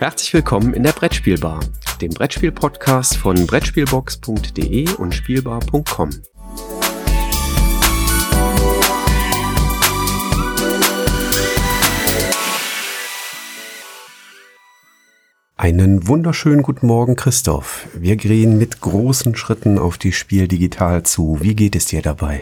Herzlich 0.00 0.32
willkommen 0.32 0.72
in 0.72 0.82
der 0.82 0.92
Brettspielbar, 0.92 1.60
dem 2.00 2.08
Brettspiel-Podcast 2.08 3.18
von 3.18 3.46
Brettspielbox.de 3.46 4.94
und 4.94 5.14
Spielbar.com. 5.14 6.08
Einen 15.58 16.08
wunderschönen 16.08 16.62
guten 16.62 16.86
Morgen, 16.86 17.14
Christoph. 17.14 17.86
Wir 17.92 18.16
gehen 18.16 18.56
mit 18.56 18.80
großen 18.80 19.36
Schritten 19.36 19.78
auf 19.78 19.98
die 19.98 20.12
Spiel 20.12 20.48
digital 20.48 21.02
zu. 21.02 21.42
Wie 21.42 21.54
geht 21.54 21.76
es 21.76 21.84
dir 21.84 22.00
dabei? 22.00 22.40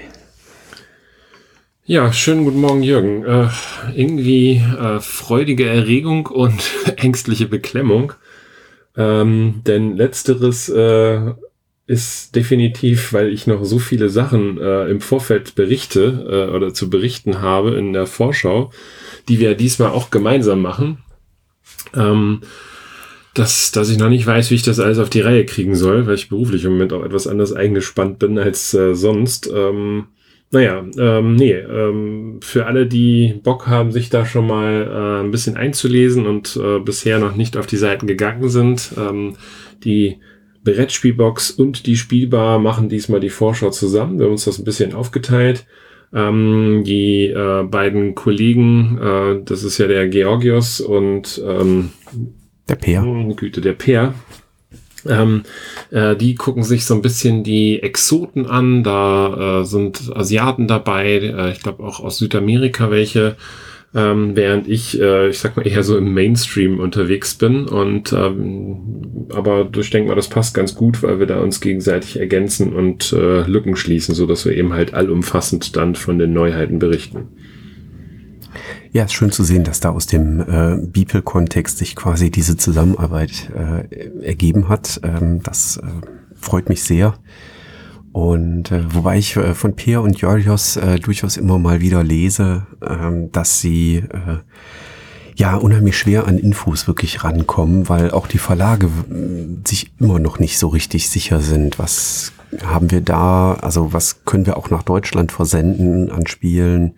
Ja, 1.88 2.12
schönen 2.12 2.44
guten 2.44 2.60
Morgen, 2.60 2.82
Jürgen. 2.82 3.24
Äh, 3.24 3.48
irgendwie 3.96 4.56
äh, 4.56 5.00
freudige 5.00 5.66
Erregung 5.66 6.26
und 6.26 6.60
ängstliche 6.96 7.46
Beklemmung. 7.46 8.12
Ähm, 8.94 9.62
denn 9.66 9.96
letzteres 9.96 10.68
äh, 10.68 11.32
ist 11.86 12.36
definitiv, 12.36 13.14
weil 13.14 13.32
ich 13.32 13.46
noch 13.46 13.64
so 13.64 13.78
viele 13.78 14.10
Sachen 14.10 14.60
äh, 14.60 14.90
im 14.90 15.00
Vorfeld 15.00 15.54
berichte 15.54 16.26
äh, 16.50 16.54
oder 16.54 16.74
zu 16.74 16.90
berichten 16.90 17.40
habe 17.40 17.70
in 17.76 17.94
der 17.94 18.06
Vorschau, 18.06 18.70
die 19.30 19.40
wir 19.40 19.54
diesmal 19.54 19.92
auch 19.92 20.10
gemeinsam 20.10 20.60
machen. 20.60 20.98
Ähm, 21.96 22.42
dass, 23.32 23.72
dass 23.72 23.88
ich 23.88 23.96
noch 23.96 24.10
nicht 24.10 24.26
weiß, 24.26 24.50
wie 24.50 24.56
ich 24.56 24.62
das 24.62 24.78
alles 24.78 24.98
auf 24.98 25.08
die 25.08 25.22
Reihe 25.22 25.46
kriegen 25.46 25.74
soll, 25.74 26.06
weil 26.06 26.16
ich 26.16 26.28
beruflich 26.28 26.66
im 26.66 26.72
Moment 26.72 26.92
auch 26.92 27.02
etwas 27.02 27.26
anders 27.26 27.54
eingespannt 27.54 28.18
bin 28.18 28.38
als 28.38 28.74
äh, 28.74 28.94
sonst. 28.94 29.50
Ähm, 29.50 30.08
naja, 30.50 30.84
ähm, 30.98 31.36
nee, 31.36 31.52
ähm, 31.52 32.40
für 32.42 32.66
alle, 32.66 32.86
die 32.86 33.34
Bock 33.42 33.66
haben, 33.66 33.92
sich 33.92 34.08
da 34.08 34.24
schon 34.24 34.46
mal 34.46 34.86
äh, 34.90 35.24
ein 35.24 35.30
bisschen 35.30 35.56
einzulesen 35.56 36.26
und 36.26 36.56
äh, 36.56 36.78
bisher 36.78 37.18
noch 37.18 37.36
nicht 37.36 37.56
auf 37.56 37.66
die 37.66 37.76
Seiten 37.76 38.06
gegangen 38.06 38.48
sind, 38.48 38.92
ähm, 38.96 39.36
die 39.84 40.20
Brettspielbox 40.64 41.50
und 41.50 41.86
die 41.86 41.96
Spielbar 41.96 42.58
machen 42.58 42.88
diesmal 42.88 43.20
die 43.20 43.30
Vorschau 43.30 43.70
zusammen. 43.70 44.18
Wir 44.18 44.24
haben 44.24 44.32
uns 44.32 44.44
das 44.44 44.58
ein 44.58 44.64
bisschen 44.64 44.94
aufgeteilt. 44.94 45.66
Ähm, 46.14 46.82
die 46.86 47.26
äh, 47.26 47.64
beiden 47.64 48.14
Kollegen, 48.14 48.98
äh, 48.98 49.44
das 49.44 49.62
ist 49.62 49.76
ja 49.76 49.86
der 49.86 50.08
Georgios 50.08 50.80
und 50.80 51.42
ähm, 51.46 51.90
der 52.68 52.76
Peer. 52.76 53.02
Güte, 53.36 53.60
der 53.60 53.74
Peer, 53.74 54.14
ähm, 55.08 55.42
äh, 55.90 56.16
die 56.16 56.34
gucken 56.34 56.62
sich 56.62 56.84
so 56.84 56.94
ein 56.94 57.02
bisschen 57.02 57.42
die 57.44 57.82
Exoten 57.82 58.46
an. 58.46 58.82
Da 58.82 59.60
äh, 59.60 59.64
sind 59.64 60.10
Asiaten 60.14 60.68
dabei, 60.68 61.18
äh, 61.18 61.52
ich 61.52 61.60
glaube 61.60 61.82
auch 61.82 62.00
aus 62.00 62.18
Südamerika 62.18 62.90
welche. 62.90 63.36
Ähm, 63.94 64.36
während 64.36 64.68
ich, 64.68 65.00
äh, 65.00 65.30
ich 65.30 65.38
sag 65.38 65.56
mal, 65.56 65.66
eher 65.66 65.82
so 65.82 65.96
im 65.96 66.12
Mainstream 66.12 66.78
unterwegs 66.78 67.34
bin. 67.34 67.66
Und 67.66 68.12
ähm, 68.12 69.28
aber 69.32 69.68
ich 69.76 69.90
denke 69.90 70.08
mal, 70.10 70.14
das 70.14 70.28
passt 70.28 70.54
ganz 70.54 70.74
gut, 70.74 71.02
weil 71.02 71.18
wir 71.20 71.26
da 71.26 71.40
uns 71.40 71.60
gegenseitig 71.60 72.18
ergänzen 72.18 72.74
und 72.74 73.12
äh, 73.14 73.42
Lücken 73.48 73.76
schließen, 73.76 74.14
so 74.14 74.26
dass 74.26 74.44
wir 74.44 74.54
eben 74.54 74.74
halt 74.74 74.92
allumfassend 74.92 75.74
dann 75.76 75.94
von 75.94 76.18
den 76.18 76.34
Neuheiten 76.34 76.78
berichten. 76.78 77.28
Ja, 78.92 79.04
ist 79.04 79.12
schön 79.12 79.30
zu 79.30 79.44
sehen, 79.44 79.64
dass 79.64 79.80
da 79.80 79.90
aus 79.90 80.06
dem 80.06 80.40
äh, 80.40 80.76
Beeple-Kontext 80.80 81.78
sich 81.78 81.94
quasi 81.94 82.30
diese 82.30 82.56
Zusammenarbeit 82.56 83.50
äh, 83.54 84.24
ergeben 84.24 84.68
hat. 84.68 85.00
Ähm, 85.02 85.42
das 85.42 85.76
äh, 85.76 85.82
freut 86.34 86.68
mich 86.68 86.82
sehr. 86.82 87.14
Und 88.12 88.70
äh, 88.72 88.82
wobei 88.94 89.18
ich 89.18 89.36
äh, 89.36 89.54
von 89.54 89.76
Peer 89.76 90.00
und 90.00 90.18
Georgios 90.18 90.76
äh, 90.76 90.98
durchaus 90.98 91.36
immer 91.36 91.58
mal 91.58 91.80
wieder 91.80 92.02
lese, 92.02 92.66
äh, 92.80 93.28
dass 93.30 93.60
sie 93.60 93.96
äh, 93.96 94.38
ja 95.36 95.56
unheimlich 95.56 95.98
schwer 95.98 96.26
an 96.26 96.38
Infos 96.38 96.86
wirklich 96.86 97.22
rankommen, 97.22 97.88
weil 97.90 98.10
auch 98.10 98.26
die 98.26 98.38
Verlage 98.38 98.86
äh, 98.86 99.68
sich 99.68 99.92
immer 100.00 100.18
noch 100.18 100.38
nicht 100.38 100.58
so 100.58 100.68
richtig 100.68 101.10
sicher 101.10 101.40
sind. 101.40 101.78
Was 101.78 102.32
haben 102.64 102.90
wir 102.90 103.02
da? 103.02 103.54
Also 103.54 103.92
was 103.92 104.24
können 104.24 104.46
wir 104.46 104.56
auch 104.56 104.70
nach 104.70 104.82
Deutschland 104.82 105.30
versenden 105.30 106.10
an 106.10 106.26
Spielen? 106.26 106.94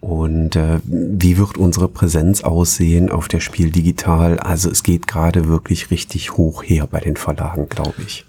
Und 0.00 0.56
äh, 0.56 0.80
wie 0.84 1.36
wird 1.36 1.58
unsere 1.58 1.88
Präsenz 1.88 2.42
aussehen 2.42 3.10
auf 3.10 3.28
der 3.28 3.40
Spiel 3.40 3.70
digital? 3.70 4.38
Also 4.38 4.70
es 4.70 4.82
geht 4.82 5.06
gerade 5.06 5.48
wirklich 5.48 5.90
richtig 5.90 6.32
hoch 6.32 6.62
her 6.62 6.88
bei 6.90 7.00
den 7.00 7.16
Verlagen, 7.16 7.68
glaube 7.68 7.96
ich. 8.06 8.24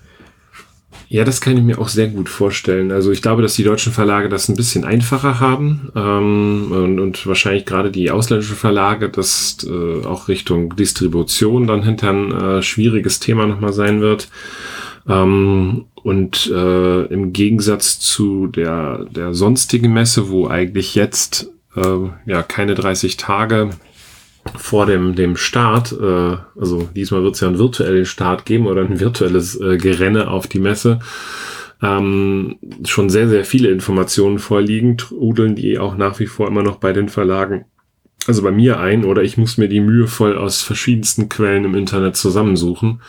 Ja, 1.08 1.26
das 1.26 1.42
kann 1.42 1.58
ich 1.58 1.64
mir 1.64 1.78
auch 1.78 1.90
sehr 1.90 2.08
gut 2.08 2.30
vorstellen. 2.30 2.92
Also 2.92 3.12
ich 3.12 3.22
glaube, 3.22 3.42
dass 3.42 3.56
die 3.56 3.66
deutschen 3.66 3.92
Verlage 3.92 4.30
das 4.30 4.48
ein 4.48 4.56
bisschen 4.56 4.86
einfacher 4.86 5.42
haben 5.42 5.92
ähm, 5.94 6.72
und, 6.72 7.00
und 7.00 7.28
wahrscheinlich 7.28 7.66
gerade 7.66 7.92
die 7.92 8.12
ausländischen 8.12 8.56
Verlage 8.56 9.10
das 9.10 9.58
äh, 9.70 10.06
auch 10.06 10.30
Richtung 10.30 10.76
Distribution 10.78 11.68
dann 11.68 11.84
hinter 11.84 12.12
ein 12.12 12.32
äh, 12.32 12.62
schwieriges 12.62 13.20
Thema 13.20 13.46
nochmal 13.46 13.74
sein 13.74 14.00
wird. 14.00 14.30
Ähm, 15.08 15.86
und 15.96 16.50
äh, 16.50 17.06
im 17.08 17.34
Gegensatz 17.34 18.00
zu 18.00 18.48
der, 18.48 19.06
der 19.12 19.34
sonstigen 19.34 19.92
Messe, 19.92 20.30
wo 20.30 20.48
eigentlich 20.48 20.96
jetzt 20.96 21.52
ja 21.76 22.44
keine 22.44 22.76
30 22.76 23.18
Tage 23.18 23.70
vor 24.56 24.86
dem, 24.86 25.16
dem 25.16 25.36
Start, 25.36 25.92
äh, 25.92 26.38
also 26.60 26.90
diesmal 26.96 27.24
wird 27.24 27.36
es 27.36 27.42
ja 27.42 27.48
einen 27.48 27.60
virtuellen 27.60 28.06
Start 28.06 28.46
geben 28.46 28.68
oder 28.68 28.82
ein 28.82 29.00
virtuelles 29.00 29.60
äh, 29.60 29.78
Gerenne 29.78 30.30
auf 30.30 30.48
die 30.48 30.60
Messe, 30.60 31.00
ähm, 31.82 32.58
schon 32.86 33.10
sehr, 33.10 33.28
sehr 33.28 33.46
viele 33.46 33.70
Informationen 33.70 34.40
vorliegen, 34.40 34.98
trudeln 34.98 35.56
die 35.56 35.80
auch 35.80 35.96
nach 35.96 36.20
wie 36.20 36.28
vor 36.28 36.48
immer 36.48 36.64
noch 36.64 36.78
bei 36.78 36.94
den 36.94 37.10
Verlagen, 37.10 37.66
also 38.28 38.42
bei 38.44 38.52
mir 38.52 38.80
ein, 38.80 39.04
oder 39.04 39.24
ich 39.24 39.38
muss 39.38 39.58
mir 39.58 39.68
die 39.68 39.82
mühevoll 39.82 40.38
aus 40.38 40.62
verschiedensten 40.62 41.30
Quellen 41.30 41.66
im 41.66 41.76
Internet 41.76 42.16
zusammensuchen, 42.16 43.02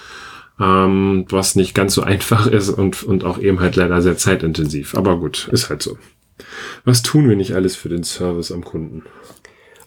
ähm, 0.61 1.27
was 1.29 1.55
nicht 1.55 1.75
ganz 1.75 1.95
so 1.95 2.03
einfach 2.03 2.47
ist 2.47 2.71
und, 2.71 3.03
und 3.03 3.25
auch 3.25 3.39
eben 3.39 3.61
halt 3.61 3.77
leider 3.77 4.01
sehr 4.03 4.17
zeitintensiv. 4.17 4.95
Aber 4.95 5.19
gut, 5.19 5.49
ist 5.51 5.71
halt 5.71 5.83
so. 5.83 5.99
Was 6.85 7.03
tun 7.03 7.29
wir 7.29 7.37
nicht 7.37 7.55
alles 7.55 7.77
für 7.77 7.89
den 7.89 8.05
Service 8.05 8.53
am 8.53 8.65
Kunden? 8.65 9.05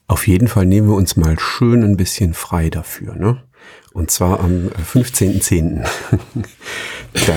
Auf 0.08 0.28
jeden 0.28 0.48
Fall 0.48 0.66
nehmen 0.66 0.88
wir 0.88 0.96
uns 0.96 1.16
mal 1.16 1.40
schön 1.40 1.84
ein 1.84 1.98
bisschen 1.98 2.34
frei 2.34 2.70
dafür, 2.70 3.16
ne? 3.16 3.42
Und 3.94 4.12
zwar 4.12 4.42
am 4.42 4.68
15.10. 4.68 5.88
da 7.28 7.34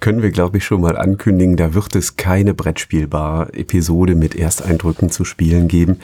können 0.00 0.20
wir, 0.20 0.32
glaube 0.32 0.58
ich, 0.58 0.64
schon 0.64 0.80
mal 0.80 0.96
ankündigen, 0.96 1.56
da 1.56 1.72
wird 1.72 1.94
es 1.94 2.16
keine 2.16 2.52
Brettspielbar-Episode 2.52 4.16
mit 4.16 4.34
Ersteindrücken 4.34 5.08
zu 5.10 5.24
spielen 5.24 5.68
geben. 5.68 6.00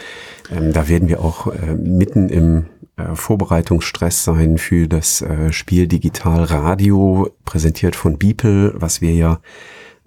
Ähm, 0.51 0.73
da 0.73 0.89
werden 0.89 1.09
wir 1.09 1.21
auch 1.21 1.49
äh, 1.49 1.75
mitten 1.75 2.29
im 2.29 2.67
äh, 2.97 3.15
Vorbereitungsstress 3.15 4.23
sein 4.23 4.59
für 4.59 4.87
das 4.87 5.23
äh, 5.23 5.53
Spiel 5.53 5.89
Digital 5.89 6.45
Radio, 6.45 7.35
präsentiert 7.45 7.97
von 7.97 8.17
Beeple, 8.17 8.75
was 8.77 9.01
wir 9.01 9.13
ja 9.13 9.41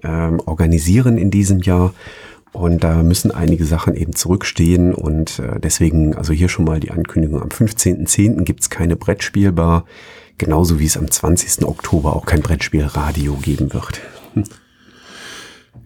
ähm, 0.04 0.40
organisieren 0.46 1.18
in 1.18 1.32
diesem 1.32 1.60
Jahr. 1.60 1.94
Und 2.54 2.84
da 2.84 3.02
müssen 3.02 3.32
einige 3.32 3.64
Sachen 3.66 3.96
eben 3.96 4.14
zurückstehen 4.14 4.94
und 4.94 5.40
äh, 5.40 5.60
deswegen, 5.60 6.16
also 6.16 6.34
hier 6.34 6.50
schon 6.50 6.66
mal 6.66 6.82
die 6.82 6.92
Ankündigung, 6.92 7.42
am 7.42 7.48
15.10. 7.48 8.44
gibt's 8.44 8.70
keine 8.70 8.98
Brettspielbar, 8.98 9.86
genauso 10.38 10.78
wie 10.78 10.86
es 10.86 10.98
am 10.98 11.10
20. 11.10 11.66
Oktober 11.66 12.14
auch 12.14 12.26
kein 12.26 12.42
Brettspielradio 12.42 13.36
geben 13.36 13.74
wird. 13.74 14.02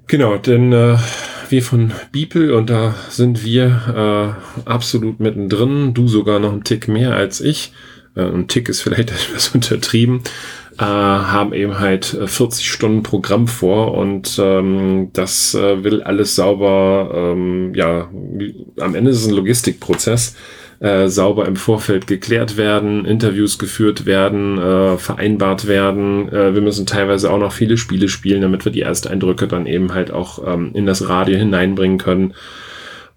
Genau, 0.08 0.38
denn 0.38 0.72
äh, 0.72 0.98
wir 1.50 1.64
von 1.64 1.92
Beeple 2.12 2.56
und 2.56 2.70
da 2.70 2.96
sind 3.10 3.44
wir 3.44 4.36
äh, 4.66 4.70
absolut 4.70 5.20
mittendrin, 5.20 5.94
du 5.94 6.08
sogar 6.08 6.40
noch 6.40 6.52
einen 6.52 6.64
Tick 6.64 6.88
mehr 6.88 7.16
als 7.16 7.42
ich. 7.42 7.74
Äh, 8.16 8.22
ein 8.22 8.48
Tick 8.48 8.70
ist 8.70 8.82
vielleicht 8.82 9.12
etwas 9.12 9.50
untertrieben 9.50 10.22
äh, 10.78 10.84
haben 10.84 11.54
eben 11.54 11.80
halt 11.80 12.06
40 12.06 12.66
äh, 12.66 12.68
Stunden 12.68 13.04
Programm 13.04 13.48
vor 13.48 13.94
und 13.94 14.40
ähm, 14.42 15.10
das 15.14 15.56
äh, 15.56 15.84
will 15.84 16.04
alles 16.04 16.36
sauber, 16.36 17.12
ähm, 17.14 17.74
ja, 17.76 18.10
am 18.80 18.96
Ende 18.96 19.12
ist 19.12 19.22
es 19.22 19.28
ein 19.28 19.36
Logistikprozess, 19.36 20.36
äh, 20.80 21.08
sauber 21.08 21.48
im 21.48 21.56
Vorfeld 21.56 22.08
geklärt 22.08 22.58
werden, 22.58 23.06
Interviews 23.06 23.58
geführt 23.58 24.06
werden, 24.06 24.58
äh, 24.58 24.98
vereinbart 24.98 25.68
werden. 25.68 26.28
Äh, 26.30 26.54
wir 26.54 26.62
müssen 26.62 26.86
teilweise 26.86 27.32
auch 27.32 27.40
noch 27.40 27.54
viele 27.54 27.78
Spiele 27.78 28.10
spielen, 28.10 28.42
damit 28.42 28.66
wir 28.66 28.72
die 28.72 28.82
Ersteindrücke 28.82 29.48
dann 29.48 29.68
eben 29.68 29.94
halt 29.94 30.12
auch 30.12 30.46
ähm, 30.46 30.72
in 30.74 30.86
das 30.86 31.08
Radio 31.08 31.38
hineinbringen 31.38 31.98
können. 31.98 32.34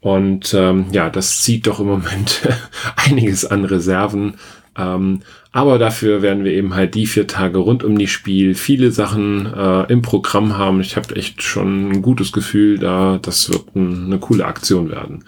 Und 0.01 0.55
ähm, 0.55 0.87
ja, 0.93 1.11
das 1.11 1.43
zieht 1.43 1.67
doch 1.67 1.81
im 1.81 1.87
Moment 1.87 2.49
einiges 2.97 3.45
an 3.45 3.65
Reserven. 3.65 4.35
Ähm, 4.77 5.21
aber 5.53 5.79
dafür 5.79 6.23
werden 6.23 6.45
wir 6.45 6.53
eben 6.53 6.75
halt 6.75 6.95
die 6.95 7.07
vier 7.07 7.27
Tage 7.27 7.59
rund 7.59 7.83
um 7.83 7.99
die 7.99 8.07
Spiel 8.07 8.55
viele 8.55 8.93
Sachen 8.93 9.47
äh, 9.47 9.93
im 9.93 10.03
Programm 10.03 10.57
haben. 10.57 10.81
Ich 10.81 10.97
habe 10.97 11.17
echt 11.17 11.43
schon 11.43 11.91
ein 11.91 12.03
gutes 12.03 12.33
Gefühl, 12.33 12.79
da 12.79 13.19
das 13.21 13.51
wird 13.51 13.75
ein, 13.75 14.07
eine 14.07 14.19
coole 14.19 14.45
Aktion 14.45 14.91
werden. 14.91 15.25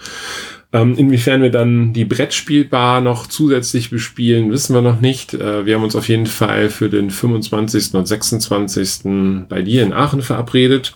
Ähm, 0.72 0.94
inwiefern 0.96 1.42
wir 1.42 1.50
dann 1.50 1.92
die 1.92 2.04
Brettspielbar 2.04 3.00
noch 3.00 3.26
zusätzlich 3.26 3.90
bespielen, 3.90 4.52
wissen 4.52 4.74
wir 4.74 4.82
noch 4.82 5.00
nicht. 5.00 5.34
Äh, 5.34 5.66
wir 5.66 5.74
haben 5.74 5.82
uns 5.82 5.96
auf 5.96 6.08
jeden 6.08 6.26
Fall 6.26 6.70
für 6.70 6.88
den 6.88 7.10
25. 7.10 7.94
und 7.94 8.06
26. 8.06 9.46
bei 9.48 9.62
dir 9.62 9.82
in 9.82 9.92
Aachen 9.92 10.22
verabredet. 10.22 10.94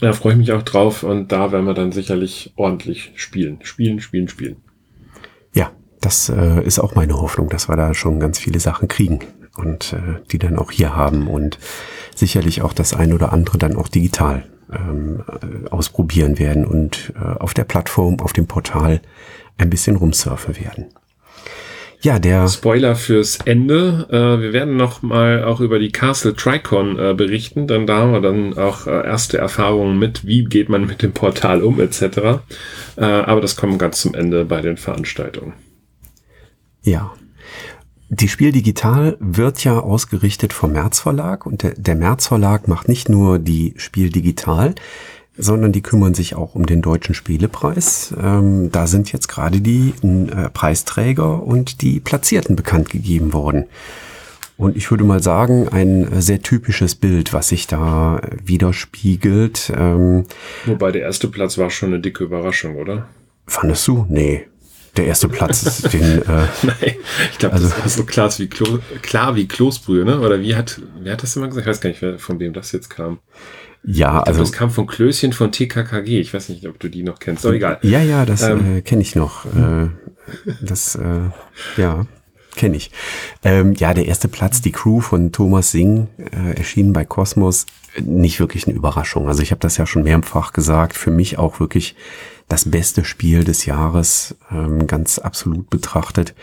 Da 0.00 0.12
freue 0.12 0.34
ich 0.34 0.38
mich 0.38 0.52
auch 0.52 0.62
drauf 0.62 1.02
und 1.02 1.32
da 1.32 1.50
werden 1.50 1.66
wir 1.66 1.74
dann 1.74 1.90
sicherlich 1.90 2.52
ordentlich 2.54 3.10
spielen. 3.16 3.58
Spielen, 3.64 4.00
spielen, 4.00 4.28
spielen 4.28 4.67
das 6.00 6.28
äh, 6.28 6.62
ist 6.62 6.78
auch 6.78 6.94
meine 6.94 7.20
Hoffnung, 7.20 7.48
dass 7.48 7.68
wir 7.68 7.76
da 7.76 7.94
schon 7.94 8.20
ganz 8.20 8.38
viele 8.38 8.60
Sachen 8.60 8.88
kriegen 8.88 9.20
und 9.56 9.92
äh, 9.92 10.20
die 10.30 10.38
dann 10.38 10.58
auch 10.58 10.70
hier 10.70 10.94
haben 10.94 11.28
und 11.28 11.58
sicherlich 12.14 12.62
auch 12.62 12.72
das 12.72 12.94
ein 12.94 13.12
oder 13.12 13.32
andere 13.32 13.58
dann 13.58 13.76
auch 13.76 13.88
digital 13.88 14.44
ähm, 14.72 15.22
äh, 15.28 15.68
ausprobieren 15.68 16.38
werden 16.38 16.64
und 16.64 17.12
äh, 17.16 17.38
auf 17.38 17.54
der 17.54 17.64
Plattform, 17.64 18.20
auf 18.20 18.32
dem 18.32 18.46
Portal 18.46 19.00
ein 19.56 19.70
bisschen 19.70 19.96
rumsurfen 19.96 20.56
werden. 20.58 20.86
Ja, 22.00 22.20
der 22.20 22.46
Spoiler 22.46 22.94
fürs 22.94 23.38
Ende. 23.44 24.06
Äh, 24.10 24.40
wir 24.40 24.52
werden 24.52 24.76
noch 24.76 25.02
mal 25.02 25.42
auch 25.42 25.60
über 25.60 25.80
die 25.80 25.90
Castle 25.90 26.34
Tricon 26.34 26.96
äh, 26.96 27.14
berichten, 27.14 27.66
denn 27.66 27.88
da 27.88 27.98
haben 27.98 28.12
wir 28.12 28.20
dann 28.20 28.56
auch 28.56 28.86
äh, 28.86 29.04
erste 29.04 29.38
Erfahrungen 29.38 29.98
mit, 29.98 30.24
wie 30.24 30.44
geht 30.44 30.68
man 30.68 30.86
mit 30.86 31.02
dem 31.02 31.12
Portal 31.12 31.62
um 31.62 31.80
etc. 31.80 32.02
Äh, 32.96 33.04
aber 33.04 33.40
das 33.40 33.56
kommt 33.56 33.80
ganz 33.80 34.00
zum 34.00 34.14
Ende 34.14 34.44
bei 34.44 34.60
den 34.60 34.76
Veranstaltungen. 34.76 35.54
Ja. 36.82 37.12
Die 38.10 38.28
Spiel 38.28 38.52
Digital 38.52 39.16
wird 39.20 39.62
ja 39.64 39.78
ausgerichtet 39.78 40.52
vom 40.54 40.72
März 40.72 41.00
Verlag 41.00 41.44
und 41.44 41.62
der, 41.62 41.74
der 41.74 41.94
März 41.94 42.26
Verlag 42.26 42.66
macht 42.66 42.88
nicht 42.88 43.10
nur 43.10 43.38
die 43.38 43.74
Spiel 43.76 44.10
Digital, 44.10 44.74
sondern 45.36 45.72
die 45.72 45.82
kümmern 45.82 46.14
sich 46.14 46.34
auch 46.34 46.54
um 46.54 46.66
den 46.66 46.82
deutschen 46.82 47.14
Spielepreis. 47.14 48.14
Ähm, 48.20 48.72
da 48.72 48.86
sind 48.86 49.12
jetzt 49.12 49.28
gerade 49.28 49.60
die 49.60 49.92
äh, 50.02 50.48
Preisträger 50.48 51.42
und 51.42 51.82
die 51.82 52.00
Platzierten 52.00 52.56
bekannt 52.56 52.90
gegeben 52.90 53.32
worden. 53.32 53.66
Und 54.56 54.76
ich 54.76 54.90
würde 54.90 55.04
mal 55.04 55.22
sagen, 55.22 55.68
ein 55.68 56.20
sehr 56.20 56.42
typisches 56.42 56.96
Bild, 56.96 57.32
was 57.32 57.48
sich 57.48 57.68
da 57.68 58.20
widerspiegelt. 58.44 59.72
Ähm, 59.76 60.24
Wobei 60.66 60.90
der 60.90 61.02
erste 61.02 61.28
Platz 61.28 61.58
war 61.58 61.70
schon 61.70 61.90
eine 61.90 62.00
dicke 62.00 62.24
Überraschung, 62.24 62.74
oder? 62.74 63.06
Fandest 63.46 63.86
du? 63.86 64.04
Nee. 64.08 64.48
Der 64.96 65.06
erste 65.06 65.28
Platz 65.28 65.62
ist 65.62 65.92
den. 65.92 66.22
Äh, 66.22 66.24
Nein, 66.62 66.94
ich 67.30 67.38
glaube, 67.38 67.54
also, 67.54 67.68
das 67.68 67.78
war 67.78 67.88
so 67.88 68.04
klar 68.04 68.38
wie, 68.38 68.48
Klo, 68.48 68.78
klar 69.02 69.36
wie 69.36 69.46
Kloßbrühe, 69.46 70.04
ne? 70.04 70.20
Oder 70.20 70.40
wie 70.40 70.56
hat, 70.56 70.80
wer 71.00 71.12
hat 71.12 71.22
das 71.22 71.36
immer 71.36 71.48
gesagt? 71.48 71.66
Ich 71.66 71.70
weiß 71.70 71.80
gar 71.80 71.90
nicht, 71.90 72.20
von 72.20 72.40
wem 72.40 72.52
das 72.52 72.72
jetzt 72.72 72.90
kam. 72.90 73.18
Ja, 73.84 74.10
glaub, 74.10 74.28
also. 74.28 74.40
Das 74.40 74.52
kam 74.52 74.70
von 74.70 74.86
Klößchen 74.86 75.32
von 75.32 75.52
TKKG. 75.52 76.20
Ich 76.20 76.34
weiß 76.34 76.48
nicht, 76.48 76.66
ob 76.66 76.78
du 76.78 76.88
die 76.88 77.02
noch 77.02 77.18
kennst. 77.18 77.46
Aber 77.46 77.54
egal. 77.54 77.78
Ja, 77.82 78.02
ja, 78.02 78.26
das 78.26 78.42
ähm, 78.42 78.78
äh, 78.78 78.82
kenne 78.82 79.02
ich 79.02 79.14
noch. 79.14 79.46
Äh, 79.46 79.88
das, 80.60 80.96
äh, 80.96 81.30
ja, 81.76 82.06
kenne 82.56 82.76
ich. 82.76 82.90
Ähm, 83.44 83.74
ja, 83.74 83.94
der 83.94 84.06
erste 84.06 84.28
Platz, 84.28 84.60
die 84.60 84.72
Crew 84.72 85.00
von 85.00 85.32
Thomas 85.32 85.70
Singh, 85.70 86.08
äh, 86.18 86.56
erschienen 86.56 86.92
bei 86.92 87.04
Cosmos. 87.04 87.66
Nicht 88.00 88.40
wirklich 88.40 88.66
eine 88.66 88.76
Überraschung. 88.76 89.28
Also 89.28 89.42
ich 89.42 89.52
habe 89.52 89.60
das 89.60 89.76
ja 89.76 89.86
schon 89.86 90.02
mehrfach 90.02 90.52
gesagt. 90.52 90.96
Für 90.96 91.10
mich 91.10 91.38
auch 91.38 91.60
wirklich 91.60 91.94
das 92.48 92.70
beste 92.70 93.04
Spiel 93.04 93.44
des 93.44 93.66
Jahres, 93.66 94.36
ähm, 94.50 94.86
ganz 94.86 95.18
absolut 95.18 95.68
betrachtet. 95.70 96.34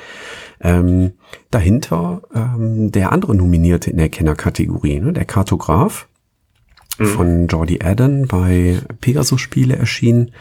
Ähm, 0.61 1.13
dahinter 1.51 2.21
ähm, 2.33 2.91
der 2.91 3.11
andere 3.11 3.35
Nominierte 3.35 3.89
in 3.89 3.97
der 3.97 4.09
Kennerkategorie, 4.09 4.99
ne, 4.99 5.13
der 5.13 5.25
Kartograf 5.25 6.07
mhm. 6.99 7.05
von 7.05 7.47
Jordi 7.47 7.79
Adden 7.83 8.27
bei 8.27 8.79
Pegasus 9.01 9.41
Spiele 9.41 9.75
erschienen. 9.75 10.31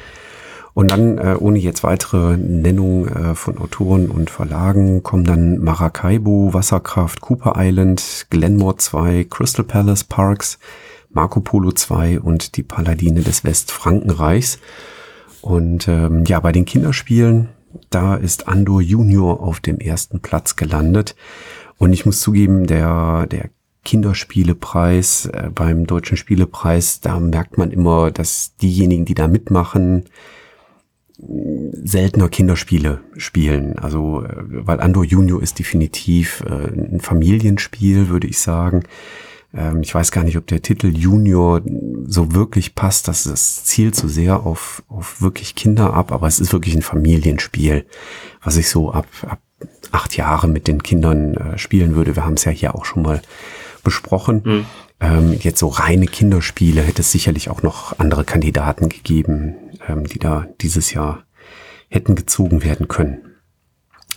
Und 0.75 0.91
dann, 0.91 1.19
äh, 1.19 1.37
ohne 1.39 1.61
jetzt 1.61 1.85
weitere 1.85 2.37
Nennung 2.37 3.07
äh, 3.07 3.35
von 3.37 3.59
Autoren 3.59 4.11
und 4.11 4.29
Verlagen, 4.29 5.05
kommen 5.05 5.25
dann 5.25 5.59
Maracaibo, 5.59 6.53
Wasserkraft, 6.53 7.21
Cooper 7.21 7.55
Island, 7.57 8.27
Glenmore 8.29 8.77
2, 8.77 9.25
Crystal 9.31 9.65
Palace 9.65 10.03
Parks, 10.03 10.59
Marco 11.11 11.41
Polo 11.41 11.71
2 11.71 12.19
und 12.19 12.57
die 12.57 12.65
Paladine 12.65 13.21
des 13.21 13.45
Westfrankenreichs. 13.45 14.59
Und 15.45 15.89
ähm, 15.89 16.25
ja, 16.27 16.41
bei 16.41 16.53
den 16.53 16.65
Kinderspielen, 16.65 17.51
da 17.91 18.15
ist 18.15 18.49
Andor 18.49 18.81
Junior 18.81 19.43
auf 19.43 19.61
dem 19.61 19.77
ersten 19.77 20.21
Platz 20.21 20.57
gelandet. 20.57 21.17
Und 21.77 21.93
ich 21.93 22.07
muss 22.07 22.21
zugeben, 22.21 22.67
der, 22.67 23.27
der 23.27 23.51
Kinderspielepreis, 23.85 25.27
äh, 25.27 25.51
beim 25.55 25.87
Deutschen 25.87 26.17
Spielepreis, 26.17 27.03
da 27.03 27.21
merkt 27.21 27.59
man 27.59 27.73
immer, 27.73 28.11
dass 28.11 28.57
diejenigen, 28.57 29.05
die 29.05 29.13
da 29.13 29.29
mitmachen, 29.29 30.05
seltener 31.19 32.31
Kinderspiele 32.31 33.03
spielen. 33.19 33.79
Also, 33.79 34.25
äh, 34.25 34.33
weil 34.39 34.81
Andor 34.81 35.05
Junior 35.05 35.43
ist 35.43 35.59
definitiv 35.59 36.43
äh, 36.47 36.95
ein 36.95 37.01
Familienspiel, 37.03 38.09
würde 38.09 38.29
ich 38.29 38.39
sagen. 38.39 38.85
Ähm, 39.55 39.83
ich 39.83 39.95
weiß 39.95 40.11
gar 40.11 40.25
nicht, 40.25 40.37
ob 40.37 40.47
der 40.47 40.63
Titel 40.63 40.89
Junior 40.89 41.63
so 42.07 42.35
wirklich 42.35 42.75
passt. 42.75 43.09
Das, 43.09 43.25
das 43.25 43.65
zielt 43.65 43.95
so 43.95 44.09
sehr 44.09 44.45
auf, 44.45 44.83
auf 44.89 45.21
wirklich 45.23 45.55
Kinder 45.55 45.95
ab, 45.95 46.13
aber 46.13 46.27
es 46.27 46.41
ist 46.41 46.53
wirklich 46.53 46.75
ein 46.75 46.83
Familienspiel, 46.83 47.87
was 48.43 48.57
ich 48.57 48.69
so 48.69 48.93
ab, 48.93 49.07
ab 49.27 49.41
acht 49.93 50.17
Jahre 50.17 50.49
mit 50.49 50.67
den 50.69 50.83
Kindern 50.83 51.35
äh, 51.35 51.59
spielen 51.59 51.95
würde. 51.95 52.17
Wir 52.17 52.25
haben 52.25 52.35
es 52.35 52.45
ja 52.45 52.53
hier 52.53 52.75
auch 52.75 52.85
schon 52.85 53.03
mal 53.03 53.23
besprochen. 53.83 54.43
Mhm. 54.45 54.67
Ähm, 55.01 55.33
jetzt 55.41 55.59
so 55.59 55.69
reine 55.69 56.07
Kinderspiele 56.07 56.83
hätte 56.83 57.03
es 57.03 57.13
sicherlich 57.13 57.51
auch 57.51 57.63
noch 57.63 57.99
andere 57.99 58.25
Kandidaten 58.25 58.89
gegeben, 58.89 59.55
ähm, 59.89 60.07
die 60.07 60.19
da 60.19 60.47
dieses 60.61 60.93
Jahr 60.93 61.25
hätten 61.89 62.15
gezogen 62.15 62.65
werden 62.65 62.89
können. 62.89 63.34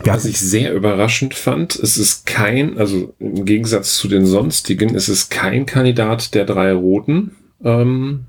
Was 0.03 0.25
ich 0.25 0.39
sehr 0.39 0.73
überraschend 0.73 1.33
fand, 1.33 1.75
es 1.75 1.97
ist 1.97 2.25
kein, 2.25 2.77
also 2.77 3.13
im 3.19 3.45
Gegensatz 3.45 3.97
zu 3.97 4.07
den 4.07 4.25
sonstigen, 4.25 4.95
es 4.95 5.09
ist 5.09 5.29
kein 5.29 5.65
Kandidat 5.65 6.35
der 6.35 6.45
drei 6.45 6.71
roten 6.73 7.35
ähm, 7.63 8.25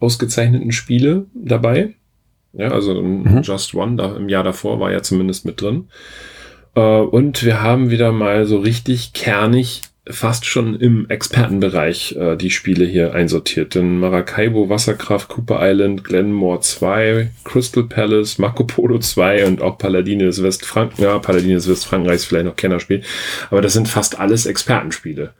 ausgezeichneten 0.00 0.72
Spiele 0.72 1.26
dabei. 1.34 1.94
Ja, 2.52 2.68
also 2.72 3.02
mhm. 3.02 3.42
Just 3.42 3.74
One 3.74 3.96
da, 3.96 4.16
im 4.16 4.28
Jahr 4.28 4.42
davor 4.42 4.80
war 4.80 4.90
ja 4.90 5.02
zumindest 5.02 5.44
mit 5.44 5.60
drin. 5.60 5.88
Äh, 6.74 6.80
und 6.80 7.44
wir 7.44 7.62
haben 7.62 7.90
wieder 7.90 8.12
mal 8.12 8.46
so 8.46 8.58
richtig 8.58 9.12
kernig 9.12 9.82
fast 10.08 10.46
schon 10.46 10.78
im 10.78 11.08
Expertenbereich 11.08 12.16
äh, 12.16 12.36
die 12.36 12.50
Spiele 12.50 12.84
hier 12.84 13.14
einsortiert. 13.14 13.74
Denn 13.74 13.98
Maracaibo, 13.98 14.68
Wasserkraft, 14.68 15.28
Cooper 15.28 15.58
Island, 15.60 16.04
Glenmore 16.04 16.60
2, 16.60 17.30
Crystal 17.44 17.84
Palace, 17.84 18.38
Marco 18.38 18.64
Polo 18.64 18.98
2 18.98 19.46
und 19.46 19.62
auch 19.62 19.78
Paladine 19.78 20.24
des 20.24 20.42
Westfranken, 20.42 21.02
ja, 21.02 21.18
Paladine 21.18 21.54
des 21.54 21.68
Westfrankreichs 21.68 22.24
vielleicht 22.24 22.46
noch 22.46 22.56
Kennerspiel. 22.56 23.02
Aber 23.50 23.60
das 23.60 23.72
sind 23.72 23.88
fast 23.88 24.18
alles 24.18 24.46
Expertenspiele. 24.46 25.32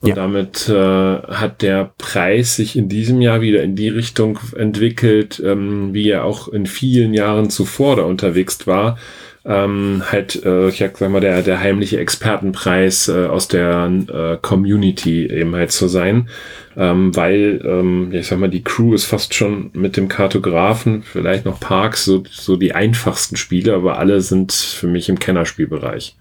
Und 0.00 0.08
ja. 0.08 0.14
damit 0.16 0.68
äh, 0.68 0.72
hat 0.74 1.62
der 1.62 1.92
Preis 1.96 2.56
sich 2.56 2.76
in 2.76 2.88
diesem 2.88 3.20
Jahr 3.20 3.40
wieder 3.40 3.62
in 3.62 3.76
die 3.76 3.88
Richtung 3.88 4.38
entwickelt, 4.56 5.40
ähm, 5.44 5.94
wie 5.94 6.10
er 6.10 6.24
auch 6.24 6.48
in 6.48 6.66
vielen 6.66 7.14
Jahren 7.14 7.50
zuvor 7.50 7.96
da 7.96 8.02
unterwegs 8.02 8.66
war, 8.66 8.98
ähm, 9.44 10.02
halt, 10.10 10.44
äh, 10.44 10.68
ich 10.68 10.78
sag 10.78 11.00
mal, 11.00 11.20
der, 11.20 11.42
der 11.42 11.60
heimliche 11.60 11.98
Expertenpreis 11.98 13.08
äh, 13.08 13.26
aus 13.26 13.48
der 13.48 13.90
äh, 14.08 14.36
Community 14.40 15.26
eben 15.26 15.54
halt 15.54 15.72
zu 15.72 15.88
sein. 15.88 16.28
Ähm, 16.76 17.14
weil, 17.14 17.60
ähm, 17.64 18.12
ich 18.12 18.28
sag 18.28 18.38
mal, 18.38 18.48
die 18.48 18.62
Crew 18.62 18.94
ist 18.94 19.04
fast 19.04 19.34
schon 19.34 19.70
mit 19.74 19.96
dem 19.96 20.08
Kartografen, 20.08 21.02
vielleicht 21.02 21.44
noch 21.44 21.60
Parks, 21.60 22.04
so, 22.04 22.22
so 22.30 22.56
die 22.56 22.74
einfachsten 22.74 23.36
Spiele, 23.36 23.74
aber 23.74 23.98
alle 23.98 24.20
sind 24.20 24.52
für 24.52 24.86
mich 24.86 25.08
im 25.08 25.18
Kennerspielbereich. 25.18 26.16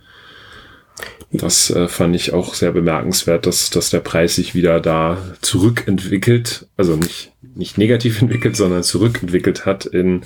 Das 1.32 1.70
äh, 1.70 1.88
fand 1.88 2.16
ich 2.16 2.34
auch 2.34 2.54
sehr 2.54 2.74
bemerkenswert, 2.74 3.46
dass, 3.46 3.70
dass 3.70 3.90
der 3.90 4.02
Preis 4.02 4.36
sich 4.36 4.54
wieder 4.54 4.82
da 4.82 5.18
zurückentwickelt, 5.42 6.68
also 6.76 6.98
nicht, 6.98 7.32
nicht 7.56 7.78
negativ 7.78 8.22
entwickelt, 8.22 8.58
sondern 8.58 8.84
zurückentwickelt 8.84 9.66
hat 9.66 9.86
in, 9.86 10.24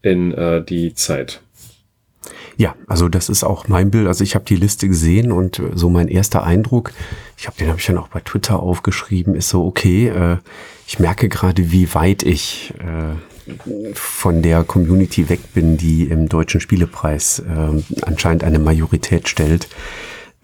in 0.00 0.32
äh, 0.32 0.64
die 0.64 0.94
Zeit. 0.94 1.40
Ja, 2.56 2.74
also 2.86 3.08
das 3.08 3.28
ist 3.28 3.44
auch 3.44 3.68
mein 3.68 3.90
Bild. 3.90 4.06
Also 4.06 4.24
ich 4.24 4.34
habe 4.34 4.44
die 4.46 4.56
Liste 4.56 4.88
gesehen 4.88 5.30
und 5.30 5.58
äh, 5.58 5.70
so 5.74 5.90
mein 5.90 6.08
erster 6.08 6.44
Eindruck, 6.44 6.92
ich 7.36 7.46
habe 7.46 7.56
den 7.58 7.68
habe 7.68 7.78
ich 7.78 7.86
dann 7.86 7.98
auch 7.98 8.08
bei 8.08 8.20
Twitter 8.20 8.60
aufgeschrieben, 8.60 9.34
ist 9.34 9.50
so 9.50 9.64
okay. 9.64 10.08
Äh, 10.08 10.38
ich 10.86 10.98
merke 10.98 11.28
gerade, 11.28 11.70
wie 11.70 11.92
weit 11.94 12.22
ich 12.22 12.72
äh, 12.78 13.92
von 13.94 14.42
der 14.42 14.64
Community 14.64 15.28
weg 15.28 15.40
bin, 15.52 15.76
die 15.76 16.04
im 16.04 16.28
deutschen 16.28 16.60
Spielepreis 16.60 17.40
äh, 17.40 17.82
anscheinend 18.02 18.42
eine 18.42 18.58
Majorität 18.58 19.28
stellt, 19.28 19.68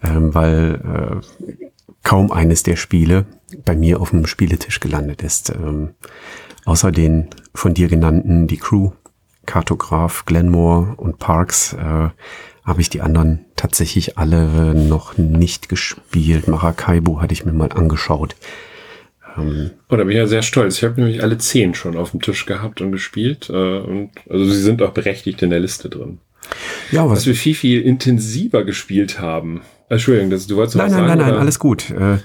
äh, 0.01 0.09
weil 0.11 1.21
äh, 1.23 1.57
kaum 2.03 2.31
eines 2.31 2.63
der 2.63 2.75
Spiele 2.75 3.25
bei 3.65 3.75
mir 3.75 3.99
auf 3.99 4.11
dem 4.11 4.27
Spieletisch 4.27 4.79
gelandet 4.79 5.23
ist. 5.23 5.49
Ähm, 5.49 5.91
außer 6.65 6.91
den 6.91 7.29
von 7.55 7.73
dir 7.73 7.87
genannten, 7.87 8.47
die 8.47 8.57
Crew 8.57 8.91
Kartograf, 9.45 10.25
Glenmore 10.25 10.95
und 10.97 11.19
Parks 11.19 11.73
äh, 11.73 12.09
habe 12.65 12.81
ich 12.81 12.89
die 12.89 13.01
anderen 13.01 13.45
tatsächlich 13.55 14.17
alle 14.17 14.73
noch 14.73 15.17
nicht 15.17 15.69
gespielt. 15.69 16.47
Maracaibo 16.47 17.21
hatte 17.21 17.33
ich 17.33 17.45
mir 17.45 17.53
mal 17.53 17.71
angeschaut. 17.71 18.35
Ähm, 19.37 19.71
oh, 19.89 19.95
da 19.95 20.03
bin 20.03 20.11
ich 20.11 20.17
ja 20.17 20.27
sehr 20.27 20.41
stolz. 20.43 20.77
Ich 20.77 20.83
habe 20.83 21.01
nämlich 21.01 21.23
alle 21.23 21.37
zehn 21.37 21.73
schon 21.73 21.97
auf 21.97 22.11
dem 22.11 22.21
Tisch 22.21 22.45
gehabt 22.45 22.81
und 22.81 22.91
gespielt. 22.91 23.49
Äh, 23.49 23.79
und, 23.79 24.11
also 24.29 24.45
sie 24.45 24.61
sind 24.61 24.81
auch 24.81 24.91
berechtigt 24.91 25.41
in 25.41 25.49
der 25.49 25.59
Liste 25.59 25.89
drin. 25.89 26.19
Ja, 26.91 27.05
was, 27.05 27.19
was 27.19 27.27
wir 27.27 27.35
viel, 27.35 27.55
viel 27.55 27.81
intensiver 27.81 28.63
gespielt 28.63 29.19
haben. 29.19 29.61
Entschuldigung, 29.89 30.29
das, 30.29 30.47
du 30.47 30.55
wolltest 30.55 30.75
nein, 30.75 30.87
was 30.87 30.91
nein, 30.93 31.07
sagen? 31.07 31.09
Nein, 31.09 31.27
nein, 31.27 31.33
nein, 31.35 31.41
alles 31.41 31.59
gut. 31.59 31.89
Äh, 31.89 32.15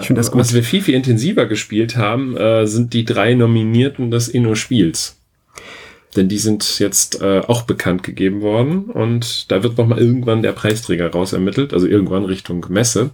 ich 0.00 0.06
finde 0.06 0.20
das 0.20 0.30
gut. 0.30 0.40
Was 0.40 0.54
wir 0.54 0.62
viel, 0.62 0.82
viel 0.82 0.94
intensiver 0.94 1.46
gespielt 1.46 1.96
haben, 1.96 2.36
äh, 2.36 2.66
sind 2.66 2.92
die 2.92 3.04
drei 3.04 3.34
Nominierten 3.34 4.10
des 4.10 4.28
Inno-Spiels. 4.28 5.17
Denn 6.16 6.28
die 6.28 6.38
sind 6.38 6.78
jetzt 6.78 7.20
äh, 7.20 7.40
auch 7.40 7.62
bekannt 7.62 8.02
gegeben 8.02 8.40
worden 8.40 8.84
und 8.84 9.50
da 9.50 9.62
wird 9.62 9.78
nochmal 9.78 9.98
irgendwann 9.98 10.42
der 10.42 10.52
Preisträger 10.52 11.10
raus 11.10 11.32
ermittelt, 11.32 11.72
also 11.72 11.86
irgendwann 11.86 12.24
Richtung 12.24 12.64
Messe. 12.68 13.10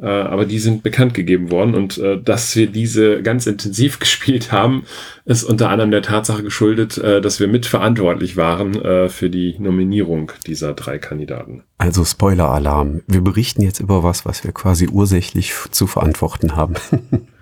Äh, 0.00 0.06
aber 0.06 0.46
die 0.46 0.58
sind 0.58 0.82
bekannt 0.82 1.12
gegeben 1.12 1.50
worden 1.50 1.74
und 1.74 1.98
äh, 1.98 2.20
dass 2.20 2.56
wir 2.56 2.68
diese 2.68 3.22
ganz 3.22 3.46
intensiv 3.46 3.98
gespielt 4.00 4.50
haben, 4.50 4.84
ist 5.26 5.44
unter 5.44 5.68
anderem 5.68 5.90
der 5.90 6.02
Tatsache 6.02 6.42
geschuldet, 6.42 6.96
äh, 6.98 7.20
dass 7.20 7.40
wir 7.40 7.48
mitverantwortlich 7.48 8.36
waren 8.36 8.80
äh, 8.80 9.08
für 9.08 9.28
die 9.28 9.56
Nominierung 9.58 10.32
dieser 10.46 10.72
drei 10.72 10.98
Kandidaten. 10.98 11.64
Also 11.78 12.04
Spoiler-Alarm. 12.04 13.02
Wir 13.06 13.20
berichten 13.20 13.62
jetzt 13.62 13.80
über 13.80 14.02
was, 14.02 14.24
was 14.24 14.42
wir 14.44 14.52
quasi 14.52 14.88
ursächlich 14.88 15.52
zu 15.70 15.86
verantworten 15.86 16.56
haben. 16.56 16.74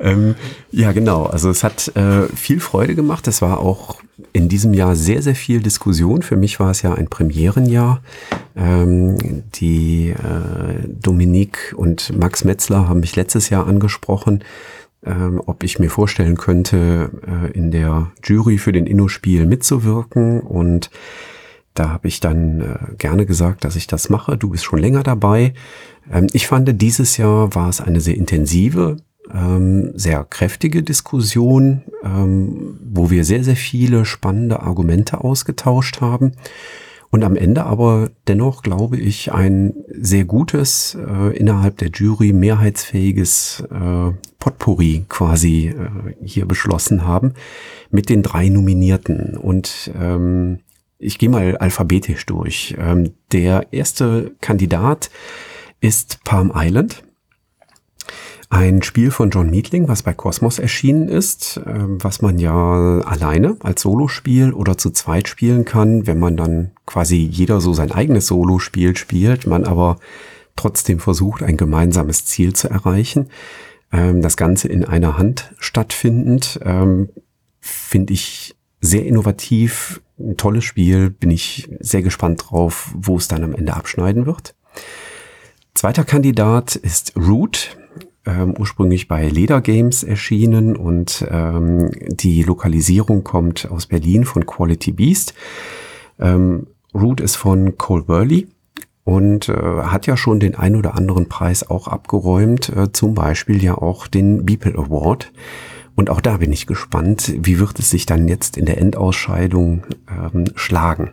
ähm, 0.00 0.34
ja, 0.70 0.92
genau. 0.92 1.24
Also 1.24 1.50
es 1.50 1.64
hat 1.64 1.94
äh, 1.96 2.26
viel 2.34 2.60
Freude 2.60 2.94
gemacht. 2.94 3.26
Es 3.28 3.42
war 3.42 3.58
auch 3.58 4.00
in 4.32 4.48
diesem 4.48 4.74
Jahr 4.74 4.96
sehr, 4.96 5.22
sehr 5.22 5.34
viel 5.34 5.60
Diskussion. 5.60 6.22
Für 6.22 6.36
mich 6.36 6.60
war 6.60 6.70
es 6.70 6.82
ja 6.82 6.94
ein 6.94 7.08
Premierenjahr. 7.08 8.02
Ähm, 8.56 9.44
die 9.54 10.10
äh, 10.10 10.88
Dominique 10.88 11.74
und 11.76 12.16
Max 12.16 12.44
Metzler 12.44 12.88
haben 12.88 13.00
mich 13.00 13.16
letztes 13.16 13.50
Jahr 13.50 13.66
angesprochen, 13.66 14.44
ähm, 15.04 15.40
ob 15.44 15.62
ich 15.62 15.78
mir 15.78 15.90
vorstellen 15.90 16.36
könnte, 16.36 17.10
äh, 17.26 17.50
in 17.52 17.70
der 17.70 18.12
Jury 18.22 18.58
für 18.58 18.72
den 18.72 18.86
Inno-Spiel 18.86 19.46
mitzuwirken. 19.46 20.40
Und 20.40 20.90
da 21.74 21.88
habe 21.88 22.08
ich 22.08 22.20
dann 22.20 22.60
äh, 22.60 22.94
gerne 22.96 23.26
gesagt, 23.26 23.64
dass 23.64 23.76
ich 23.76 23.86
das 23.86 24.08
mache. 24.08 24.36
Du 24.36 24.50
bist 24.50 24.64
schon 24.64 24.78
länger 24.78 25.02
dabei. 25.02 25.54
Ähm, 26.12 26.28
ich 26.32 26.46
fand, 26.46 26.80
dieses 26.80 27.16
Jahr 27.16 27.54
war 27.54 27.68
es 27.68 27.80
eine 27.80 28.00
sehr 28.00 28.16
intensive 28.16 28.96
ähm, 29.32 29.92
sehr 29.94 30.24
kräftige 30.24 30.82
Diskussion, 30.82 31.82
ähm, 32.02 32.78
wo 32.84 33.10
wir 33.10 33.24
sehr, 33.24 33.44
sehr 33.44 33.56
viele 33.56 34.04
spannende 34.04 34.60
Argumente 34.60 35.22
ausgetauscht 35.22 36.00
haben. 36.00 36.32
Und 37.10 37.22
am 37.22 37.36
Ende 37.36 37.64
aber 37.64 38.10
dennoch, 38.26 38.62
glaube 38.62 38.96
ich, 38.96 39.32
ein 39.32 39.72
sehr 39.88 40.24
gutes, 40.24 40.96
äh, 40.96 41.36
innerhalb 41.36 41.78
der 41.78 41.90
Jury 41.90 42.32
mehrheitsfähiges 42.32 43.62
äh, 43.70 44.10
Potpourri 44.40 45.04
quasi 45.08 45.68
äh, 45.68 46.24
hier 46.24 46.44
beschlossen 46.46 47.06
haben 47.06 47.34
mit 47.90 48.08
den 48.08 48.24
drei 48.24 48.48
Nominierten. 48.48 49.36
Und 49.36 49.92
ähm, 49.96 50.58
ich 50.98 51.18
gehe 51.18 51.28
mal 51.28 51.56
alphabetisch 51.56 52.26
durch. 52.26 52.74
Ähm, 52.80 53.12
der 53.30 53.72
erste 53.72 54.32
Kandidat 54.40 55.08
ist 55.80 56.24
Palm 56.24 56.50
Island. 56.52 57.03
Ein 58.54 58.84
Spiel 58.84 59.10
von 59.10 59.30
John 59.30 59.50
Meatling, 59.50 59.88
was 59.88 60.04
bei 60.04 60.14
Cosmos 60.14 60.60
erschienen 60.60 61.08
ist, 61.08 61.60
ähm, 61.66 61.98
was 62.00 62.22
man 62.22 62.38
ja 62.38 63.00
alleine 63.00 63.56
als 63.58 63.82
Solospiel 63.82 64.52
oder 64.52 64.78
zu 64.78 64.92
zweit 64.92 65.26
spielen 65.26 65.64
kann, 65.64 66.06
wenn 66.06 66.20
man 66.20 66.36
dann 66.36 66.70
quasi 66.86 67.16
jeder 67.16 67.60
so 67.60 67.74
sein 67.74 67.90
eigenes 67.90 68.28
Solospiel 68.28 68.96
spielt, 68.96 69.48
man 69.48 69.64
aber 69.64 69.98
trotzdem 70.54 71.00
versucht, 71.00 71.42
ein 71.42 71.56
gemeinsames 71.56 72.26
Ziel 72.26 72.52
zu 72.52 72.70
erreichen. 72.70 73.28
Ähm, 73.90 74.22
das 74.22 74.36
Ganze 74.36 74.68
in 74.68 74.84
einer 74.84 75.18
Hand 75.18 75.52
stattfindend, 75.58 76.60
ähm, 76.62 77.08
finde 77.58 78.12
ich 78.12 78.54
sehr 78.80 79.04
innovativ, 79.04 80.00
ein 80.16 80.36
tolles 80.36 80.62
Spiel, 80.62 81.10
bin 81.10 81.32
ich 81.32 81.68
sehr 81.80 82.02
gespannt 82.02 82.44
drauf, 82.46 82.92
wo 82.94 83.16
es 83.16 83.26
dann 83.26 83.42
am 83.42 83.52
Ende 83.52 83.74
abschneiden 83.74 84.26
wird. 84.26 84.54
Zweiter 85.74 86.04
Kandidat 86.04 86.76
ist 86.76 87.14
Root 87.16 87.76
ähm, 88.26 88.54
ursprünglich 88.58 89.08
bei 89.08 89.28
Leder 89.28 89.60
Games 89.60 90.02
erschienen 90.02 90.76
und 90.76 91.26
ähm, 91.30 91.90
die 92.08 92.42
Lokalisierung 92.42 93.24
kommt 93.24 93.70
aus 93.70 93.86
Berlin 93.86 94.24
von 94.24 94.46
Quality 94.46 94.92
Beast. 94.92 95.34
Ähm, 96.18 96.66
Root 96.94 97.20
ist 97.20 97.36
von 97.36 97.76
Cole 97.76 98.04
Burley 98.04 98.48
und 99.04 99.48
äh, 99.48 99.52
hat 99.54 100.06
ja 100.06 100.16
schon 100.16 100.40
den 100.40 100.54
ein 100.54 100.76
oder 100.76 100.96
anderen 100.96 101.28
Preis 101.28 101.68
auch 101.68 101.88
abgeräumt, 101.88 102.70
äh, 102.70 102.92
zum 102.92 103.14
Beispiel 103.14 103.62
ja 103.62 103.76
auch 103.76 104.06
den 104.06 104.46
Beeple 104.46 104.74
Award. 104.74 105.32
Und 105.96 106.10
auch 106.10 106.20
da 106.20 106.38
bin 106.38 106.52
ich 106.52 106.66
gespannt, 106.66 107.32
wie 107.36 107.58
wird 107.58 107.78
es 107.78 107.90
sich 107.90 108.06
dann 108.06 108.26
jetzt 108.26 108.56
in 108.56 108.64
der 108.64 108.78
Endausscheidung 108.78 109.84
ähm, 110.10 110.46
schlagen. 110.56 111.12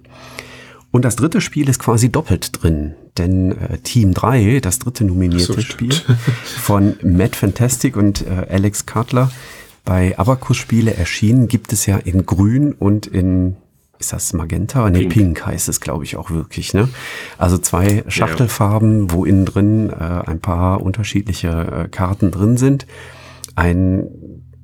Und 0.92 1.06
das 1.06 1.16
dritte 1.16 1.40
Spiel 1.40 1.70
ist 1.70 1.80
quasi 1.80 2.12
doppelt 2.12 2.62
drin, 2.62 2.96
denn 3.18 3.52
äh, 3.54 3.78
Team 3.80 4.14
3, 4.14 4.60
das 4.62 4.80
dritte 4.80 5.06
nominierte 5.06 5.54
so, 5.54 5.62
Spiel 5.62 5.94
von 6.44 6.96
Matt 7.02 7.36
Fantastic 7.36 7.96
und 7.96 8.26
äh, 8.28 8.48
Alex 8.50 8.86
Cutler 8.86 9.32
bei 9.86 10.18
Abacus 10.20 10.58
Spiele 10.58 10.94
erschienen, 10.94 11.48
gibt 11.48 11.74
es 11.74 11.86
ja 11.86 11.98
in 11.98 12.26
grün 12.26 12.74
und 12.74 13.08
in 13.08 13.56
ist 14.00 14.14
das 14.14 14.34
Magenta? 14.34 14.90
Nee, 14.90 15.02
Pink, 15.02 15.14
Pink 15.14 15.46
heißt 15.46 15.70
es, 15.70 15.80
glaube 15.80 16.04
ich, 16.04 16.18
auch 16.18 16.32
wirklich. 16.32 16.74
Ne? 16.74 16.90
Also 17.38 17.60
zwei 17.60 18.04
Schachtelfarben, 18.08 19.08
ja. 19.08 19.14
wo 19.14 19.26
innen 19.26 19.46
drin 19.46 19.92
äh, 19.92 19.94
ein 19.94 20.40
paar 20.40 20.82
unterschiedliche 20.82 21.50
äh, 21.50 21.88
Karten 21.88 22.32
drin 22.32 22.58
sind. 22.58 22.88
Ein 23.56 24.08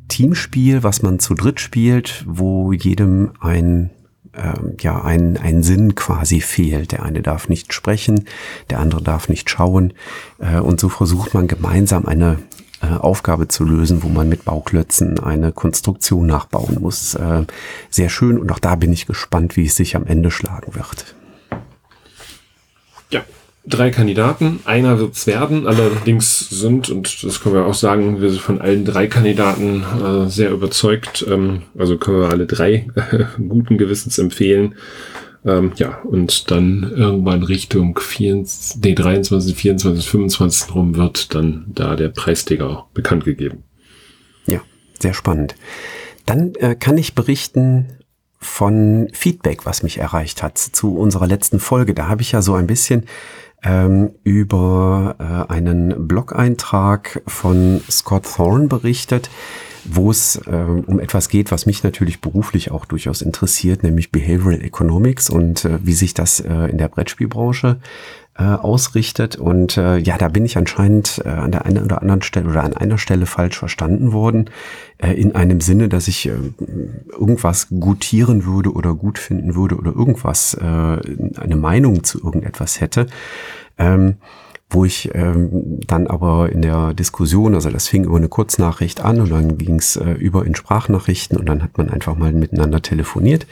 Teamspiel, 0.07 0.81
was 0.81 1.03
man 1.03 1.19
zu 1.19 1.36
dritt 1.36 1.60
spielt, 1.60 2.25
wo 2.27 2.72
jedem 2.72 3.31
ein 3.39 3.91
ähm, 4.38 4.77
ja 4.79 5.03
ein, 5.03 5.38
ein 5.38 5.63
Sinn 5.63 5.96
quasi 5.96 6.41
fehlt. 6.41 6.91
Der 6.91 7.03
eine 7.03 7.22
darf 7.22 7.50
nicht 7.50 7.74
sprechen, 7.74 8.25
der 8.70 8.79
andere 8.79 9.01
darf 9.01 9.29
nicht 9.29 9.50
schauen. 9.50 9.94
Äh, 10.39 10.60
und 10.60 10.79
so 10.79 10.89
versucht 10.89 11.34
man 11.34 11.48
gemeinsam 11.48 12.06
eine 12.06 12.39
äh, 12.82 12.88
Aufgabe 12.88 13.48
zu 13.48 13.63
lösen, 13.63 14.03
wo 14.03 14.08
man 14.08 14.29
mit 14.29 14.46
Bauklötzen 14.46 15.20
eine 15.20 15.51
Konstruktion 15.51 16.27
nachbauen 16.27 16.77
muss. 16.79 17.15
Äh, 17.15 17.46
sehr 17.89 18.10
schön 18.10 18.38
und 18.38 18.51
auch 18.51 18.60
da 18.60 18.75
bin 18.75 18.94
ich 18.94 19.06
gespannt, 19.06 19.58
wie 19.58 19.65
es 19.65 19.75
sich 19.75 19.96
am 19.96 20.06
Ende 20.06 20.32
schlagen 20.32 20.75
wird 20.75 21.15
drei 23.67 23.91
Kandidaten. 23.91 24.59
Einer 24.65 25.00
wird 25.00 25.15
es 25.15 25.27
werden. 25.27 25.67
Allerdings 25.67 26.50
sind, 26.50 26.89
und 26.89 27.24
das 27.24 27.41
können 27.41 27.55
wir 27.55 27.65
auch 27.65 27.74
sagen, 27.74 28.21
wir 28.21 28.29
sind 28.29 28.41
von 28.41 28.62
allen 28.62 28.86
drei 28.86 29.07
Kandidaten 29.07 29.83
äh, 29.83 30.29
sehr 30.29 30.51
überzeugt. 30.51 31.25
Ähm, 31.29 31.63
also 31.77 31.97
können 31.97 32.21
wir 32.21 32.29
alle 32.29 32.45
drei 32.45 32.88
äh, 32.95 33.25
guten 33.47 33.77
Gewissens 33.77 34.17
empfehlen. 34.17 34.75
Ähm, 35.45 35.74
ja, 35.75 36.00
und 36.03 36.50
dann 36.51 36.91
irgendwann 36.95 37.43
Richtung 37.43 38.00
24, 38.00 38.81
nee, 38.83 38.95
23, 38.95 39.55
24, 39.55 40.09
25 40.09 40.75
rum 40.75 40.95
wird 40.95 41.36
dann 41.36 41.65
da 41.67 41.95
der 41.95 42.09
Preisträger 42.09 42.88
bekannt 42.93 43.25
gegeben. 43.25 43.63
Ja, 44.47 44.62
sehr 45.00 45.13
spannend. 45.13 45.55
Dann 46.25 46.55
äh, 46.55 46.75
kann 46.75 46.97
ich 46.97 47.15
berichten, 47.15 47.97
von 48.39 49.07
Feedback, 49.13 49.65
was 49.65 49.83
mich 49.83 49.97
erreicht 49.97 50.43
hat 50.43 50.57
zu 50.57 50.95
unserer 50.95 51.27
letzten 51.27 51.59
Folge. 51.59 51.93
Da 51.93 52.07
habe 52.07 52.21
ich 52.21 52.33
ja 52.33 52.41
so 52.41 52.53
ein 52.53 52.67
bisschen 52.67 53.05
ähm, 53.63 54.11
über 54.23 55.15
äh, 55.19 55.51
einen 55.51 56.07
Blog-Eintrag 56.07 57.21
von 57.27 57.81
Scott 57.89 58.25
Thorne 58.35 58.67
berichtet, 58.67 59.29
wo 59.83 60.11
es 60.11 60.35
äh, 60.45 60.51
um 60.51 60.99
etwas 60.99 61.29
geht, 61.29 61.51
was 61.51 61.65
mich 61.65 61.83
natürlich 61.83 62.21
beruflich 62.21 62.71
auch 62.71 62.85
durchaus 62.85 63.21
interessiert, 63.21 63.83
nämlich 63.83 64.11
Behavioral 64.11 64.61
Economics 64.61 65.29
und 65.29 65.65
äh, 65.65 65.79
wie 65.81 65.93
sich 65.93 66.13
das 66.13 66.39
äh, 66.39 66.53
in 66.69 66.77
der 66.77 66.89
Brettspielbranche 66.89 67.77
äh, 68.38 68.44
ausrichtet. 68.44 69.36
Und 69.36 69.77
äh, 69.77 69.98
ja, 69.98 70.17
da 70.17 70.27
bin 70.27 70.46
ich 70.46 70.58
anscheinend 70.58 71.22
äh, 71.25 71.29
an 71.29 71.51
der 71.51 71.65
einen 71.65 71.84
oder 71.84 72.01
anderen 72.01 72.22
Stelle 72.22 72.50
oder 72.50 72.63
an 72.63 72.74
einer 72.74 72.98
Stelle 72.98 73.25
falsch 73.25 73.58
verstanden 73.58 74.12
worden, 74.12 74.50
äh, 75.00 75.13
in 75.13 75.36
einem 75.36 75.62
Sinne, 75.62 75.89
dass 75.89 76.08
ich 76.08 76.27
äh, 76.27 76.34
irgendwas 77.12 77.67
gutieren 77.70 78.46
würde 78.46 78.72
oder 78.72 78.94
gut 78.94 79.17
finden 79.17 79.56
würde 79.56 79.75
oder 79.75 79.91
irgendwas, 79.91 80.53
äh, 80.53 80.63
eine 80.63 81.56
Meinung 81.56 82.03
zu 82.03 82.24
irgendetwas 82.24 82.79
hätte. 82.79 83.08
Ähm, 83.77 84.17
wo 84.70 84.84
ich 84.84 85.10
ähm, 85.15 85.79
dann 85.88 86.08
aber 86.08 86.51
in 86.51 86.62
der 86.62 86.94
Diskussion, 86.94 87.56
also 87.56 87.70
das 87.70 87.88
fing 87.88 88.03
über 88.03 88.17
eine 88.17 88.27
Kurznachricht 88.27 89.00
an 89.00 89.22
und 89.22 89.32
dann 89.32 89.58
ging 89.58 89.75
es 89.75 89.96
äh, 89.96 90.12
über 90.12 90.46
in 90.46 90.56
Sprachnachrichten 90.56 91.38
und 91.38 91.48
dann 91.48 91.63
hat 91.63 91.77
man 91.77 91.89
einfach 91.89 92.17
mal 92.17 92.34
miteinander 92.34 92.82
telefoniert. 92.82 93.48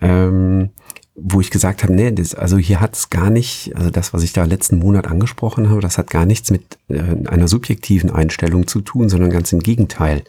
Ähm, 0.00 0.70
wo 1.14 1.40
ich 1.40 1.50
gesagt 1.50 1.82
habe, 1.82 1.92
nee, 1.92 2.10
das, 2.10 2.34
also 2.34 2.56
hier 2.56 2.80
hat 2.80 2.94
es 2.94 3.10
gar 3.10 3.30
nicht, 3.30 3.76
also 3.76 3.90
das, 3.90 4.14
was 4.14 4.22
ich 4.22 4.32
da 4.32 4.44
letzten 4.44 4.78
Monat 4.78 5.06
angesprochen 5.06 5.68
habe, 5.68 5.80
das 5.80 5.98
hat 5.98 6.10
gar 6.10 6.24
nichts 6.24 6.50
mit 6.50 6.78
äh, 6.88 7.02
einer 7.26 7.48
subjektiven 7.48 8.10
Einstellung 8.10 8.66
zu 8.66 8.80
tun, 8.80 9.08
sondern 9.08 9.30
ganz 9.30 9.52
im 9.52 9.60
Gegenteil. 9.60 10.24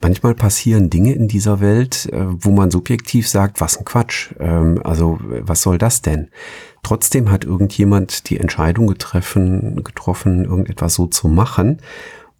Manchmal 0.00 0.34
passieren 0.34 0.90
Dinge 0.90 1.12
in 1.12 1.28
dieser 1.28 1.60
Welt, 1.60 2.08
äh, 2.12 2.24
wo 2.26 2.50
man 2.50 2.70
subjektiv 2.70 3.28
sagt, 3.28 3.60
was 3.60 3.76
ein 3.76 3.84
Quatsch. 3.84 4.32
Ähm, 4.38 4.80
also 4.84 5.18
was 5.20 5.62
soll 5.62 5.78
das 5.78 6.02
denn? 6.02 6.28
Trotzdem 6.84 7.30
hat 7.30 7.44
irgendjemand 7.44 8.28
die 8.30 8.38
Entscheidung 8.38 8.86
getroffen, 8.86 9.82
getroffen, 9.82 10.44
irgendetwas 10.44 10.94
so 10.94 11.06
zu 11.06 11.28
machen. 11.28 11.78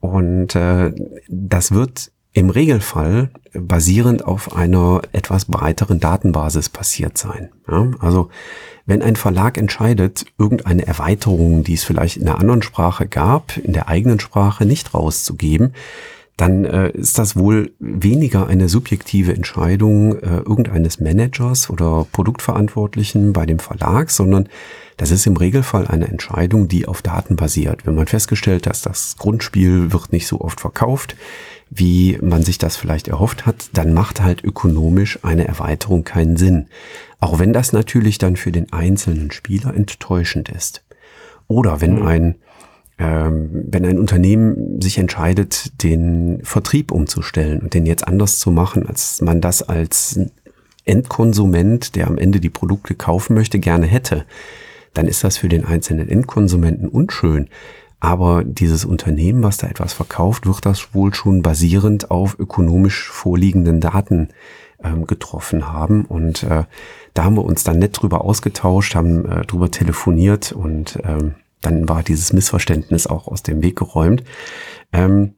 Und 0.00 0.54
äh, 0.54 0.92
das 1.28 1.72
wird 1.72 2.11
im 2.32 2.50
Regelfall 2.50 3.30
basierend 3.52 4.24
auf 4.24 4.56
einer 4.56 5.02
etwas 5.12 5.44
breiteren 5.44 6.00
Datenbasis 6.00 6.68
passiert 6.68 7.18
sein. 7.18 7.50
Ja, 7.70 7.90
also 8.00 8.30
wenn 8.86 9.02
ein 9.02 9.16
Verlag 9.16 9.58
entscheidet, 9.58 10.24
irgendeine 10.38 10.86
Erweiterung, 10.86 11.62
die 11.62 11.74
es 11.74 11.84
vielleicht 11.84 12.16
in 12.16 12.26
einer 12.26 12.40
anderen 12.40 12.62
Sprache 12.62 13.06
gab, 13.06 13.56
in 13.58 13.72
der 13.72 13.88
eigenen 13.88 14.18
Sprache 14.18 14.64
nicht 14.64 14.94
rauszugeben, 14.94 15.74
dann 16.36 16.64
äh, 16.64 16.88
ist 16.90 17.18
das 17.18 17.36
wohl 17.36 17.72
weniger 17.78 18.46
eine 18.46 18.68
subjektive 18.68 19.34
Entscheidung 19.34 20.18
äh, 20.18 20.38
irgendeines 20.38 20.98
Managers 20.98 21.68
oder 21.68 22.06
Produktverantwortlichen 22.10 23.34
bei 23.34 23.44
dem 23.44 23.58
Verlag, 23.58 24.10
sondern 24.10 24.48
das 24.96 25.10
ist 25.10 25.26
im 25.26 25.36
Regelfall 25.36 25.86
eine 25.86 26.08
Entscheidung, 26.08 26.68
die 26.68 26.88
auf 26.88 27.02
Daten 27.02 27.36
basiert. 27.36 27.86
Wenn 27.86 27.94
man 27.94 28.06
festgestellt, 28.06 28.66
dass 28.66 28.82
das 28.82 29.16
Grundspiel 29.18 29.92
wird 29.92 30.12
nicht 30.12 30.26
so 30.26 30.40
oft 30.40 30.60
verkauft, 30.60 31.16
wie 31.74 32.18
man 32.20 32.42
sich 32.42 32.58
das 32.58 32.76
vielleicht 32.76 33.08
erhofft 33.08 33.46
hat, 33.46 33.70
dann 33.72 33.94
macht 33.94 34.20
halt 34.20 34.44
ökonomisch 34.44 35.18
eine 35.22 35.48
Erweiterung 35.48 36.04
keinen 36.04 36.36
Sinn. 36.36 36.66
Auch 37.18 37.38
wenn 37.38 37.52
das 37.52 37.72
natürlich 37.72 38.18
dann 38.18 38.36
für 38.36 38.52
den 38.52 38.72
einzelnen 38.72 39.30
Spieler 39.30 39.74
enttäuschend 39.74 40.50
ist. 40.50 40.84
Oder 41.48 41.80
wenn 41.80 42.00
mhm. 42.00 42.06
ein 42.06 42.34
ähm, 42.98 43.64
wenn 43.68 43.86
ein 43.86 43.98
Unternehmen 43.98 44.80
sich 44.80 44.98
entscheidet, 44.98 45.82
den 45.82 46.40
Vertrieb 46.44 46.92
umzustellen 46.92 47.60
und 47.60 47.72
den 47.72 47.86
jetzt 47.86 48.06
anders 48.06 48.38
zu 48.38 48.50
machen, 48.50 48.86
als 48.86 49.22
man 49.22 49.40
das 49.40 49.62
als 49.62 50.20
Endkonsument, 50.84 51.96
der 51.96 52.06
am 52.06 52.18
Ende 52.18 52.38
die 52.38 52.50
Produkte 52.50 52.94
kaufen 52.94 53.34
möchte, 53.34 53.58
gerne 53.60 53.86
hätte, 53.86 54.26
dann 54.92 55.08
ist 55.08 55.24
das 55.24 55.38
für 55.38 55.48
den 55.48 55.64
einzelnen 55.64 56.08
Endkonsumenten 56.08 56.88
unschön. 56.88 57.48
Aber 58.02 58.42
dieses 58.42 58.84
Unternehmen, 58.84 59.44
was 59.44 59.58
da 59.58 59.68
etwas 59.68 59.92
verkauft, 59.92 60.44
wird 60.44 60.66
das 60.66 60.92
wohl 60.92 61.14
schon 61.14 61.40
basierend 61.40 62.10
auf 62.10 62.36
ökonomisch 62.36 63.08
vorliegenden 63.08 63.80
Daten 63.80 64.30
ähm, 64.82 65.06
getroffen 65.06 65.72
haben. 65.72 66.04
Und 66.06 66.42
äh, 66.42 66.64
da 67.14 67.22
haben 67.22 67.36
wir 67.36 67.44
uns 67.44 67.62
dann 67.62 67.78
nett 67.78 68.02
drüber 68.02 68.24
ausgetauscht, 68.24 68.96
haben 68.96 69.24
äh, 69.24 69.42
drüber 69.42 69.70
telefoniert 69.70 70.50
und 70.50 70.98
ähm, 71.04 71.36
dann 71.60 71.88
war 71.88 72.02
dieses 72.02 72.32
Missverständnis 72.32 73.06
auch 73.06 73.28
aus 73.28 73.44
dem 73.44 73.62
Weg 73.62 73.76
geräumt. 73.76 74.24
Ähm, 74.92 75.34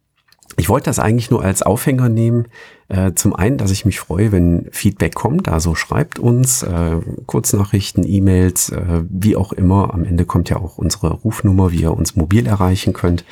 ich 0.57 0.69
wollte 0.69 0.87
das 0.87 0.99
eigentlich 0.99 1.31
nur 1.31 1.43
als 1.43 1.63
Aufhänger 1.63 2.09
nehmen. 2.09 2.47
Äh, 2.89 3.13
zum 3.15 3.35
einen, 3.35 3.59
dass 3.59 3.71
ich 3.71 3.85
mich 3.85 3.99
freue, 3.99 4.31
wenn 4.31 4.69
Feedback 4.71 5.15
kommt. 5.15 5.49
Also 5.49 5.75
schreibt 5.75 6.19
uns 6.19 6.63
äh, 6.63 6.97
Kurznachrichten, 7.27 8.05
E-Mails, 8.07 8.71
äh, 8.71 9.03
wie 9.09 9.37
auch 9.37 9.53
immer. 9.53 9.93
Am 9.93 10.05
Ende 10.05 10.25
kommt 10.25 10.51
ja 10.51 10.57
auch 10.57 10.79
unsere 10.79 11.13
Rufnummer, 11.13 11.73
wie 11.73 11.83
ihr 11.83 11.93
uns 11.93 12.17
mobil 12.17 12.47
erreichen 12.47 12.93
könnt. 12.93 13.25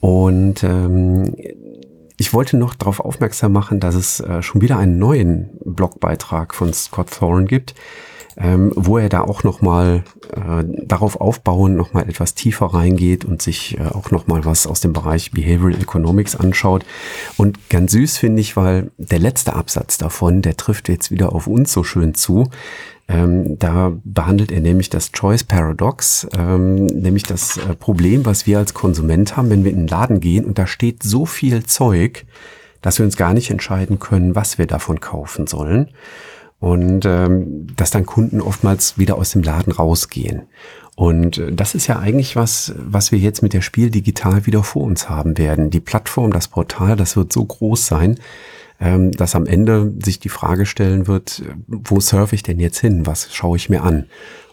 Und 0.00 0.62
ähm, 0.62 1.34
ich 2.18 2.32
wollte 2.32 2.56
noch 2.56 2.74
darauf 2.74 3.00
aufmerksam 3.00 3.52
machen, 3.52 3.80
dass 3.80 3.94
es 3.94 4.20
äh, 4.20 4.42
schon 4.42 4.60
wieder 4.60 4.78
einen 4.78 4.98
neuen 4.98 5.50
Blogbeitrag 5.64 6.54
von 6.54 6.72
Scott 6.72 7.10
Thorne 7.10 7.46
gibt 7.46 7.74
ähm, 8.38 8.72
wo 8.76 8.98
er 8.98 9.08
da 9.08 9.22
auch 9.22 9.44
nochmal 9.44 10.04
äh, 10.32 10.64
darauf 10.84 11.20
aufbauen, 11.20 11.74
nochmal 11.74 12.08
etwas 12.08 12.34
tiefer 12.34 12.66
reingeht 12.66 13.24
und 13.24 13.40
sich 13.40 13.78
äh, 13.78 13.86
auch 13.86 14.10
nochmal 14.10 14.44
was 14.44 14.66
aus 14.66 14.80
dem 14.80 14.92
Bereich 14.92 15.30
Behavioral 15.30 15.80
Economics 15.80 16.36
anschaut. 16.36 16.84
Und 17.38 17.70
ganz 17.70 17.92
süß 17.92 18.18
finde 18.18 18.42
ich, 18.42 18.56
weil 18.56 18.90
der 18.98 19.20
letzte 19.20 19.54
Absatz 19.54 19.96
davon, 19.96 20.42
der 20.42 20.56
trifft 20.56 20.88
jetzt 20.88 21.10
wieder 21.10 21.34
auf 21.34 21.46
uns 21.46 21.72
so 21.72 21.82
schön 21.82 22.14
zu. 22.14 22.50
Ähm, 23.08 23.58
da 23.58 23.92
behandelt 24.04 24.52
er 24.52 24.60
nämlich 24.60 24.90
das 24.90 25.12
Choice 25.12 25.44
Paradox, 25.44 26.26
ähm, 26.36 26.86
nämlich 26.86 27.22
das 27.22 27.56
äh, 27.56 27.74
Problem, 27.74 28.26
was 28.26 28.46
wir 28.46 28.58
als 28.58 28.74
Konsument 28.74 29.36
haben, 29.36 29.48
wenn 29.48 29.64
wir 29.64 29.70
in 29.70 29.78
den 29.78 29.88
Laden 29.88 30.20
gehen 30.20 30.44
und 30.44 30.58
da 30.58 30.66
steht 30.66 31.04
so 31.04 31.24
viel 31.24 31.64
Zeug, 31.64 32.26
dass 32.82 32.98
wir 32.98 33.06
uns 33.06 33.16
gar 33.16 33.32
nicht 33.32 33.50
entscheiden 33.50 34.00
können, 34.00 34.34
was 34.34 34.58
wir 34.58 34.66
davon 34.66 35.00
kaufen 35.00 35.46
sollen 35.46 35.88
und 36.58 37.04
ähm, 37.04 37.66
dass 37.76 37.90
dann 37.90 38.06
Kunden 38.06 38.40
oftmals 38.40 38.98
wieder 38.98 39.16
aus 39.16 39.32
dem 39.32 39.42
Laden 39.42 39.72
rausgehen. 39.72 40.42
Und 40.94 41.38
äh, 41.38 41.52
das 41.52 41.74
ist 41.74 41.86
ja 41.86 41.98
eigentlich 41.98 42.36
was, 42.36 42.74
was 42.76 43.12
wir 43.12 43.18
jetzt 43.18 43.42
mit 43.42 43.52
der 43.52 43.60
Spiel 43.60 43.90
digital 43.90 44.46
wieder 44.46 44.64
vor 44.64 44.84
uns 44.84 45.08
haben 45.08 45.38
werden. 45.38 45.70
Die 45.70 45.80
Plattform, 45.80 46.32
das 46.32 46.48
Portal, 46.48 46.96
das 46.96 47.16
wird 47.16 47.32
so 47.32 47.44
groß 47.44 47.86
sein, 47.86 48.18
ähm, 48.80 49.12
dass 49.12 49.34
am 49.34 49.46
Ende 49.46 49.92
sich 50.02 50.18
die 50.18 50.30
Frage 50.30 50.66
stellen 50.66 51.06
wird, 51.06 51.42
wo 51.66 52.00
surfe 52.00 52.34
ich 52.34 52.42
denn 52.42 52.58
jetzt 52.58 52.78
hin? 52.78 53.06
Was 53.06 53.34
schaue 53.34 53.56
ich 53.56 53.68
mir 53.68 53.82
an? 53.82 54.06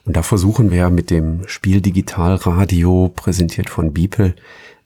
Und 0.06 0.17
da 0.17 0.21
versuchen 0.21 0.69
wir 0.69 0.89
mit 0.89 1.10
dem 1.10 1.47
Spiel 1.47 1.80
Digital 1.80 2.36
Radio, 2.36 3.10
präsentiert 3.15 3.69
von 3.69 3.93
Beeple, 3.93 4.36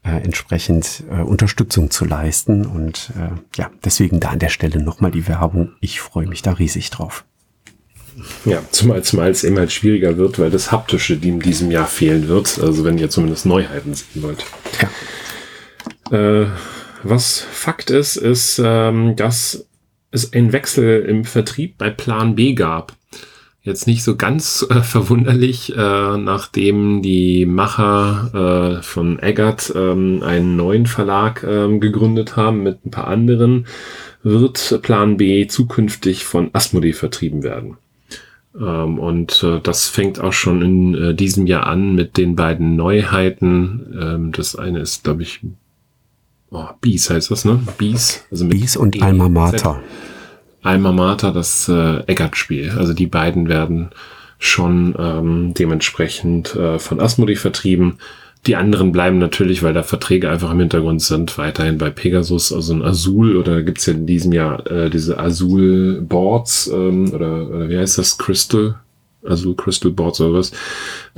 äh, 0.07 0.23
entsprechend 0.23 1.03
äh, 1.09 1.21
Unterstützung 1.21 1.91
zu 1.91 2.05
leisten. 2.05 2.65
Und 2.65 3.11
äh, 3.17 3.35
ja, 3.57 3.69
deswegen 3.83 4.19
da 4.19 4.29
an 4.29 4.39
der 4.39 4.49
Stelle 4.49 4.81
nochmal 4.81 5.11
die 5.11 5.27
Werbung. 5.27 5.73
Ich 5.81 5.99
freue 5.99 6.27
mich 6.27 6.41
da 6.41 6.53
riesig 6.53 6.89
drauf. 6.89 7.25
Ja, 8.45 8.63
zumal, 8.71 9.03
zumal 9.03 9.29
es 9.29 9.43
immer 9.43 9.67
schwieriger 9.67 10.17
wird, 10.17 10.39
weil 10.39 10.49
das 10.49 10.71
Haptische, 10.71 11.17
die 11.17 11.29
in 11.29 11.39
diesem 11.39 11.69
Jahr 11.69 11.87
fehlen 11.87 12.27
wird. 12.27 12.59
Also 12.59 12.83
wenn 12.83 12.97
ihr 12.97 13.09
zumindest 13.09 13.45
Neuheiten 13.45 13.93
sehen 13.93 14.23
wollt. 14.23 14.43
Ja. 16.11 16.41
Äh, 16.41 16.47
was 17.03 17.39
Fakt 17.39 17.89
ist, 17.91 18.15
ist, 18.15 18.59
ähm, 18.63 19.15
dass 19.15 19.67
es 20.11 20.33
einen 20.33 20.51
Wechsel 20.53 21.05
im 21.05 21.25
Vertrieb 21.25 21.77
bei 21.77 21.89
Plan 21.89 22.35
B 22.35 22.53
gab. 22.53 22.96
Jetzt 23.67 23.85
nicht 23.85 24.01
so 24.01 24.15
ganz 24.15 24.65
äh, 24.69 24.81
verwunderlich, 24.81 25.75
äh, 25.75 26.17
nachdem 26.17 27.01
die 27.01 27.45
Macher 27.45 28.77
äh, 28.79 28.81
von 28.81 29.19
Eggert 29.19 29.73
ähm, 29.75 30.23
einen 30.23 30.55
neuen 30.55 30.85
Verlag 30.85 31.43
ähm, 31.43 31.81
gegründet 31.81 32.37
haben 32.37 32.63
mit 32.63 32.85
ein 32.85 32.91
paar 32.91 33.07
anderen, 33.07 33.67
wird 34.23 34.79
Plan 34.83 35.17
B 35.17 35.47
zukünftig 35.47 36.23
von 36.23 36.49
Asmodee 36.53 36.93
vertrieben 36.93 37.43
werden. 37.43 37.75
Ähm, 38.57 38.99
und 38.99 39.43
äh, 39.43 39.59
das 39.59 39.89
fängt 39.89 40.21
auch 40.21 40.31
schon 40.31 40.61
in 40.61 40.95
äh, 40.95 41.13
diesem 41.13 41.45
Jahr 41.45 41.67
an 41.67 41.93
mit 41.93 42.15
den 42.15 42.37
beiden 42.37 42.77
Neuheiten. 42.77 43.97
Ähm, 44.01 44.31
das 44.31 44.55
eine 44.55 44.79
ist, 44.79 45.03
glaube 45.03 45.23
ich, 45.23 45.41
oh, 46.51 46.67
Bees 46.79 47.09
heißt 47.09 47.31
das, 47.31 47.43
ne? 47.43 47.59
Bees. 47.77 48.23
Also 48.31 48.45
mit 48.45 48.61
Bees 48.61 48.77
und 48.77 48.95
e 48.95 49.01
Alma 49.01 49.27
Mater. 49.27 49.81
Alma 50.67 50.91
Mater 50.91 51.31
das 51.31 51.67
äh, 51.69 52.03
Eggert-Spiel. 52.07 52.73
Also 52.77 52.93
die 52.93 53.07
beiden 53.07 53.47
werden 53.47 53.89
schon 54.39 54.95
ähm, 54.99 55.53
dementsprechend 55.53 56.55
äh, 56.55 56.77
von 56.77 56.99
Asmodee 56.99 57.35
vertrieben. 57.35 57.97
Die 58.45 58.55
anderen 58.55 58.91
bleiben 58.91 59.17
natürlich, 59.17 59.63
weil 59.63 59.73
da 59.73 59.83
Verträge 59.83 60.29
einfach 60.29 60.51
im 60.51 60.59
Hintergrund 60.59 61.01
sind, 61.01 61.37
weiterhin 61.37 61.77
bei 61.77 61.89
Pegasus, 61.89 62.53
also 62.53 62.73
ein 62.73 62.83
Azul 62.83 63.35
oder 63.35 63.63
gibt's 63.63 63.87
ja 63.87 63.93
in 63.93 64.05
diesem 64.05 64.31
Jahr 64.31 64.69
äh, 64.69 64.89
diese 64.89 65.19
Azul 65.19 66.01
Boards 66.01 66.67
ähm, 66.67 67.11
oder, 67.13 67.49
oder 67.49 67.69
wie 67.69 67.77
heißt 67.77 67.97
das? 67.97 68.17
Crystal 68.17 68.75
also 69.27 69.53
Crystal 69.53 69.91
Boards 69.91 70.21
oder 70.21 70.39
was, 70.39 70.51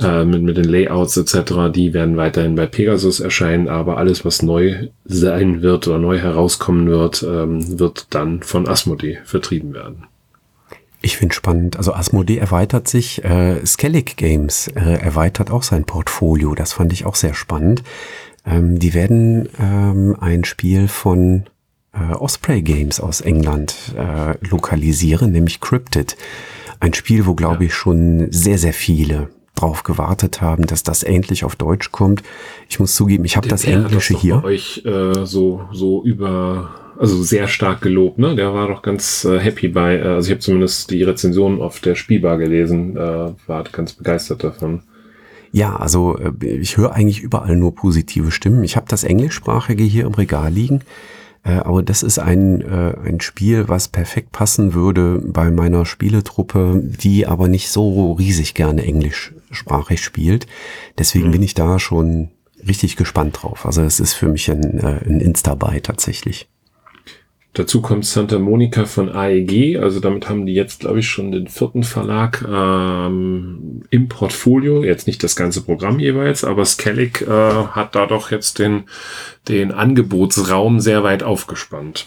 äh, 0.00 0.24
mit, 0.24 0.42
mit 0.42 0.56
den 0.56 0.64
Layouts 0.64 1.16
etc., 1.16 1.72
die 1.74 1.92
werden 1.94 2.16
weiterhin 2.16 2.54
bei 2.54 2.66
Pegasus 2.66 3.20
erscheinen, 3.20 3.68
aber 3.68 3.98
alles, 3.98 4.24
was 4.24 4.42
neu 4.42 4.88
sein 5.04 5.62
wird 5.62 5.88
oder 5.88 5.98
neu 5.98 6.18
herauskommen 6.18 6.88
wird, 6.88 7.22
ähm, 7.22 7.78
wird 7.78 8.06
dann 8.10 8.42
von 8.42 8.68
Asmodee 8.68 9.18
vertrieben 9.24 9.74
werden. 9.74 10.04
Ich 11.02 11.16
finde 11.16 11.34
spannend. 11.34 11.76
Also 11.76 11.94
Asmodee 11.94 12.38
erweitert 12.38 12.86
sich, 12.86 13.24
äh, 13.24 13.64
Skellig 13.64 14.16
Games 14.16 14.68
äh, 14.68 14.80
erweitert 14.80 15.50
auch 15.50 15.62
sein 15.62 15.84
Portfolio. 15.84 16.54
Das 16.54 16.74
fand 16.74 16.92
ich 16.92 17.06
auch 17.06 17.14
sehr 17.14 17.32
spannend. 17.32 17.82
Ähm, 18.44 18.78
die 18.78 18.92
werden 18.92 19.48
ähm, 19.58 20.16
ein 20.20 20.44
Spiel 20.44 20.88
von 20.88 21.44
äh, 21.92 22.12
Osprey 22.12 22.62
Games 22.62 23.00
aus 23.00 23.22
England 23.22 23.94
äh, 23.96 24.34
lokalisieren, 24.46 25.32
nämlich 25.32 25.60
Cryptid. 25.60 26.16
Ein 26.80 26.94
Spiel, 26.94 27.26
wo, 27.26 27.34
glaube 27.34 27.66
ich, 27.66 27.74
schon 27.74 28.32
sehr, 28.32 28.58
sehr 28.58 28.72
viele 28.72 29.28
drauf 29.54 29.82
gewartet 29.82 30.40
haben, 30.40 30.66
dass 30.66 30.82
das 30.82 31.02
endlich 31.02 31.44
auf 31.44 31.54
Deutsch 31.54 31.92
kommt. 31.92 32.22
Ich 32.68 32.80
muss 32.80 32.94
zugeben, 32.94 33.24
ich 33.24 33.36
habe 33.36 33.48
das 33.48 33.64
Englische 33.64 34.14
das 34.14 34.22
hier. 34.22 34.36
Bei 34.38 34.48
euch 34.48 34.82
äh, 34.86 35.26
so 35.26 35.68
so 35.72 36.02
über 36.02 36.70
also 36.98 37.22
sehr 37.22 37.48
stark 37.48 37.80
gelobt, 37.80 38.18
ne? 38.18 38.34
Der 38.34 38.52
war 38.52 38.68
doch 38.68 38.82
ganz 38.82 39.24
äh, 39.24 39.38
happy 39.38 39.68
bei. 39.68 39.96
Äh, 39.96 40.02
also 40.02 40.28
ich 40.28 40.32
habe 40.32 40.40
zumindest 40.40 40.90
die 40.90 41.02
Rezension 41.02 41.60
auf 41.60 41.80
der 41.80 41.94
Spielbar 41.94 42.38
gelesen, 42.38 42.96
äh, 42.96 43.32
war 43.46 43.64
ganz 43.72 43.92
begeistert 43.92 44.44
davon. 44.44 44.82
Ja, 45.52 45.76
also 45.76 46.18
äh, 46.18 46.46
ich 46.46 46.76
höre 46.76 46.92
eigentlich 46.92 47.20
überall 47.20 47.56
nur 47.56 47.74
positive 47.74 48.30
Stimmen. 48.30 48.64
Ich 48.64 48.76
habe 48.76 48.86
das 48.88 49.04
Englischsprachige 49.04 49.82
hier 49.82 50.06
im 50.06 50.14
Regal 50.14 50.52
liegen. 50.52 50.80
Äh, 51.42 51.52
aber 51.52 51.82
das 51.82 52.02
ist 52.02 52.18
ein, 52.18 52.60
äh, 52.60 52.94
ein 53.04 53.20
Spiel, 53.20 53.68
was 53.68 53.88
perfekt 53.88 54.32
passen 54.32 54.74
würde 54.74 55.20
bei 55.24 55.50
meiner 55.50 55.86
Spieletruppe, 55.86 56.82
die 56.82 57.26
aber 57.26 57.48
nicht 57.48 57.70
so 57.70 58.12
riesig 58.12 58.54
gerne 58.54 58.84
englischsprachig 58.84 60.02
spielt. 60.02 60.46
Deswegen 60.98 61.28
mhm. 61.28 61.32
bin 61.32 61.42
ich 61.42 61.54
da 61.54 61.78
schon 61.78 62.30
richtig 62.66 62.96
gespannt 62.96 63.38
drauf. 63.40 63.64
Also 63.64 63.82
es 63.82 64.00
ist 64.00 64.12
für 64.12 64.28
mich 64.28 64.50
ein, 64.50 64.78
äh, 64.78 65.00
ein 65.06 65.20
Insta-Buy 65.20 65.80
tatsächlich. 65.80 66.48
Dazu 67.52 67.82
kommt 67.82 68.06
Santa 68.06 68.38
Monica 68.38 68.84
von 68.84 69.08
AEG, 69.08 69.78
also 69.78 69.98
damit 69.98 70.28
haben 70.28 70.46
die 70.46 70.54
jetzt, 70.54 70.80
glaube 70.80 71.00
ich, 71.00 71.08
schon 71.08 71.32
den 71.32 71.48
vierten 71.48 71.82
Verlag 71.82 72.46
ähm, 72.48 73.82
im 73.90 74.08
Portfolio. 74.08 74.84
Jetzt 74.84 75.08
nicht 75.08 75.24
das 75.24 75.34
ganze 75.34 75.62
Programm 75.62 75.98
jeweils, 75.98 76.44
aber 76.44 76.64
Skellig 76.64 77.22
äh, 77.22 77.26
hat 77.26 77.96
da 77.96 78.06
doch 78.06 78.30
jetzt 78.30 78.60
den, 78.60 78.84
den 79.48 79.72
Angebotsraum 79.72 80.78
sehr 80.78 81.02
weit 81.02 81.24
aufgespannt. 81.24 82.06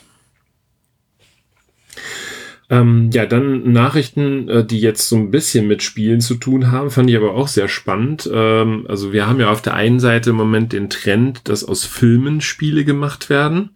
Ähm, 2.70 3.10
ja, 3.12 3.26
dann 3.26 3.72
Nachrichten, 3.74 4.48
äh, 4.48 4.66
die 4.66 4.80
jetzt 4.80 5.10
so 5.10 5.18
ein 5.18 5.30
bisschen 5.30 5.68
mit 5.68 5.84
Spielen 5.84 6.22
zu 6.22 6.36
tun 6.36 6.72
haben, 6.72 6.90
fand 6.90 7.10
ich 7.10 7.18
aber 7.18 7.36
auch 7.36 7.50
sehr 7.50 7.68
spannend. 7.68 8.30
Ähm, 8.34 8.86
also 8.88 9.12
wir 9.12 9.28
haben 9.28 9.42
ja 9.42 9.52
auf 9.52 9.62
der 9.62 9.74
einen 9.74 10.00
Seite 10.00 10.30
im 10.30 10.38
Moment 10.38 10.72
den 10.72 10.90
Trend, 10.90 11.50
dass 11.50 11.66
aus 11.66 11.84
Filmen 11.84 12.40
Spiele 12.40 12.86
gemacht 12.86 13.30
werden. 13.30 13.72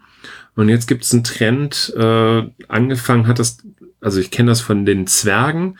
Und 0.57 0.69
jetzt 0.69 0.87
gibt 0.87 1.03
es 1.03 1.13
einen 1.13 1.23
Trend, 1.23 1.93
äh, 1.95 2.43
angefangen 2.67 3.27
hat 3.27 3.37
das, 3.37 3.59
also 4.01 4.19
ich 4.19 4.31
kenne 4.31 4.49
das 4.49 4.59
von 4.59 4.85
den 4.87 5.05
Zwergen, 5.05 5.77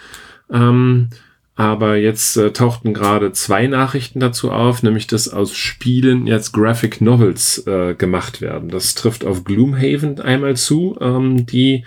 ähm, 0.54 1.10
aber 1.56 1.96
jetzt 1.96 2.38
äh, 2.38 2.54
tauchten 2.54 2.94
gerade 2.94 3.32
zwei 3.32 3.66
Nachrichten 3.66 4.20
dazu 4.20 4.52
auf, 4.52 4.84
nämlich 4.84 5.08
dass 5.08 5.30
aus 5.30 5.56
Spielen 5.56 6.28
jetzt 6.28 6.54
Graphic 6.54 7.02
Novels 7.02 7.66
äh, 7.66 7.96
gemacht 7.96 8.40
werden. 8.40 8.70
Das 8.70 8.94
trifft 8.94 9.26
auf 9.26 9.44
Gloomhaven 9.44 10.22
einmal 10.22 10.56
zu, 10.56 10.96
ähm, 11.02 11.48
die 11.48 11.84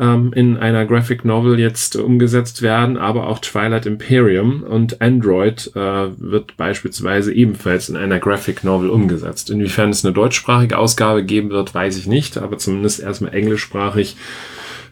ähm, 0.00 0.32
in 0.32 0.56
einer 0.56 0.86
Graphic 0.86 1.24
Novel 1.24 1.60
jetzt 1.60 1.94
umgesetzt 1.94 2.62
werden, 2.62 2.96
aber 2.96 3.28
auch 3.28 3.38
Twilight 3.38 3.86
Imperium 3.86 4.62
und 4.62 5.00
Android 5.00 5.70
äh, 5.76 6.08
wird 6.18 6.56
beispielsweise 6.56 7.32
ebenfalls 7.32 7.88
in 7.88 7.96
einer 7.96 8.18
Graphic 8.18 8.64
Novel 8.64 8.88
umgesetzt. 8.88 9.50
Inwiefern 9.50 9.90
es 9.90 10.04
eine 10.04 10.14
deutschsprachige 10.14 10.78
Ausgabe 10.78 11.22
geben 11.22 11.50
wird, 11.50 11.74
weiß 11.74 11.98
ich 11.98 12.06
nicht, 12.06 12.38
aber 12.38 12.58
zumindest 12.58 13.00
erstmal 13.00 13.34
englischsprachig 13.34 14.16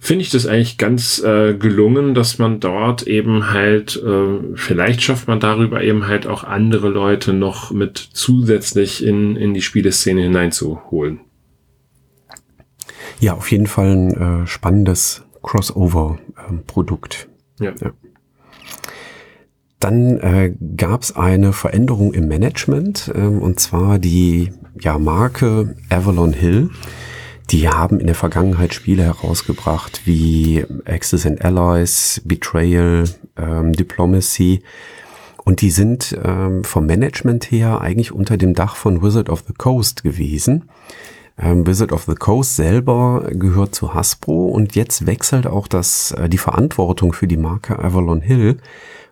finde 0.00 0.22
ich 0.22 0.30
das 0.30 0.46
eigentlich 0.46 0.78
ganz 0.78 1.20
äh, 1.22 1.54
gelungen, 1.54 2.14
dass 2.14 2.38
man 2.38 2.60
dort 2.60 3.06
eben 3.06 3.50
halt, 3.50 3.96
äh, 3.96 4.54
vielleicht 4.54 5.02
schafft 5.02 5.26
man 5.26 5.40
darüber 5.40 5.82
eben 5.82 6.06
halt 6.06 6.26
auch 6.26 6.44
andere 6.44 6.88
Leute 6.88 7.32
noch 7.32 7.70
mit 7.70 7.98
zusätzlich 8.12 9.04
in, 9.04 9.36
in 9.36 9.54
die 9.54 9.62
Spieleszene 9.62 10.22
hineinzuholen. 10.22 11.20
Ja, 13.20 13.34
auf 13.34 13.50
jeden 13.50 13.66
Fall 13.66 13.96
ein 13.96 14.42
äh, 14.42 14.46
spannendes 14.46 15.24
Crossover-Produkt. 15.42 17.28
Ähm, 17.60 17.66
ja. 17.66 17.74
ja. 17.80 17.92
Dann 19.80 20.18
äh, 20.18 20.54
gab 20.76 21.02
es 21.02 21.14
eine 21.14 21.52
Veränderung 21.52 22.12
im 22.12 22.28
Management, 22.28 23.12
ähm, 23.14 23.40
und 23.40 23.60
zwar 23.60 23.98
die 23.98 24.52
ja, 24.80 24.98
Marke 24.98 25.76
Avalon 25.90 26.32
Hill 26.32 26.70
die 27.50 27.68
haben 27.68 27.98
in 27.98 28.06
der 28.06 28.14
Vergangenheit 28.14 28.74
Spiele 28.74 29.04
herausgebracht 29.04 30.02
wie 30.04 30.66
Axis 30.84 31.24
and 31.24 31.42
Allies, 31.42 32.20
Betrayal, 32.24 33.04
ähm, 33.36 33.72
Diplomacy. 33.72 34.62
Und 35.44 35.62
die 35.62 35.70
sind 35.70 36.16
ähm, 36.22 36.62
vom 36.62 36.84
Management 36.84 37.50
her 37.50 37.80
eigentlich 37.80 38.12
unter 38.12 38.36
dem 38.36 38.52
Dach 38.52 38.76
von 38.76 39.02
Wizard 39.02 39.30
of 39.30 39.44
the 39.46 39.54
Coast 39.54 40.02
gewesen. 40.02 40.68
Ähm, 41.40 41.66
Wizard 41.66 41.92
of 41.92 42.04
the 42.04 42.14
Coast 42.14 42.56
selber 42.56 43.28
gehört 43.30 43.74
zu 43.74 43.94
Hasbro 43.94 44.46
und 44.48 44.74
jetzt 44.74 45.06
wechselt 45.06 45.46
auch 45.46 45.68
das, 45.68 46.12
äh, 46.12 46.28
die 46.28 46.38
Verantwortung 46.38 47.12
für 47.12 47.28
die 47.28 47.36
Marke 47.36 47.78
Avalon 47.78 48.20
Hill 48.20 48.58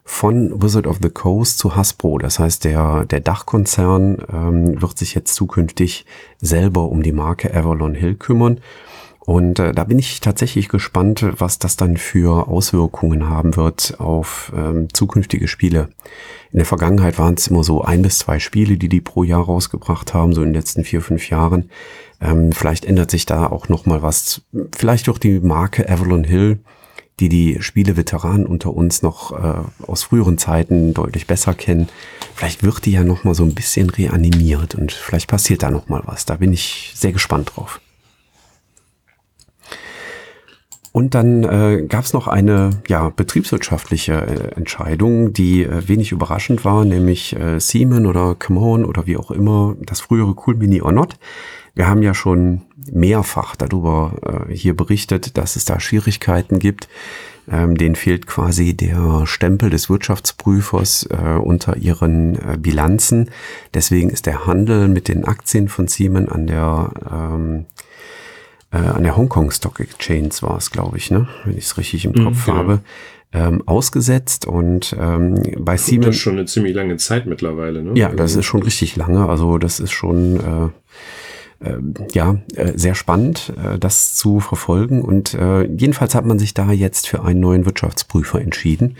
von 0.04 0.62
Wizard 0.62 0.86
of 0.86 0.98
the 1.02 1.10
Coast 1.10 1.58
zu 1.58 1.76
Hasbro. 1.76 2.18
Das 2.18 2.38
heißt, 2.38 2.64
der, 2.64 3.04
der 3.04 3.20
Dachkonzern 3.20 4.18
ähm, 4.32 4.80
wird 4.80 4.98
sich 4.98 5.14
jetzt 5.14 5.34
zukünftig 5.34 6.06
selber 6.40 6.88
um 6.90 7.02
die 7.02 7.12
Marke 7.12 7.54
Avalon 7.54 7.94
Hill 7.94 8.14
kümmern. 8.14 8.60
Und 9.26 9.58
äh, 9.58 9.72
da 9.72 9.82
bin 9.82 9.98
ich 9.98 10.20
tatsächlich 10.20 10.68
gespannt, 10.68 11.26
was 11.38 11.58
das 11.58 11.74
dann 11.74 11.96
für 11.96 12.46
Auswirkungen 12.46 13.28
haben 13.28 13.56
wird 13.56 13.96
auf 13.98 14.52
ähm, 14.56 14.86
zukünftige 14.92 15.48
Spiele. 15.48 15.88
In 16.52 16.58
der 16.58 16.66
Vergangenheit 16.66 17.18
waren 17.18 17.34
es 17.34 17.48
immer 17.48 17.64
so 17.64 17.82
ein 17.82 18.02
bis 18.02 18.20
zwei 18.20 18.38
Spiele, 18.38 18.76
die 18.76 18.88
die 18.88 19.00
pro 19.00 19.24
Jahr 19.24 19.44
rausgebracht 19.44 20.14
haben, 20.14 20.32
so 20.32 20.42
in 20.42 20.50
den 20.50 20.54
letzten 20.54 20.84
vier, 20.84 21.02
fünf 21.02 21.28
Jahren. 21.28 21.70
Ähm, 22.20 22.52
vielleicht 22.52 22.84
ändert 22.84 23.10
sich 23.10 23.26
da 23.26 23.46
auch 23.46 23.68
noch 23.68 23.86
mal 23.86 24.02
was. 24.02 24.42
Vielleicht 24.76 25.06
durch 25.06 25.18
die 25.18 25.40
Marke 25.40 25.88
Avalon 25.88 26.24
Hill 26.24 26.60
die 27.20 27.28
die 27.28 27.62
Spieleveteranen 27.62 28.46
unter 28.46 28.74
uns 28.74 29.02
noch 29.02 29.32
äh, 29.32 29.62
aus 29.86 30.02
früheren 30.02 30.36
Zeiten 30.36 30.92
deutlich 30.92 31.26
besser 31.26 31.54
kennen. 31.54 31.88
Vielleicht 32.34 32.62
wird 32.62 32.84
die 32.84 32.92
ja 32.92 33.04
noch 33.04 33.24
mal 33.24 33.34
so 33.34 33.44
ein 33.44 33.54
bisschen 33.54 33.88
reanimiert 33.88 34.74
und 34.74 34.92
vielleicht 34.92 35.28
passiert 35.28 35.62
da 35.62 35.70
noch 35.70 35.88
mal 35.88 36.02
was. 36.04 36.26
Da 36.26 36.36
bin 36.36 36.52
ich 36.52 36.92
sehr 36.94 37.12
gespannt 37.12 37.52
drauf. 37.56 37.80
Und 40.92 41.14
dann 41.14 41.44
äh, 41.44 41.86
gab 41.86 42.04
es 42.04 42.14
noch 42.14 42.26
eine 42.26 42.70
ja, 42.88 43.10
betriebswirtschaftliche 43.10 44.14
äh, 44.14 44.56
Entscheidung, 44.56 45.34
die 45.34 45.62
äh, 45.62 45.88
wenig 45.88 46.12
überraschend 46.12 46.64
war, 46.64 46.86
nämlich 46.86 47.36
äh, 47.36 47.60
Siemens 47.60 48.06
oder 48.06 48.36
On 48.48 48.84
oder 48.84 49.06
wie 49.06 49.18
auch 49.18 49.30
immer, 49.30 49.76
das 49.80 50.00
frühere 50.00 50.34
Cool 50.46 50.56
Mini 50.56 50.80
or 50.80 50.92
Not 50.92 51.18
wir 51.76 51.86
haben 51.86 52.02
ja 52.02 52.14
schon 52.14 52.62
mehrfach 52.90 53.54
darüber 53.54 54.46
äh, 54.48 54.52
hier 54.52 54.74
berichtet, 54.74 55.36
dass 55.36 55.54
es 55.54 55.64
da 55.64 55.78
Schwierigkeiten 55.78 56.58
gibt. 56.58 56.88
Ähm, 57.48 57.76
denen 57.76 57.94
fehlt 57.94 58.26
quasi 58.26 58.74
der 58.74 59.24
Stempel 59.24 59.70
des 59.70 59.88
Wirtschaftsprüfers 59.88 61.08
äh, 61.10 61.38
unter 61.38 61.76
ihren 61.76 62.34
äh, 62.34 62.56
Bilanzen. 62.58 63.30
Deswegen 63.72 64.10
ist 64.10 64.26
der 64.26 64.46
Handel 64.46 64.88
mit 64.88 65.06
den 65.06 65.24
Aktien 65.24 65.68
von 65.68 65.86
Siemens 65.86 66.32
an 66.32 66.48
der 66.48 66.90
ähm, 67.08 67.66
äh, 68.72 68.78
an 68.78 69.04
der 69.04 69.16
Hongkong 69.16 69.52
Stock 69.52 69.78
Exchange 69.78 70.30
war 70.40 70.56
es, 70.56 70.72
glaube 70.72 70.96
ich, 70.96 71.12
ne? 71.12 71.28
wenn 71.44 71.56
ich 71.56 71.66
es 71.66 71.78
richtig 71.78 72.04
im 72.04 72.12
mhm, 72.12 72.24
Kopf 72.24 72.46
genau. 72.46 72.58
habe, 72.58 72.80
ähm, 73.32 73.62
ausgesetzt 73.66 74.44
und 74.46 74.96
ähm, 74.98 75.40
bei 75.58 75.76
Siemens. 75.76 76.06
Das 76.06 76.16
ist 76.16 76.22
schon 76.22 76.32
eine 76.32 76.46
ziemlich 76.46 76.74
lange 76.74 76.96
Zeit 76.96 77.26
mittlerweile, 77.26 77.84
ne? 77.84 77.92
Ja, 77.94 78.08
das 78.08 78.34
ist 78.34 78.44
schon 78.44 78.62
richtig 78.64 78.96
lange. 78.96 79.28
Also 79.28 79.58
das 79.58 79.78
ist 79.78 79.92
schon 79.92 80.40
äh, 80.40 80.68
ja, 82.12 82.36
äh, 82.54 82.72
sehr 82.76 82.94
spannend, 82.94 83.52
äh, 83.56 83.78
das 83.78 84.14
zu 84.14 84.40
verfolgen. 84.40 85.02
Und 85.02 85.34
äh, 85.34 85.64
jedenfalls 85.64 86.14
hat 86.14 86.26
man 86.26 86.38
sich 86.38 86.54
da 86.54 86.70
jetzt 86.70 87.08
für 87.08 87.24
einen 87.24 87.40
neuen 87.40 87.64
Wirtschaftsprüfer 87.64 88.40
entschieden 88.40 88.96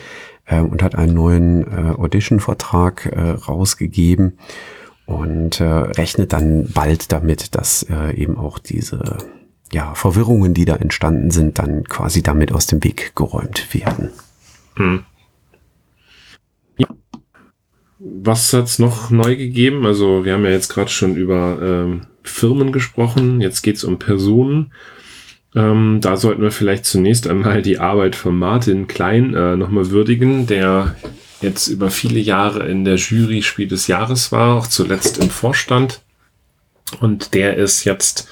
und 0.48 0.80
hat 0.84 0.94
einen 0.94 1.12
neuen 1.12 1.66
Audition-Vertrag 1.96 3.10
rausgegeben 3.48 4.38
und 5.04 5.60
rechnet 5.60 6.32
dann 6.32 6.68
bald 6.72 7.10
damit, 7.10 7.56
dass 7.56 7.84
eben 8.14 8.38
auch 8.38 8.60
diese 8.60 9.18
ja, 9.72 9.92
Verwirrungen, 9.94 10.54
die 10.54 10.64
da 10.64 10.76
entstanden 10.76 11.32
sind, 11.32 11.58
dann 11.58 11.82
quasi 11.82 12.22
damit 12.22 12.52
aus 12.52 12.68
dem 12.68 12.84
Weg 12.84 13.16
geräumt 13.16 13.74
werden. 13.74 14.10
Hm. 14.76 15.04
Ja. 16.78 16.86
Was 17.98 18.52
hat's 18.52 18.78
noch 18.78 19.10
neu 19.10 19.34
gegeben? 19.34 19.84
Also 19.84 20.24
wir 20.24 20.34
haben 20.34 20.44
ja 20.44 20.50
jetzt 20.52 20.68
gerade 20.68 20.90
schon 20.90 21.16
über 21.16 21.58
ähm, 21.60 22.02
Firmen 22.28 22.72
gesprochen, 22.72 23.40
jetzt 23.40 23.62
geht 23.62 23.76
es 23.76 23.84
um 23.84 23.98
Personen. 23.98 24.72
Ähm, 25.54 26.00
da 26.00 26.16
sollten 26.16 26.42
wir 26.42 26.50
vielleicht 26.50 26.84
zunächst 26.84 27.26
einmal 27.26 27.62
die 27.62 27.78
Arbeit 27.78 28.14
von 28.16 28.38
Martin 28.38 28.86
Klein 28.86 29.34
äh, 29.34 29.56
nochmal 29.56 29.90
würdigen, 29.90 30.46
der 30.46 30.96
jetzt 31.40 31.68
über 31.68 31.90
viele 31.90 32.20
Jahre 32.20 32.66
in 32.68 32.84
der 32.84 32.96
Jury 32.96 33.42
Spiel 33.42 33.68
des 33.68 33.86
Jahres 33.86 34.32
war, 34.32 34.56
auch 34.56 34.66
zuletzt 34.66 35.18
im 35.18 35.30
Vorstand. 35.30 36.00
Und 37.00 37.34
der 37.34 37.56
ist 37.56 37.84
jetzt, 37.84 38.28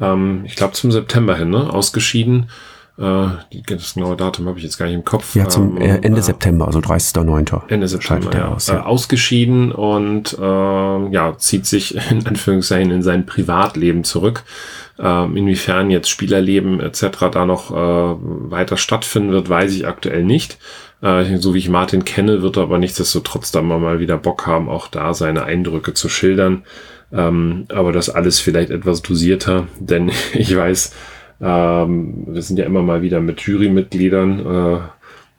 ähm, 0.00 0.42
ich 0.44 0.56
glaube, 0.56 0.74
zum 0.74 0.92
September 0.92 1.36
hin 1.36 1.50
ne, 1.50 1.72
ausgeschieden 1.72 2.50
äh, 2.98 3.28
das 3.68 3.94
genaue 3.94 4.16
Datum 4.16 4.48
habe 4.48 4.58
ich 4.58 4.64
jetzt 4.64 4.76
gar 4.76 4.86
nicht 4.86 4.96
im 4.96 5.04
Kopf. 5.04 5.36
Ja, 5.36 5.48
zum 5.48 5.76
ähm, 5.76 5.82
äh, 5.82 5.98
Ende 5.98 6.18
äh, 6.18 6.22
September, 6.22 6.66
also 6.66 6.80
30.09. 6.80 7.68
Ende 7.68 7.86
September, 7.86 8.34
ja. 8.34 8.48
Aus, 8.48 8.66
ja. 8.66 8.78
Äh, 8.78 8.80
ausgeschieden 8.80 9.70
und 9.70 10.36
äh, 10.38 10.42
ja, 10.42 11.34
zieht 11.38 11.66
sich 11.66 11.96
in 12.10 12.26
Anführungszeichen 12.26 12.90
in 12.90 13.02
sein 13.02 13.24
Privatleben 13.24 14.02
zurück. 14.02 14.42
Ähm, 14.98 15.36
inwiefern 15.36 15.90
jetzt 15.90 16.10
Spielerleben 16.10 16.80
etc. 16.80 17.30
da 17.30 17.46
noch 17.46 17.70
äh, 17.70 18.16
weiter 18.50 18.76
stattfinden 18.76 19.30
wird, 19.30 19.48
weiß 19.48 19.72
ich 19.74 19.86
aktuell 19.86 20.24
nicht. 20.24 20.58
Äh, 21.00 21.38
so 21.38 21.54
wie 21.54 21.58
ich 21.58 21.68
Martin 21.68 22.04
kenne, 22.04 22.42
wird 22.42 22.56
er 22.56 22.64
aber 22.64 22.78
nichtsdestotrotz 22.78 23.52
da 23.52 23.62
mal 23.62 24.00
wieder 24.00 24.18
Bock 24.18 24.48
haben, 24.48 24.68
auch 24.68 24.88
da 24.88 25.14
seine 25.14 25.44
Eindrücke 25.44 25.94
zu 25.94 26.08
schildern. 26.08 26.64
Ähm, 27.12 27.66
aber 27.72 27.92
das 27.92 28.10
alles 28.10 28.40
vielleicht 28.40 28.70
etwas 28.70 29.02
dosierter, 29.02 29.68
denn 29.78 30.10
ich 30.32 30.56
weiß, 30.56 30.92
ähm, 31.40 32.24
wir 32.26 32.42
sind 32.42 32.58
ja 32.58 32.66
immer 32.66 32.82
mal 32.82 33.02
wieder 33.02 33.20
mit 33.20 33.40
Jurymitgliedern 33.40 34.40
äh, 34.40 34.78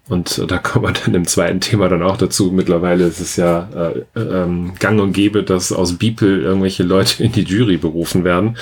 und 0.10 0.52
da 0.52 0.58
kommt 0.58 0.86
man 0.86 0.96
dann 1.06 1.14
im 1.14 1.26
zweiten 1.26 1.62
Thema 1.62 1.88
dann 1.88 2.02
auch 2.02 2.18
dazu. 2.18 2.52
Mittlerweile 2.52 3.06
ist 3.06 3.20
es 3.20 3.36
ja 3.36 3.70
äh, 4.16 4.20
ähm, 4.20 4.74
gang 4.80 5.00
und 5.00 5.14
gäbe, 5.14 5.44
dass 5.44 5.72
aus 5.72 5.98
Beeple 5.98 6.42
irgendwelche 6.42 6.84
Leute 6.84 7.24
in 7.24 7.32
die 7.32 7.44
Jury 7.44 7.78
berufen 7.78 8.24
werden. 8.24 8.58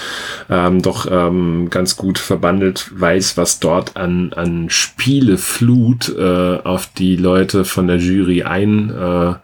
Ähm, 0.49 0.81
doch 0.81 1.07
ähm, 1.09 1.69
ganz 1.69 1.95
gut 1.95 2.19
verbandelt 2.19 2.91
weiß, 2.93 3.37
was 3.37 3.59
dort 3.59 3.95
an, 3.95 4.33
an 4.33 4.69
Spieleflut 4.69 6.13
äh, 6.17 6.57
auf 6.57 6.89
die 6.97 7.15
Leute 7.15 7.63
von 7.63 7.87
der 7.87 7.97
Jury 7.97 8.43
ein 8.43 8.89
äh, 8.89 9.35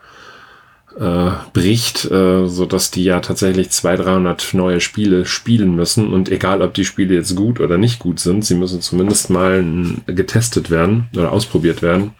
äh, 0.99 1.31
bricht, 1.53 2.05
äh, 2.05 2.47
so 2.47 2.65
dass 2.65 2.91
die 2.91 3.03
ja 3.03 3.19
tatsächlich 3.19 3.69
200, 3.71 4.05
300 4.05 4.53
neue 4.53 4.79
Spiele 4.79 5.25
spielen 5.25 5.75
müssen 5.75 6.13
und 6.13 6.29
egal, 6.29 6.61
ob 6.61 6.73
die 6.73 6.85
Spiele 6.85 7.15
jetzt 7.15 7.35
gut 7.35 7.59
oder 7.59 7.77
nicht 7.77 7.99
gut 7.99 8.19
sind, 8.19 8.45
sie 8.45 8.55
müssen 8.55 8.81
zumindest 8.81 9.29
mal 9.29 9.63
getestet 10.05 10.69
werden 10.69 11.07
oder 11.15 11.31
ausprobiert 11.31 11.81
werden. 11.81 12.11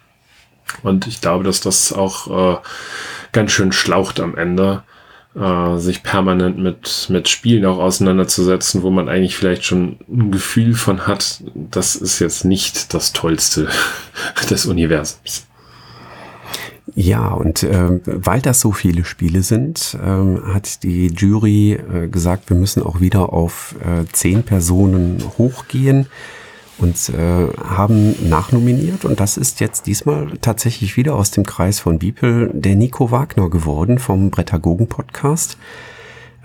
Und 0.82 1.06
ich 1.06 1.20
glaube, 1.20 1.44
dass 1.44 1.60
das 1.60 1.92
auch 1.92 2.54
äh, 2.54 2.58
ganz 3.32 3.52
schön 3.52 3.72
schlaucht 3.72 4.18
am 4.20 4.36
Ende, 4.36 4.82
äh, 5.36 5.76
sich 5.78 6.02
permanent 6.02 6.58
mit, 6.58 7.06
mit 7.10 7.28
Spielen 7.28 7.66
auch 7.66 7.78
auseinanderzusetzen, 7.78 8.82
wo 8.82 8.90
man 8.90 9.08
eigentlich 9.08 9.36
vielleicht 9.36 9.64
schon 9.64 9.98
ein 10.08 10.30
Gefühl 10.30 10.74
von 10.74 11.06
hat, 11.06 11.42
das 11.54 11.96
ist 11.96 12.18
jetzt 12.18 12.44
nicht 12.44 12.94
das 12.94 13.12
Tollste 13.12 13.68
des 14.50 14.66
Universums. 14.66 15.46
Ja, 16.94 17.28
und 17.30 17.62
äh, 17.62 18.00
weil 18.04 18.42
das 18.42 18.60
so 18.60 18.72
viele 18.72 19.04
Spiele 19.04 19.42
sind, 19.42 19.96
äh, 20.02 20.52
hat 20.52 20.82
die 20.82 21.06
Jury 21.06 21.72
äh, 21.72 22.08
gesagt, 22.08 22.50
wir 22.50 22.56
müssen 22.56 22.82
auch 22.82 23.00
wieder 23.00 23.32
auf 23.32 23.74
äh, 23.80 24.04
zehn 24.12 24.42
Personen 24.42 25.22
hochgehen 25.38 26.06
und 26.78 27.08
äh, 27.08 27.48
haben 27.56 28.28
nachnominiert. 28.28 29.06
Und 29.06 29.18
das 29.18 29.38
ist 29.38 29.60
jetzt 29.60 29.86
diesmal 29.86 30.32
tatsächlich 30.42 30.96
wieder 30.96 31.14
aus 31.14 31.30
dem 31.30 31.46
Kreis 31.46 31.80
von 31.80 31.98
Biepel 31.98 32.50
der 32.52 32.76
Nico 32.76 33.10
Wagner 33.10 33.48
geworden 33.48 33.98
vom 33.98 34.30
Brettagogen 34.30 34.86
Podcast. 34.86 35.56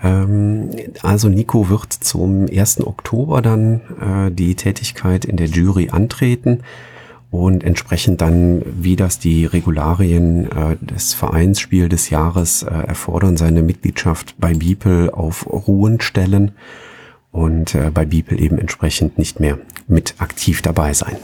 Ähm, 0.02 0.70
also 1.02 1.28
Nico 1.28 1.68
wird 1.68 1.92
zum 1.92 2.46
1. 2.50 2.86
Oktober 2.86 3.42
dann 3.42 3.80
äh, 4.00 4.30
die 4.30 4.54
Tätigkeit 4.54 5.26
in 5.26 5.36
der 5.36 5.48
Jury 5.48 5.90
antreten 5.90 6.60
und 7.30 7.62
entsprechend 7.62 8.20
dann, 8.20 8.62
wie 8.64 8.96
das 8.96 9.18
die 9.18 9.46
Regularien 9.46 10.50
äh, 10.50 10.76
des 10.80 11.14
Vereinsspiel 11.14 11.88
des 11.88 12.10
Jahres 12.10 12.62
äh, 12.62 12.70
erfordern, 12.70 13.36
seine 13.36 13.62
Mitgliedschaft 13.62 14.34
bei 14.38 14.54
Beeple 14.54 15.14
auf 15.14 15.46
Ruhen 15.46 16.00
stellen 16.00 16.52
und 17.30 17.74
äh, 17.74 17.90
bei 17.92 18.04
Beeple 18.04 18.36
eben 18.36 18.58
entsprechend 18.58 19.16
nicht 19.18 19.38
mehr 19.38 19.58
mit 19.86 20.14
aktiv 20.18 20.62
dabei 20.62 20.92
sein. 20.92 21.16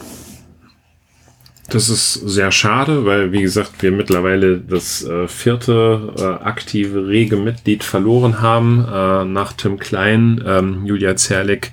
Das 1.69 1.89
ist 1.89 2.13
sehr 2.13 2.53
schade, 2.53 3.05
weil, 3.07 3.33
wie 3.33 3.43
gesagt, 3.43 3.83
wir 3.83 3.91
mittlerweile 3.91 4.59
das 4.59 5.05
äh, 5.05 5.27
vierte 5.27 6.13
äh, 6.17 6.23
aktive, 6.45 7.09
rege 7.09 7.37
Mitglied 7.37 7.83
verloren 7.83 8.41
haben, 8.41 8.85
äh, 8.89 9.25
nach 9.25 9.53
Tim 9.53 9.81
Klein, 9.81 10.41
ähm, 10.47 10.87
Julia 10.87 11.17
Zerlik, 11.17 11.73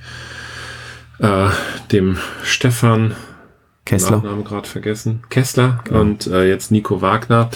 äh, 1.20 1.50
dem 1.92 2.18
Stefan, 2.44 3.14
Kessler. 3.86 4.18
Nachname 4.18 4.44
gerade 4.44 4.68
vergessen, 4.68 5.24
Kessler 5.30 5.82
genau. 5.84 6.02
und 6.02 6.28
äh, 6.28 6.48
jetzt 6.48 6.72
Nico 6.72 7.02
Wagner 7.02 7.50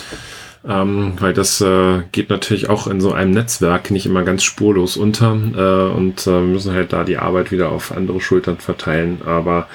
ähm, 0.67 1.13
weil 1.19 1.33
das 1.33 1.61
äh, 1.61 2.01
geht 2.11 2.29
natürlich 2.29 2.69
auch 2.69 2.87
in 2.87 2.99
so 2.99 3.13
einem 3.13 3.31
Netzwerk 3.31 3.89
nicht 3.89 4.05
immer 4.05 4.23
ganz 4.23 4.43
spurlos 4.43 4.97
unter 4.97 5.31
äh, 5.31 5.95
und 5.95 6.27
äh, 6.27 6.41
müssen 6.41 6.73
halt 6.73 6.91
da 6.93 7.03
die 7.03 7.17
Arbeit 7.17 7.51
wieder 7.51 7.69
auf 7.69 7.95
andere 7.95 8.19
Schultern 8.19 8.57
verteilen. 8.57 9.21
Aber 9.25 9.67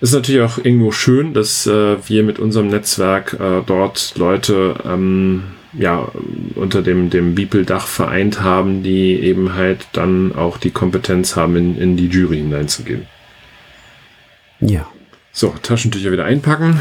es 0.00 0.10
ist 0.10 0.14
natürlich 0.14 0.42
auch 0.42 0.58
irgendwo 0.58 0.90
schön, 0.90 1.34
dass 1.34 1.66
äh, 1.66 1.96
wir 2.08 2.24
mit 2.24 2.40
unserem 2.40 2.68
Netzwerk 2.68 3.34
äh, 3.34 3.62
dort 3.64 4.14
Leute 4.16 4.74
ähm, 4.84 5.44
ja 5.72 6.08
unter 6.56 6.82
dem 6.82 7.10
dem 7.10 7.36
Beeple-Dach 7.36 7.86
vereint 7.86 8.42
haben, 8.42 8.82
die 8.82 9.20
eben 9.20 9.54
halt 9.54 9.86
dann 9.92 10.34
auch 10.34 10.58
die 10.58 10.72
Kompetenz 10.72 11.36
haben, 11.36 11.54
in, 11.56 11.78
in 11.78 11.96
die 11.96 12.08
Jury 12.08 12.38
hineinzugehen. 12.38 13.06
Ja. 14.58 14.88
So, 15.32 15.54
Taschentücher 15.62 16.10
wieder 16.10 16.24
einpacken. 16.24 16.80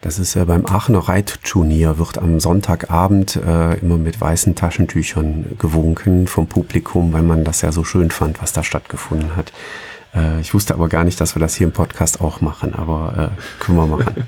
Das 0.00 0.18
ist 0.18 0.34
ja 0.34 0.44
beim 0.44 0.66
Aachener 0.66 1.00
Reitturnier, 1.00 1.98
wird 1.98 2.18
am 2.18 2.40
Sonntagabend 2.40 3.36
äh, 3.36 3.78
immer 3.78 3.96
mit 3.96 4.20
weißen 4.20 4.54
Taschentüchern 4.54 5.56
gewunken 5.58 6.26
vom 6.26 6.46
Publikum, 6.46 7.12
weil 7.12 7.22
man 7.22 7.44
das 7.44 7.62
ja 7.62 7.72
so 7.72 7.84
schön 7.84 8.10
fand, 8.10 8.42
was 8.42 8.52
da 8.52 8.62
stattgefunden 8.62 9.36
hat. 9.36 9.52
Äh, 10.14 10.40
ich 10.40 10.52
wusste 10.52 10.74
aber 10.74 10.88
gar 10.88 11.04
nicht, 11.04 11.20
dass 11.20 11.36
wir 11.36 11.40
das 11.40 11.54
hier 11.54 11.66
im 11.66 11.72
Podcast 11.72 12.20
auch 12.20 12.40
machen, 12.40 12.74
aber 12.74 13.32
äh, 13.32 13.62
können 13.62 13.78
wir 13.78 13.86
machen. 13.86 14.24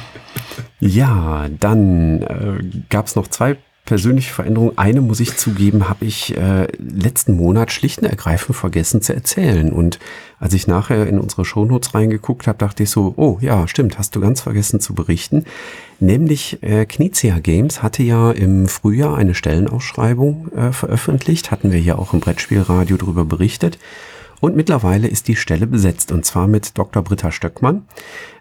ja, 0.80 1.48
dann 1.58 2.22
äh, 2.22 2.82
gab 2.88 3.06
es 3.06 3.16
noch 3.16 3.26
zwei 3.26 3.56
persönliche 3.90 4.32
Veränderung. 4.32 4.78
Eine 4.78 5.00
muss 5.00 5.18
ich 5.18 5.36
zugeben, 5.36 5.88
habe 5.88 6.04
ich 6.04 6.36
äh, 6.36 6.68
letzten 6.78 7.34
Monat 7.34 7.72
schlicht 7.72 8.00
und 8.00 8.06
ergreifend 8.06 8.54
vergessen 8.56 9.02
zu 9.02 9.12
erzählen. 9.12 9.72
Und 9.72 9.98
als 10.38 10.54
ich 10.54 10.68
nachher 10.68 11.08
in 11.08 11.18
unsere 11.18 11.44
Shownotes 11.44 11.92
reingeguckt 11.92 12.46
habe, 12.46 12.56
dachte 12.56 12.84
ich 12.84 12.90
so, 12.90 13.14
oh 13.16 13.38
ja, 13.40 13.66
stimmt, 13.66 13.98
hast 13.98 14.14
du 14.14 14.20
ganz 14.20 14.42
vergessen 14.42 14.78
zu 14.78 14.94
berichten. 14.94 15.44
Nämlich 15.98 16.62
äh, 16.62 16.86
Knizia 16.86 17.40
Games 17.40 17.82
hatte 17.82 18.04
ja 18.04 18.30
im 18.30 18.68
Frühjahr 18.68 19.18
eine 19.18 19.34
Stellenausschreibung 19.34 20.52
äh, 20.52 20.70
veröffentlicht, 20.70 21.50
hatten 21.50 21.72
wir 21.72 21.80
hier 21.80 21.98
auch 21.98 22.14
im 22.14 22.20
Brettspielradio 22.20 22.96
darüber 22.96 23.24
berichtet. 23.24 23.76
Und 24.40 24.56
mittlerweile 24.56 25.06
ist 25.06 25.28
die 25.28 25.36
Stelle 25.36 25.66
besetzt 25.66 26.12
und 26.12 26.24
zwar 26.24 26.46
mit 26.46 26.78
Dr. 26.78 27.04
Britta 27.04 27.30
Stöckmann. 27.30 27.84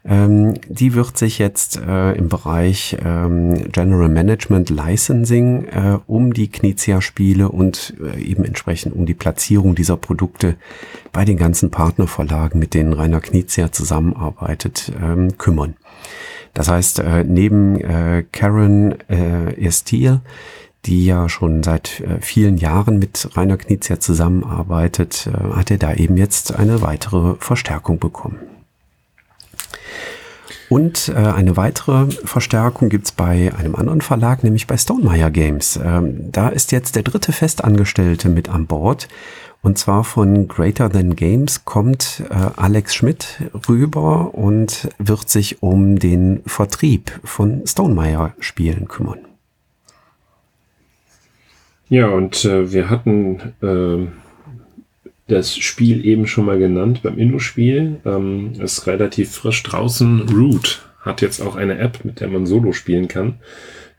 Ähm, 0.05 0.53
die 0.67 0.93
wird 0.93 1.17
sich 1.17 1.39
jetzt 1.39 1.77
äh, 1.77 2.13
im 2.13 2.29
Bereich 2.29 2.97
ähm, 3.03 3.69
General 3.71 4.07
Management 4.07 4.69
Licensing 4.69 5.65
äh, 5.65 5.99
um 6.07 6.33
die 6.33 6.49
Knizia-Spiele 6.49 7.49
und 7.49 7.95
äh, 8.01 8.21
eben 8.21 8.45
entsprechend 8.45 8.95
um 8.95 9.05
die 9.05 9.13
Platzierung 9.13 9.75
dieser 9.75 9.97
Produkte 9.97 10.55
bei 11.11 11.25
den 11.25 11.37
ganzen 11.37 11.69
Partnerverlagen, 11.69 12.59
mit 12.59 12.73
denen 12.73 12.93
Rainer 12.93 13.19
Knizia 13.19 13.71
zusammenarbeitet, 13.73 14.93
ähm, 15.01 15.37
kümmern. 15.37 15.75
Das 16.53 16.69
heißt, 16.69 16.99
äh, 16.99 17.23
neben 17.25 17.79
äh, 17.79 18.23
Karen 18.31 18.95
äh, 19.09 19.53
Estiel 19.65 20.21
die 20.85 21.05
ja 21.05 21.29
schon 21.29 21.63
seit 21.63 21.99
äh, 22.01 22.21
vielen 22.21 22.57
Jahren 22.57 22.99
mit 22.99 23.29
Rainer 23.35 23.57
Knizia 23.57 23.99
zusammenarbeitet, 23.99 25.27
äh, 25.27 25.55
hat 25.55 25.71
er 25.71 25.77
da 25.77 25.93
eben 25.93 26.17
jetzt 26.17 26.53
eine 26.53 26.81
weitere 26.81 27.35
Verstärkung 27.39 27.99
bekommen. 27.99 28.37
Und 30.69 31.09
äh, 31.09 31.15
eine 31.15 31.57
weitere 31.57 32.11
Verstärkung 32.11 32.89
gibt's 32.89 33.11
bei 33.11 33.51
einem 33.55 33.75
anderen 33.75 34.01
Verlag, 34.01 34.43
nämlich 34.43 34.67
bei 34.67 34.77
Stonemeyer 34.77 35.31
Games. 35.31 35.79
Ähm, 35.83 36.31
da 36.31 36.49
ist 36.49 36.71
jetzt 36.71 36.95
der 36.95 37.03
dritte 37.03 37.31
Festangestellte 37.31 38.29
mit 38.29 38.49
an 38.49 38.67
Bord. 38.67 39.07
Und 39.61 39.77
zwar 39.77 40.03
von 40.03 40.47
Greater 40.47 40.89
Than 40.89 41.15
Games 41.15 41.65
kommt 41.65 42.23
äh, 42.29 42.33
Alex 42.55 42.95
Schmidt 42.95 43.41
rüber 43.67 44.33
und 44.33 44.89
wird 44.99 45.29
sich 45.29 45.61
um 45.61 45.99
den 45.99 46.41
Vertrieb 46.45 47.19
von 47.23 47.63
Stonemeyer 47.65 48.33
Spielen 48.39 48.87
kümmern. 48.87 49.28
Ja, 51.89 52.07
und 52.07 52.45
äh, 52.45 52.71
wir 52.71 52.89
hatten 52.89 53.39
äh, 53.61 54.07
das 55.27 55.57
Spiel 55.57 56.05
eben 56.05 56.27
schon 56.27 56.45
mal 56.45 56.59
genannt 56.59 57.01
beim 57.01 57.17
Inno-Spiel. 57.17 57.97
Ähm, 58.05 58.53
ist 58.59 58.85
relativ 58.85 59.31
frisch 59.31 59.63
draußen. 59.63 60.29
Root 60.29 60.81
hat 61.01 61.21
jetzt 61.21 61.41
auch 61.41 61.55
eine 61.55 61.79
App, 61.79 62.05
mit 62.05 62.19
der 62.19 62.27
man 62.27 62.45
Solo 62.45 62.73
spielen 62.73 63.07
kann. 63.07 63.39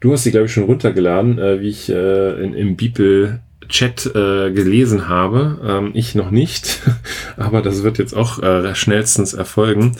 Du 0.00 0.12
hast 0.12 0.22
sie, 0.22 0.30
glaube 0.30 0.46
ich, 0.46 0.52
schon 0.52 0.64
runtergeladen, 0.64 1.38
äh, 1.38 1.60
wie 1.60 1.68
ich 1.68 1.88
äh, 1.90 2.44
in, 2.44 2.54
im 2.54 2.76
Beeple 2.76 3.40
Chat 3.68 4.06
äh, 4.06 4.50
gelesen 4.52 5.08
habe. 5.08 5.60
Ähm, 5.64 5.90
ich 5.94 6.14
noch 6.14 6.30
nicht, 6.30 6.82
aber 7.36 7.60
das 7.60 7.82
wird 7.82 7.98
jetzt 7.98 8.14
auch 8.14 8.40
äh, 8.40 8.74
schnellstens 8.74 9.34
erfolgen 9.34 9.96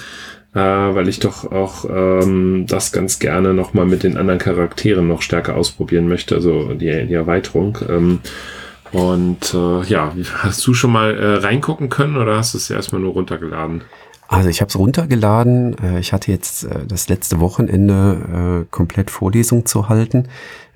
äh, 0.55 0.59
weil 0.59 1.09
ich 1.09 1.21
doch 1.21 1.51
auch 1.51 1.85
ähm, 1.89 2.67
das 2.69 2.93
ganz 2.93 3.19
gerne 3.19 3.55
nochmal 3.55 3.87
mit 3.87 4.03
den 4.03 4.17
anderen 4.17 4.39
Charakteren 4.39 5.07
noch 5.07 5.23
stärker 5.23 5.57
ausprobieren 5.57 6.09
möchte, 6.09 6.35
also 6.35 6.75
die, 6.75 7.07
die 7.07 7.15
Erweiterung. 7.15 7.79
Ähm, 7.89 8.21
und 8.93 9.55
äh, 9.55 9.83
ja, 9.85 10.13
hast 10.39 10.67
du 10.67 10.75
schon 10.75 10.91
mal 10.93 11.17
äh, 11.17 11.35
reingucken 11.37 11.89
können 11.89 12.17
oder 12.17 12.37
hast 12.37 12.55
du 12.55 12.59
es 12.59 12.71
erstmal 12.71 13.01
nur 13.01 13.13
runtergeladen? 13.13 13.83
Also 14.27 14.49
ich 14.49 14.61
habe 14.61 14.69
es 14.69 14.79
runtergeladen. 14.79 15.77
Äh, 15.83 15.99
ich 16.01 16.13
hatte 16.13 16.31
jetzt 16.31 16.65
äh, 16.65 16.87
das 16.87 17.09
letzte 17.09 17.41
Wochenende 17.41 18.65
äh, 18.65 18.67
komplett 18.71 19.11
Vorlesung 19.11 19.67
zu 19.67 19.89
halten. 19.89 20.29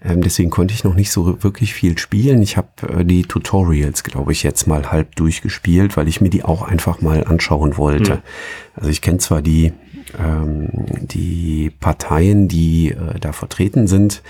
Ähm, 0.05 0.23
deswegen 0.23 0.51
konnte 0.51 0.75
ich 0.75 0.85
noch 0.85 0.95
nicht 0.95 1.11
so 1.11 1.43
wirklich 1.43 1.73
viel 1.73 1.97
spielen. 1.99 2.43
Ich 2.43 2.57
habe 2.57 3.05
die 3.05 3.23
Tutorials, 3.23 4.05
glaube 4.05 4.33
ich, 4.33 4.43
jetzt 4.43 4.67
mal 4.67 4.91
halb 4.93 5.17
durchgespielt, 5.17 5.97
weil 5.97 6.09
ich 6.09 6.21
mir 6.21 6.31
die 6.31 6.45
auch 6.45 6.63
einfach 6.63 7.01
mal 7.01 7.25
anschauen 7.25 7.77
wollte. 7.77 8.17
Mhm. 8.17 8.23
Also 8.77 8.91
ich 8.91 9.01
kenne 9.01 9.19
zwar 9.19 9.41
die, 9.41 9.73
ähm, 10.19 10.69
die 11.01 11.73
Parteien, 11.81 12.49
die 12.49 12.91
äh, 12.91 13.19
da 13.21 13.33
vertreten 13.33 13.87
sind, 13.87 14.23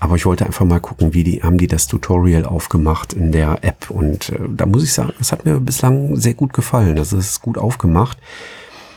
aber 0.00 0.14
ich 0.16 0.26
wollte 0.26 0.46
einfach 0.46 0.64
mal 0.64 0.80
gucken, 0.80 1.12
wie 1.12 1.24
die, 1.24 1.42
haben 1.42 1.58
die 1.58 1.66
das 1.66 1.88
Tutorial 1.88 2.44
aufgemacht 2.44 3.12
in 3.12 3.32
der 3.32 3.58
App. 3.62 3.90
Und 3.90 4.30
äh, 4.30 4.38
da 4.48 4.64
muss 4.64 4.84
ich 4.84 4.92
sagen, 4.92 5.12
es 5.20 5.32
hat 5.32 5.44
mir 5.44 5.58
bislang 5.60 6.16
sehr 6.16 6.34
gut 6.34 6.52
gefallen. 6.52 6.96
Das 6.96 7.12
ist 7.12 7.42
gut 7.42 7.58
aufgemacht. 7.58 8.16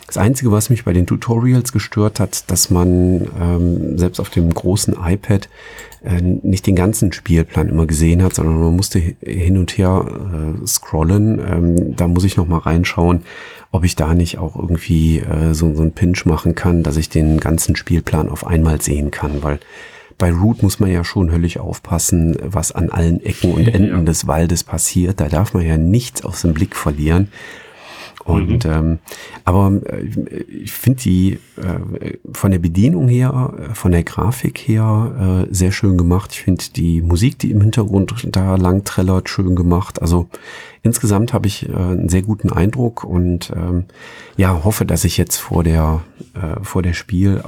Das 0.06 0.18
Einzige, 0.18 0.52
was 0.52 0.70
mich 0.70 0.84
bei 0.84 0.94
den 0.94 1.08
Tutorials 1.08 1.72
gestört 1.72 2.20
hat, 2.20 2.52
dass 2.52 2.70
man 2.70 3.30
ähm, 3.40 3.98
selbst 3.98 4.20
auf 4.20 4.30
dem 4.30 4.54
großen 4.54 4.96
iPad 5.02 5.48
äh, 6.04 6.22
nicht 6.22 6.66
den 6.66 6.76
ganzen 6.76 7.12
Spielplan 7.14 7.70
immer 7.70 7.86
gesehen 7.86 8.24
hat, 8.24 8.34
sondern 8.34 8.60
man 8.60 8.76
musste 8.76 9.00
hin 9.00 9.58
und 9.58 9.78
her 9.78 10.06
äh, 10.08 10.68
scrollen. 10.68 11.40
Ähm, 11.40 11.96
da 11.96 12.08
muss 12.08 12.24
ich 12.24 12.38
noch 12.38 12.48
mal 12.48 12.58
reinschauen, 12.58 13.22
ob 13.72 13.84
ich 13.84 13.96
da 13.96 14.16
nicht 14.16 14.38
auch 14.40 14.56
irgendwie 14.56 15.20
äh, 15.20 15.54
so, 15.54 15.74
so 15.76 15.82
einen 15.82 15.92
Pinch 15.92 16.26
machen 16.26 16.56
kann, 16.56 16.84
dass 16.84 16.98
ich 16.98 17.10
den 17.10 17.40
ganzen 17.40 17.76
Spielplan 17.76 18.30
auf 18.30 18.48
einmal 18.48 18.82
sehen 18.82 19.12
kann, 19.12 19.44
weil 19.44 19.60
bei 20.18 20.32
Root 20.32 20.62
muss 20.62 20.80
man 20.80 20.92
ja 20.92 21.04
schon 21.04 21.32
höllisch 21.32 21.58
aufpassen, 21.58 22.38
was 22.44 22.72
an 22.72 22.90
allen 22.90 23.24
Ecken 23.26 23.54
und 23.54 23.68
Enden 23.74 23.98
ja. 23.98 24.02
des 24.04 24.28
Waldes 24.28 24.64
passiert. 24.64 25.20
Da 25.20 25.30
darf 25.30 25.54
man 25.54 25.66
ja 25.66 25.78
nichts 25.78 26.24
aus 26.24 26.42
dem 26.42 26.54
Blick 26.54 26.76
verlieren. 26.76 27.30
Und 28.26 28.66
mhm. 28.66 28.72
ähm, 28.72 29.00
aber 29.46 29.72
äh, 29.86 30.04
ich 30.44 30.72
finde 30.72 31.02
die 31.02 31.40
äh, 31.58 32.18
von 32.32 32.52
der 32.52 32.60
Bedienung 32.60 33.08
her, 33.08 33.54
äh, 33.58 33.74
von 33.74 33.92
der 33.92 34.04
Grafik 34.04 34.60
her 34.60 35.46
äh, 35.50 35.54
sehr 35.54 35.72
schön 35.72 35.98
gemacht. 35.98 36.32
Ich 36.34 36.42
finde 36.42 36.64
die 36.76 37.02
Musik, 37.02 37.40
die 37.40 37.52
im 37.52 37.62
Hintergrund 37.62 38.14
da 38.32 38.56
lang 38.56 38.84
trällert, 38.84 39.30
schön 39.30 39.56
gemacht. 39.56 40.02
Also 40.02 40.28
insgesamt 40.84 41.34
habe 41.34 41.48
ich 41.48 41.68
äh, 41.70 41.74
einen 41.74 42.10
sehr 42.10 42.22
guten 42.22 42.52
Eindruck 42.52 43.04
und 43.04 43.52
ähm, 43.56 43.86
ja 44.38 44.64
hoffe, 44.64 44.86
dass 44.86 45.04
ich 45.04 45.18
jetzt 45.18 45.38
vor 45.38 45.64
der 45.64 46.02
äh, 46.34 46.64
vor 46.64 46.82
der 46.82 46.94
Spiel 46.94 47.42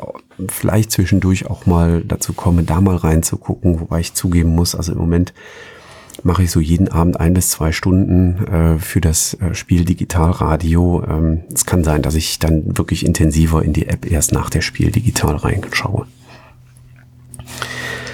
vielleicht 0.49 0.91
zwischendurch 0.91 1.47
auch 1.49 1.65
mal 1.65 2.01
dazu 2.01 2.33
komme, 2.33 2.63
da 2.63 2.81
mal 2.81 2.95
reinzugucken, 2.95 3.79
wobei 3.79 3.99
ich 3.99 4.13
zugeben 4.13 4.55
muss, 4.55 4.75
also 4.75 4.93
im 4.93 4.97
Moment 4.97 5.33
mache 6.23 6.43
ich 6.43 6.51
so 6.51 6.59
jeden 6.59 6.87
Abend 6.87 7.19
ein 7.19 7.33
bis 7.33 7.49
zwei 7.49 7.71
Stunden 7.71 8.45
äh, 8.47 8.79
für 8.79 9.01
das 9.01 9.35
äh, 9.35 9.53
Spiel 9.53 9.85
Digitalradio. 9.85 11.03
Ähm, 11.07 11.41
es 11.53 11.65
kann 11.65 11.83
sein, 11.83 12.01
dass 12.01 12.15
ich 12.15 12.39
dann 12.39 12.77
wirklich 12.77 13.05
intensiver 13.05 13.63
in 13.63 13.73
die 13.73 13.87
App 13.87 14.09
erst 14.09 14.31
nach 14.31 14.49
der 14.49 14.61
Spiel 14.61 14.91
digital 14.91 15.35
reinschaue. 15.35 16.07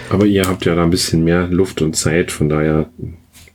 Aber 0.09 0.25
ihr 0.25 0.45
habt 0.47 0.65
ja 0.65 0.75
da 0.75 0.83
ein 0.83 0.89
bisschen 0.89 1.23
mehr 1.23 1.47
Luft 1.47 1.81
und 1.81 1.95
Zeit, 1.95 2.31
von 2.31 2.49
daher 2.49 2.89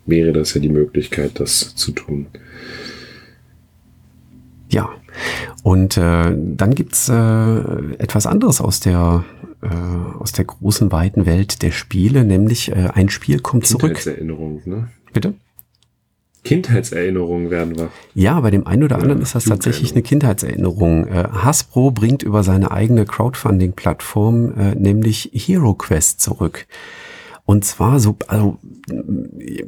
wäre 0.07 0.33
das 0.33 0.55
ja 0.55 0.61
die 0.61 0.69
Möglichkeit, 0.69 1.41
das 1.41 1.75
zu 1.75 1.93
tun. 1.93 2.27
Ja, 4.69 4.89
und 5.63 5.97
äh, 5.97 6.37
dann 6.37 6.75
gibt's 6.75 7.09
äh, 7.09 7.15
etwas 7.99 8.27
anderes 8.27 8.61
aus 8.61 8.81
der, 8.81 9.25
äh, 9.65 10.21
aus 10.21 10.33
der 10.33 10.45
großen, 10.45 10.93
weiten 10.93 11.27
Welt 11.27 11.63
der 11.63 11.73
Spiele, 11.73 12.25
nämlich 12.25 12.71
äh, 12.71 12.91
ein 12.93 13.09
Spiel 13.09 13.41
kommt 13.41 13.67
zurück. 13.67 13.95
Kindheitserinnerung, 13.95 14.63
ne? 14.65 14.89
Bitte? 15.13 15.35
Kindheitserinnerungen 16.45 17.51
werden 17.51 17.77
wir. 17.77 17.89
Ja, 18.15 18.39
bei 18.41 18.51
dem 18.51 18.67
einen 18.67 18.85
oder 18.85 18.97
anderen 18.97 19.19
ja, 19.19 19.23
ist 19.23 19.35
das 19.35 19.45
tatsächlich 19.45 19.93
eine 19.93 20.03
Kindheitserinnerung. 20.03 21.07
Äh, 21.07 21.29
Hasbro 21.33 21.91
bringt 21.91 22.23
über 22.23 22.43
seine 22.43 22.71
eigene 22.71 23.07
Crowdfunding-Plattform 23.07 24.53
äh, 24.59 24.75
nämlich 24.75 25.31
Hero 25.33 25.75
Quest 25.75 26.21
zurück. 26.21 26.67
Und 27.47 27.65
zwar 27.65 28.01
so, 28.01 28.17
also 28.27 28.59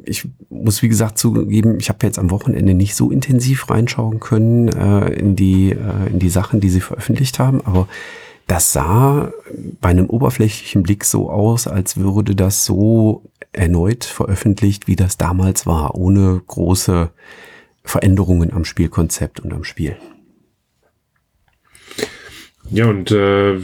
ich 0.03 0.27
muss 0.49 0.81
wie 0.81 0.87
gesagt 0.87 1.19
zugeben, 1.19 1.77
ich 1.79 1.89
habe 1.89 2.05
jetzt 2.05 2.17
am 2.17 2.31
Wochenende 2.31 2.73
nicht 2.73 2.95
so 2.95 3.11
intensiv 3.11 3.69
reinschauen 3.69 4.19
können 4.19 4.67
äh, 4.69 5.09
in 5.13 5.35
die 5.35 5.71
äh, 5.71 6.11
in 6.11 6.17
die 6.17 6.29
Sachen, 6.29 6.59
die 6.59 6.69
sie 6.69 6.81
veröffentlicht 6.81 7.37
haben, 7.37 7.61
aber 7.65 7.87
das 8.47 8.71
sah 8.71 9.31
bei 9.81 9.89
einem 9.89 10.09
oberflächlichen 10.09 10.83
Blick 10.83 11.03
so 11.03 11.29
aus, 11.29 11.67
als 11.67 11.97
würde 11.97 12.33
das 12.33 12.65
so 12.65 13.23
erneut 13.51 14.05
veröffentlicht, 14.05 14.87
wie 14.87 14.95
das 14.95 15.17
damals 15.17 15.65
war, 15.65 15.95
ohne 15.95 16.41
große 16.47 17.11
Veränderungen 17.83 18.53
am 18.53 18.65
Spielkonzept 18.65 19.39
und 19.39 19.53
am 19.53 19.63
Spiel. 19.63 19.97
Ja, 22.69 22.87
und 22.87 23.11
äh, 23.11 23.55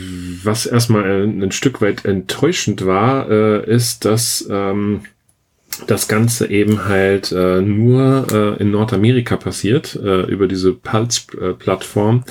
was 0.43 0.65
erstmal 0.65 1.03
ein, 1.03 1.43
ein, 1.43 1.51
Stück 1.51 1.81
weit 1.81 2.05
enttäuschend 2.05 2.85
war, 2.85 3.29
äh, 3.29 3.69
ist, 3.69 4.05
dass 4.05 4.47
ähm, 4.49 5.01
das 5.87 6.07
Ganze 6.07 6.49
eben 6.49 6.85
halt 6.85 7.31
äh, 7.31 7.61
nur 7.61 8.27
äh, 8.31 8.61
in 8.61 8.71
Nordamerika 8.71 9.35
passiert, 9.35 9.95
äh, 9.95 10.21
über 10.21 10.47
diese 10.47 10.73
Pulse-Plattform. 10.73 12.23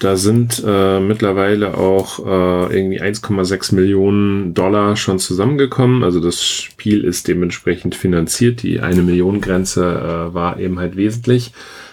Da 0.00 0.16
sind 0.16 0.62
äh, 0.66 0.98
mittlerweile 0.98 1.76
auch 1.76 2.18
äh, 2.20 2.76
irgendwie 2.76 3.00
1,6 3.00 3.74
Millionen 3.74 4.54
Dollar 4.54 4.96
schon 4.96 5.18
zusammengekommen. 5.18 6.02
Also 6.02 6.20
das 6.20 6.42
Spiel 6.42 7.04
ist 7.04 7.28
dementsprechend 7.28 7.94
finanziert. 7.94 8.62
Die 8.62 8.80
eine 8.80 9.02
Million 9.02 9.40
Grenze 9.40 9.84
äh, 9.84 10.34
war 10.34 10.58
eben 10.58 10.78
halt 10.78 10.96
wesentlich. 10.96 11.52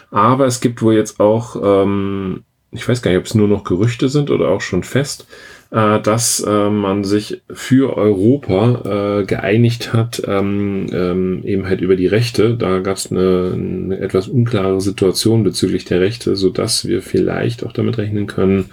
Aber 0.09 0.45
es 0.45 0.61
gibt 0.61 0.81
wohl 0.81 0.95
jetzt 0.95 1.19
auch 1.19 1.57
ähm, 1.61 2.43
ich 2.71 2.87
weiß 2.87 3.01
gar 3.01 3.11
nicht, 3.11 3.19
ob 3.19 3.25
es 3.25 3.35
nur 3.35 3.47
noch 3.47 3.63
Gerüchte 3.63 4.09
sind 4.09 4.29
oder 4.29 4.49
auch 4.49 4.61
schon 4.61 4.83
fest, 4.83 5.27
äh, 5.71 5.99
dass 5.99 6.39
äh, 6.39 6.69
man 6.69 7.03
sich 7.03 7.41
für 7.49 7.97
Europa 7.97 9.19
äh, 9.19 9.25
geeinigt 9.25 9.93
hat, 9.93 10.21
ähm, 10.25 10.88
ähm, 10.91 11.43
eben 11.43 11.67
halt 11.67 11.82
über 11.82 11.95
die 11.95 12.08
Rechte. 12.08 12.56
Da 12.56 12.80
gab 12.80 12.97
es 12.97 13.12
eine, 13.12 13.51
eine, 13.53 13.99
etwas 13.99 14.27
unklare 14.27 14.80
Situation 14.82 15.43
bezüglich 15.43 15.86
der 15.86 15.99
Rechte, 15.99 16.36
so 16.36 16.49
dass 16.49 16.88
wir 16.88 17.01
vielleicht 17.01 17.65
auch 17.65 17.73
damit 17.73 17.97
rechnen 17.97 18.27
können, 18.27 18.69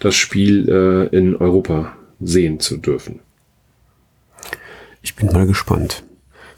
das 0.00 0.16
Spiel 0.16 0.68
äh, 0.68 1.16
in 1.16 1.36
Europa 1.36 1.92
sehen 2.20 2.60
zu 2.60 2.78
dürfen. 2.78 3.20
Ich 5.02 5.14
bin 5.14 5.32
mal 5.32 5.46
gespannt. 5.46 6.02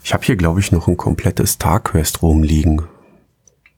Ich 0.03 0.13
habe 0.13 0.23
hier, 0.23 0.37
glaube 0.37 0.59
ich, 0.59 0.71
noch 0.71 0.87
ein 0.87 0.97
komplettes 0.97 1.53
StarQuest 1.53 2.21
rumliegen. 2.21 2.83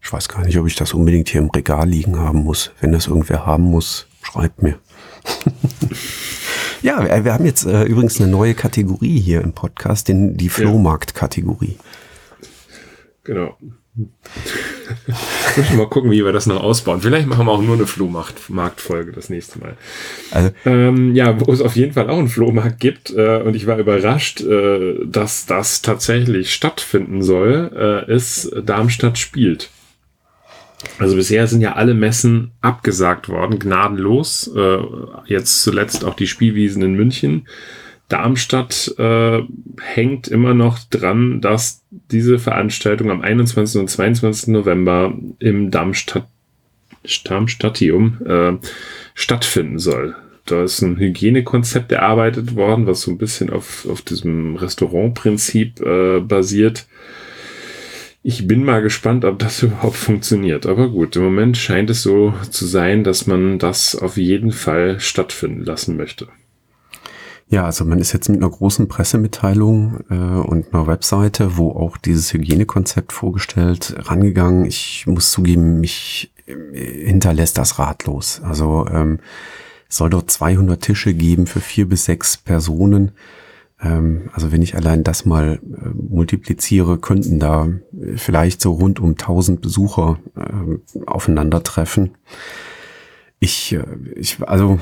Ich 0.02 0.14
weiß 0.14 0.30
gar 0.30 0.46
nicht, 0.46 0.58
ob 0.58 0.68
ich 0.68 0.76
das 0.76 0.94
unbedingt 0.94 1.30
hier 1.30 1.42
im 1.42 1.50
Regal 1.50 1.90
liegen 1.90 2.18
haben 2.18 2.44
muss. 2.44 2.72
Wenn 2.80 2.92
das 2.92 3.08
irgendwer 3.08 3.46
haben 3.46 3.64
muss, 3.64 4.08
schreibt 4.22 4.62
mir. 4.62 4.80
ja, 6.82 7.04
wir, 7.04 7.26
wir, 7.26 7.34
haben 7.34 7.46
jetzt 7.46 7.66
äh, 7.66 7.84
übrigens 7.84 8.20
eine 8.20 8.30
neue 8.30 8.54
Kategorie 8.54 9.20
hier 9.20 9.42
im 9.42 9.54
Podcast, 9.54 10.08
den, 10.08 10.38
die 10.38 10.50
Flohmarkt-Kategorie. 10.50 11.78
Genau. 13.24 13.58
Müssen 15.58 15.78
mal 15.78 15.88
gucken, 15.88 16.12
wie 16.12 16.24
wir 16.24 16.32
das 16.32 16.46
noch 16.46 16.62
ausbauen. 16.62 17.02
Vielleicht 17.02 17.28
machen 17.28 17.46
wir 17.48 17.52
auch 17.52 17.62
nur 17.62 17.76
eine 17.76 17.88
Flohmarkt-Folge 17.88 19.12
das 19.12 19.30
nächste 19.30 19.60
Mal. 19.60 19.76
Also, 20.32 20.52
ähm, 20.66 21.16
ja, 21.16 21.40
wo 21.40 21.52
es 21.52 21.62
auf 21.62 21.76
jeden 21.76 21.94
Fall 21.94 22.10
auch 22.10 22.18
einen 22.18 22.30
Flohmarkt 22.30 22.80
gibt. 22.80 23.12
Äh, 23.12 23.42
und 23.42 23.56
ich 23.56 23.68
war 23.68 23.78
überrascht, 23.78 24.42
äh, 24.42 25.06
dass 25.06 25.46
das 25.46 25.82
tatsächlich 25.82 26.54
stattfinden 26.54 27.22
soll, 27.22 28.06
äh, 28.08 28.14
ist 28.14 28.52
Darmstadt 28.64 29.18
spielt. 29.18 29.70
Also 30.98 31.16
bisher 31.16 31.48
sind 31.48 31.62
ja 31.62 31.74
alle 31.74 31.94
Messen 31.94 32.52
abgesagt 32.62 33.30
worden, 33.30 33.60
gnadenlos. 33.60 34.50
Äh, 34.56 34.78
jetzt 35.26 35.62
zuletzt 35.62 36.06
auch 36.06 36.16
die 36.16 36.28
Spielwiesen 36.28 36.82
in 36.82 36.94
München. 36.94 37.48
Darmstadt 38.08 38.96
äh, 38.98 39.42
hängt 39.80 40.28
immer 40.28 40.54
noch 40.54 40.80
dran, 40.90 41.42
dass 41.42 41.84
diese 41.92 42.40
Veranstaltung 42.40 43.12
am 43.12 43.22
21. 43.22 43.82
und 43.82 43.90
22. 43.90 44.48
November 44.48 45.14
im 45.40 45.70
Darmstadt 45.70 46.28
Darmstadtium 47.24 48.18
äh, 48.26 48.68
stattfinden 49.14 49.80
soll. 49.80 50.16
Da 50.46 50.64
ist 50.64 50.82
ein 50.82 50.98
Hygienekonzept 50.98 51.92
erarbeitet 51.92 52.56
worden, 52.56 52.88
was 52.88 53.02
so 53.02 53.12
ein 53.12 53.18
bisschen 53.18 53.50
auf, 53.50 53.88
auf 53.90 54.02
diesem 54.02 54.56
Restaurantprinzip 54.56 55.80
äh, 55.80 56.20
basiert. 56.20 56.88
Ich 58.30 58.46
bin 58.46 58.64
mal 58.64 58.84
gespannt, 58.84 59.26
ob 59.26 59.40
das 59.40 59.64
überhaupt 59.64 59.96
funktioniert. 59.96 60.68
Aber 60.68 60.90
gut, 60.90 61.16
im 61.16 61.24
Moment 61.24 61.58
scheint 61.58 61.90
es 61.90 62.04
so 62.04 62.32
zu 62.52 62.68
sein, 62.68 63.04
dass 63.04 63.26
man 63.26 63.58
das 63.58 63.96
auf 63.96 64.18
jeden 64.18 64.52
Fall 64.52 65.00
stattfinden 65.00 65.66
lassen 65.66 65.98
möchte. 65.98 66.28
Ja, 67.48 67.66
also 67.66 67.86
man 67.86 67.98
ist 67.98 68.14
jetzt 68.14 68.30
mit 68.30 68.38
einer 68.38 68.52
großen 68.52 68.88
Pressemitteilung 68.88 70.02
äh, 70.12 70.14
und 70.14 70.72
einer 70.72 70.86
Webseite, 70.86 71.58
wo 71.58 71.72
auch 71.72 71.98
dieses 71.98 72.32
Hygienekonzept 72.32 73.14
vorgestellt, 73.14 73.96
rangegangen. 73.98 74.66
Ich 74.66 75.08
muss 75.08 75.32
zugeben, 75.32 75.80
mich 75.80 76.32
äh, 76.46 77.06
hinterlässt 77.06 77.58
das 77.58 77.80
ratlos. 77.80 78.42
Also 78.44 78.86
ähm, 78.92 79.22
soll 79.88 80.12
dort 80.12 80.30
200 80.30 80.80
Tische 80.80 81.16
geben 81.16 81.48
für 81.48 81.62
vier 81.62 81.90
bis 81.90 82.06
sechs 82.06 82.38
Personen. 82.38 83.10
Ähm, 83.82 84.30
also 84.34 84.52
wenn 84.52 84.62
ich 84.62 84.76
allein 84.76 85.04
das 85.04 85.26
mal 85.26 85.60
äh, 85.64 85.90
multipliziere, 85.90 86.98
könnten 86.98 87.40
da 87.40 87.70
vielleicht 88.16 88.62
so 88.62 88.74
rund 88.74 89.00
um 89.00 89.12
1000 89.12 89.62
Besucher 89.62 90.20
äh, 90.36 91.04
aufeinandertreffen. 91.06 92.12
Ich, 93.40 93.74
äh, 93.74 93.84
ich, 94.16 94.38
also 94.48 94.80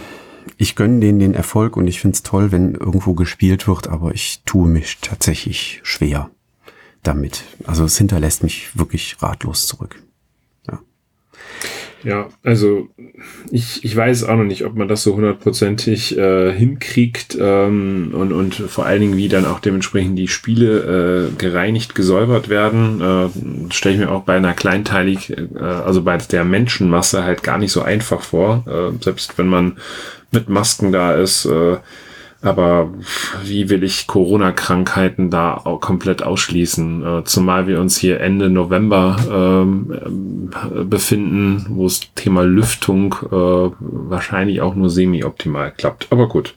ich 0.57 0.75
gönne 0.75 0.99
denen 0.99 1.19
den 1.19 1.33
Erfolg 1.33 1.77
und 1.77 1.88
ich 1.88 1.99
find's 1.99 2.23
toll, 2.23 2.51
wenn 2.51 2.73
irgendwo 2.73 3.13
gespielt 3.13 3.67
wird, 3.67 3.88
aber 3.88 4.13
ich 4.13 4.41
tue 4.45 4.67
mich 4.67 4.99
tatsächlich 5.01 5.81
schwer 5.83 6.29
damit. 7.03 7.43
Also 7.65 7.86
es 7.86 7.97
hinterlässt 7.97 8.43
mich 8.43 8.77
wirklich 8.77 9.17
ratlos 9.21 9.67
zurück. 9.67 10.01
Ja, 12.03 12.29
also 12.43 12.89
ich, 13.51 13.83
ich 13.83 13.95
weiß 13.95 14.25
auch 14.25 14.36
noch 14.36 14.43
nicht, 14.43 14.65
ob 14.65 14.75
man 14.75 14.88
das 14.88 15.03
so 15.03 15.15
hundertprozentig 15.15 16.17
äh, 16.17 16.53
hinkriegt 16.53 17.38
ähm, 17.39 18.12
und, 18.13 18.31
und 18.31 18.55
vor 18.55 18.86
allen 18.86 19.01
Dingen, 19.01 19.17
wie 19.17 19.27
dann 19.27 19.45
auch 19.45 19.60
dementsprechend 19.60 20.17
die 20.17 20.27
Spiele 20.27 21.31
äh, 21.31 21.36
gereinigt, 21.38 21.95
gesäubert 21.95 22.49
werden. 22.49 23.01
Äh, 23.01 23.73
Stelle 23.73 23.95
ich 23.95 24.01
mir 24.01 24.12
auch 24.12 24.23
bei 24.23 24.38
einer 24.38 24.53
kleinteilig, 24.53 25.31
äh, 25.31 25.47
also 25.60 26.03
bei 26.03 26.17
der 26.17 26.43
Menschenmasse 26.43 27.23
halt 27.23 27.43
gar 27.43 27.57
nicht 27.57 27.71
so 27.71 27.81
einfach 27.81 28.21
vor. 28.21 28.63
Äh, 28.67 29.03
selbst 29.03 29.38
wenn 29.38 29.47
man 29.47 29.77
mit 30.31 30.49
Masken 30.49 30.91
da 30.91 31.13
ist, 31.15 31.45
äh, 31.45 31.77
aber 32.47 32.89
wie 33.43 33.69
will 33.69 33.83
ich 33.83 34.07
Corona-Krankheiten 34.07 35.29
da 35.29 35.53
auch 35.55 35.79
komplett 35.79 36.23
ausschließen? 36.23 37.06
Äh, 37.06 37.23
zumal 37.25 37.67
wir 37.67 37.79
uns 37.79 37.98
hier 37.98 38.19
Ende 38.19 38.50
November 38.50 39.17
ähm, 39.31 40.50
äh, 40.52 40.83
befinden, 40.83 41.65
wo 41.69 41.83
das 41.83 42.02
Thema 42.15 42.43
Lüftung 42.43 43.15
äh, 43.31 43.71
wahrscheinlich 43.79 44.62
auch 44.62 44.75
nur 44.75 44.89
semi-optimal 44.89 45.71
klappt. 45.71 46.08
Aber 46.10 46.27
gut, 46.27 46.56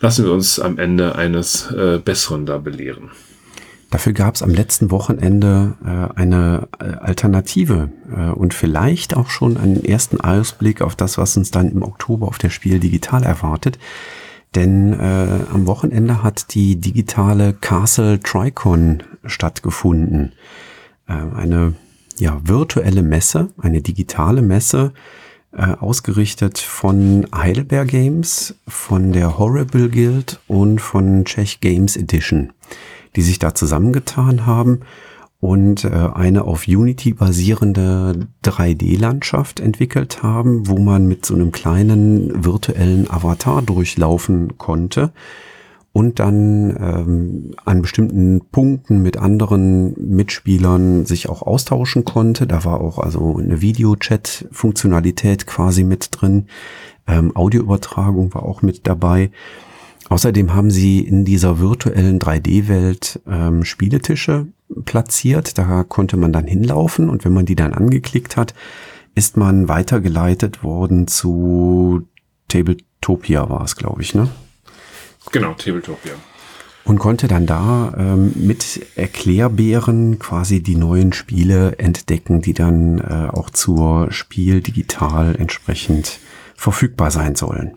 lassen 0.00 0.24
wir 0.24 0.32
uns 0.32 0.58
am 0.58 0.78
Ende 0.78 1.14
eines 1.14 1.70
äh, 1.70 1.98
Besseren 1.98 2.46
da 2.46 2.58
belehren. 2.58 3.10
Dafür 3.92 4.14
gab 4.14 4.34
es 4.36 4.42
am 4.42 4.48
letzten 4.48 4.90
Wochenende 4.90 5.74
äh, 5.84 6.18
eine 6.18 6.66
äh, 6.80 6.84
Alternative 6.94 7.90
äh, 8.10 8.30
und 8.30 8.54
vielleicht 8.54 9.14
auch 9.14 9.28
schon 9.28 9.58
einen 9.58 9.84
ersten 9.84 10.18
Ausblick 10.18 10.80
auf 10.80 10.96
das, 10.96 11.18
was 11.18 11.36
uns 11.36 11.50
dann 11.50 11.70
im 11.70 11.82
Oktober 11.82 12.26
auf 12.26 12.38
der 12.38 12.48
Spiel 12.48 12.80
digital 12.80 13.22
erwartet. 13.22 13.78
Denn 14.54 14.92
äh, 14.92 15.46
am 15.52 15.66
Wochenende 15.66 16.22
hat 16.22 16.54
die 16.54 16.76
digitale 16.76 17.54
Castle 17.54 18.20
Tricon 18.20 19.02
stattgefunden. 19.24 20.32
Äh, 21.08 21.12
eine 21.12 21.74
ja, 22.18 22.40
virtuelle 22.44 23.02
Messe, 23.02 23.50
eine 23.58 23.80
digitale 23.80 24.42
Messe, 24.42 24.92
äh, 25.52 25.62
ausgerichtet 25.62 26.58
von 26.58 27.26
Heidelberg 27.34 27.88
Games, 27.88 28.54
von 28.68 29.12
der 29.12 29.38
Horrible 29.38 29.88
Guild 29.88 30.40
und 30.48 30.80
von 30.80 31.24
Czech 31.24 31.60
Games 31.60 31.96
Edition 31.96 32.52
die 33.16 33.22
sich 33.22 33.38
da 33.38 33.54
zusammengetan 33.54 34.46
haben 34.46 34.80
und 35.42 35.82
äh, 35.82 35.88
eine 35.88 36.44
auf 36.44 36.68
Unity 36.68 37.14
basierende 37.14 38.28
3D-Landschaft 38.44 39.58
entwickelt 39.58 40.22
haben, 40.22 40.68
wo 40.68 40.78
man 40.78 41.08
mit 41.08 41.26
so 41.26 41.34
einem 41.34 41.50
kleinen 41.50 42.44
virtuellen 42.44 43.10
Avatar 43.10 43.60
durchlaufen 43.60 44.56
konnte 44.56 45.10
und 45.92 46.20
dann 46.20 46.76
ähm, 46.78 47.50
an 47.64 47.82
bestimmten 47.82 48.42
Punkten 48.52 49.02
mit 49.02 49.16
anderen 49.16 49.94
Mitspielern 50.14 51.06
sich 51.06 51.28
auch 51.28 51.42
austauschen 51.42 52.04
konnte. 52.04 52.46
Da 52.46 52.64
war 52.64 52.80
auch 52.80 53.00
also 53.00 53.36
eine 53.36 53.60
Videochat-Funktionalität 53.60 55.48
quasi 55.48 55.82
mit 55.82 56.10
drin. 56.12 56.46
Ähm, 57.08 57.34
Audioübertragung 57.34 58.32
war 58.32 58.44
auch 58.44 58.62
mit 58.62 58.86
dabei. 58.86 59.32
Außerdem 60.08 60.54
haben 60.54 60.70
sie 60.70 61.00
in 61.00 61.24
dieser 61.24 61.58
virtuellen 61.58 62.20
3D-Welt 62.20 63.20
ähm, 63.26 63.64
Spieletische 63.64 64.46
platziert. 64.84 65.58
Da 65.58 65.84
konnte 65.84 66.16
man 66.16 66.32
dann 66.32 66.46
hinlaufen 66.46 67.08
und 67.08 67.24
wenn 67.24 67.32
man 67.32 67.46
die 67.46 67.56
dann 67.56 67.72
angeklickt 67.72 68.36
hat, 68.36 68.54
ist 69.14 69.36
man 69.36 69.68
weitergeleitet 69.68 70.62
worden 70.62 71.06
zu 71.06 72.06
Tabletopia 72.48 73.48
war 73.48 73.64
es, 73.64 73.76
glaube 73.76 74.02
ich, 74.02 74.14
ne? 74.14 74.28
Genau, 75.30 75.54
Tabletopia. 75.54 76.12
Und 76.84 76.98
konnte 76.98 77.28
dann 77.28 77.46
da 77.46 77.94
ähm, 77.96 78.32
mit 78.34 78.80
Erklärbären 78.96 80.18
quasi 80.18 80.62
die 80.62 80.74
neuen 80.74 81.12
Spiele 81.12 81.78
entdecken, 81.78 82.42
die 82.42 82.54
dann 82.54 82.98
äh, 82.98 83.28
auch 83.30 83.50
zur 83.50 84.10
Spiel 84.10 84.60
digital 84.60 85.36
entsprechend 85.36 86.18
verfügbar 86.56 87.10
sein 87.10 87.36
sollen. 87.36 87.74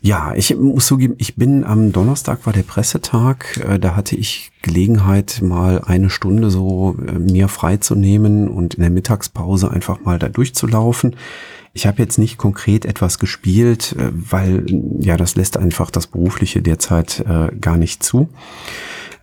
Ja, 0.00 0.32
ich 0.36 0.54
muss 0.56 0.86
zugeben, 0.86 1.16
ich 1.18 1.34
bin 1.34 1.64
am 1.64 1.90
Donnerstag 1.90 2.46
war 2.46 2.52
der 2.52 2.62
Pressetag, 2.62 3.60
äh, 3.68 3.80
da 3.80 3.96
hatte 3.96 4.14
ich 4.14 4.52
Gelegenheit, 4.62 5.40
mal 5.42 5.82
eine 5.84 6.08
Stunde 6.08 6.50
so 6.50 6.96
äh, 7.04 7.18
mir 7.18 7.48
freizunehmen 7.48 8.46
und 8.46 8.74
in 8.74 8.82
der 8.82 8.90
Mittagspause 8.90 9.72
einfach 9.72 10.04
mal 10.04 10.20
da 10.20 10.28
durchzulaufen. 10.28 11.16
Ich 11.74 11.86
habe 11.86 12.00
jetzt 12.00 12.16
nicht 12.16 12.38
konkret 12.38 12.84
etwas 12.84 13.18
gespielt, 13.18 13.96
äh, 13.98 14.10
weil 14.12 14.64
ja, 15.00 15.16
das 15.16 15.34
lässt 15.34 15.56
einfach 15.56 15.90
das 15.90 16.06
Berufliche 16.06 16.62
derzeit 16.62 17.20
äh, 17.20 17.50
gar 17.60 17.76
nicht 17.76 18.04
zu, 18.04 18.28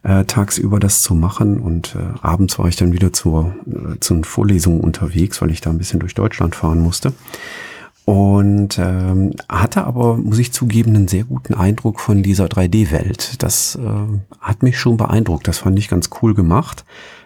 äh, 0.03 0.25
tagsüber 0.25 0.81
das 0.81 1.01
zu 1.01 1.15
machen. 1.15 1.57
Und 1.57 1.95
äh, 1.95 2.19
abends 2.21 2.59
war 2.59 2.67
ich 2.67 2.75
dann 2.75 2.91
wieder 2.91 3.13
zur, 3.13 3.55
äh, 3.65 3.99
zu 4.01 4.23
Vorlesungen 4.23 4.81
unterwegs, 4.81 5.41
weil 5.41 5.51
ich 5.51 5.61
da 5.61 5.69
ein 5.69 5.77
bisschen 5.77 6.01
durch 6.01 6.15
Deutschland 6.15 6.53
fahren 6.53 6.81
musste. 6.81 7.13
Und 8.05 8.77
ähm, 8.77 9.33
hatte 9.49 9.83
aber, 9.83 10.17
muss 10.17 10.37
ich 10.37 10.53
zugeben, 10.53 10.95
einen 10.95 11.07
sehr 11.07 11.23
guten 11.23 11.55
Eindruck 11.55 11.99
von 11.99 12.21
dieser 12.21 12.45
3D-Welt. 12.45 13.41
Das 13.41 13.75
äh, 13.75 14.39
hat 14.39 14.61
mich 14.61 14.77
schon 14.77 14.97
beeindruckt. 14.97 15.47
Das 15.47 15.57
fand 15.57 15.79
ich 15.79 15.87
ganz 15.87 16.11
cool 16.21 16.35
gemacht. 16.35 16.85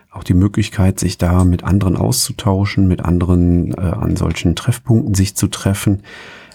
Auch 0.09 0.23
die 0.23 0.33
Möglichkeit, 0.33 0.97
sich 0.97 1.17
da 1.17 1.43
mit 1.43 1.65
anderen 1.65 1.97
auszutauschen, 1.97 2.87
mit 2.87 3.03
anderen 3.03 3.73
äh, 3.73 3.81
an 3.81 4.15
solchen 4.15 4.55
Treffpunkten 4.55 5.13
sich 5.15 5.35
zu 5.35 5.47
treffen, 5.47 6.01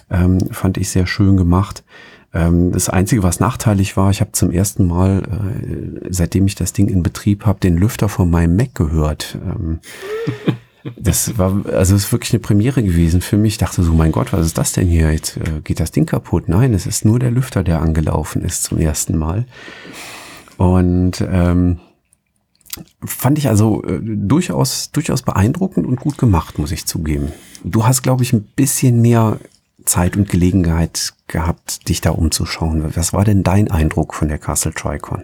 ähm, 0.09 0.39
fand 0.51 0.77
ich 0.77 0.89
sehr 0.89 1.05
schön 1.05 1.37
gemacht. 1.37 1.83
Ähm, 2.33 2.71
das 2.71 2.89
Einzige, 2.89 3.21
was 3.21 3.39
nachteilig 3.39 3.95
war, 3.95 4.09
ich 4.09 4.21
habe 4.21 4.33
zum 4.33 4.51
ersten 4.51 4.87
Mal, 4.87 5.21
äh, 5.21 6.07
seitdem 6.09 6.47
ich 6.47 6.55
das 6.55 6.73
Ding 6.73 6.89
in 6.89 7.03
Betrieb 7.03 7.45
habe, 7.45 7.59
den 7.59 7.77
Lüfter 7.77 8.09
von 8.09 8.29
meinem 8.29 8.55
Mac 8.55 8.73
gehört. 8.73 9.37
Ähm, 9.45 9.79
das 10.97 11.37
war, 11.37 11.65
also 11.65 11.95
es 11.95 12.05
ist 12.05 12.11
wirklich 12.11 12.33
eine 12.33 12.39
Premiere 12.39 12.83
gewesen 12.83 13.21
für 13.21 13.37
mich. 13.37 13.53
Ich 13.53 13.57
dachte 13.57 13.81
so, 13.83 13.93
mein 13.93 14.11
Gott, 14.11 14.33
was 14.33 14.45
ist 14.45 14.57
das 14.57 14.73
denn 14.73 14.87
hier? 14.87 15.11
Jetzt 15.11 15.37
äh, 15.37 15.61
geht 15.63 15.79
das 15.79 15.91
Ding 15.91 16.05
kaputt. 16.05 16.47
Nein, 16.47 16.73
es 16.73 16.85
ist 16.85 17.05
nur 17.05 17.19
der 17.19 17.31
Lüfter, 17.31 17.63
der 17.63 17.81
angelaufen 17.81 18.43
ist 18.43 18.63
zum 18.63 18.77
ersten 18.77 19.17
Mal. 19.17 19.45
Und 20.57 21.21
ähm, 21.21 21.79
fand 23.03 23.37
ich 23.37 23.49
also 23.49 23.83
äh, 23.83 23.99
durchaus, 24.01 24.91
durchaus 24.91 25.23
beeindruckend 25.23 25.87
und 25.87 25.99
gut 25.99 26.17
gemacht, 26.17 26.59
muss 26.59 26.71
ich 26.71 26.85
zugeben. 26.85 27.31
Du 27.63 27.85
hast, 27.85 28.03
glaube 28.03 28.23
ich, 28.23 28.33
ein 28.33 28.43
bisschen 28.43 29.01
mehr 29.01 29.39
Zeit 29.85 30.15
und 30.15 30.29
Gelegenheit 30.29 31.13
gehabt, 31.27 31.89
dich 31.89 32.01
da 32.01 32.11
umzuschauen. 32.11 32.95
Was 32.95 33.13
war 33.13 33.23
denn 33.23 33.43
dein 33.43 33.71
Eindruck 33.71 34.13
von 34.13 34.27
der 34.27 34.37
Castle 34.39 34.73
Tricon? 34.73 35.23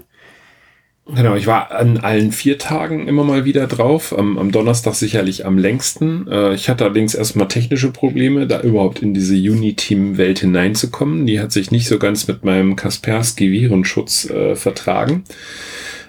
Genau, 1.07 1.35
ich 1.35 1.47
war 1.47 1.71
an 1.71 1.97
allen 1.97 2.31
vier 2.31 2.57
Tagen 2.57 3.07
immer 3.07 3.23
mal 3.23 3.43
wieder 3.43 3.67
drauf. 3.67 4.17
Am, 4.17 4.37
am 4.37 4.51
Donnerstag 4.51 4.93
sicherlich 4.93 5.45
am 5.45 5.57
längsten. 5.57 6.27
Äh, 6.27 6.53
ich 6.53 6.69
hatte 6.69 6.85
allerdings 6.85 7.15
erstmal 7.15 7.47
technische 7.47 7.91
Probleme, 7.91 8.45
da 8.47 8.61
überhaupt 8.61 9.01
in 9.01 9.13
diese 9.13 9.35
Uniteam-Welt 9.35 10.39
hineinzukommen. 10.39 11.25
Die 11.25 11.39
hat 11.39 11.51
sich 11.51 11.71
nicht 11.71 11.87
so 11.87 11.97
ganz 11.97 12.27
mit 12.27 12.45
meinem 12.45 12.75
Kaspersky-Virenschutz 12.75 14.29
äh, 14.29 14.55
vertragen. 14.55 15.23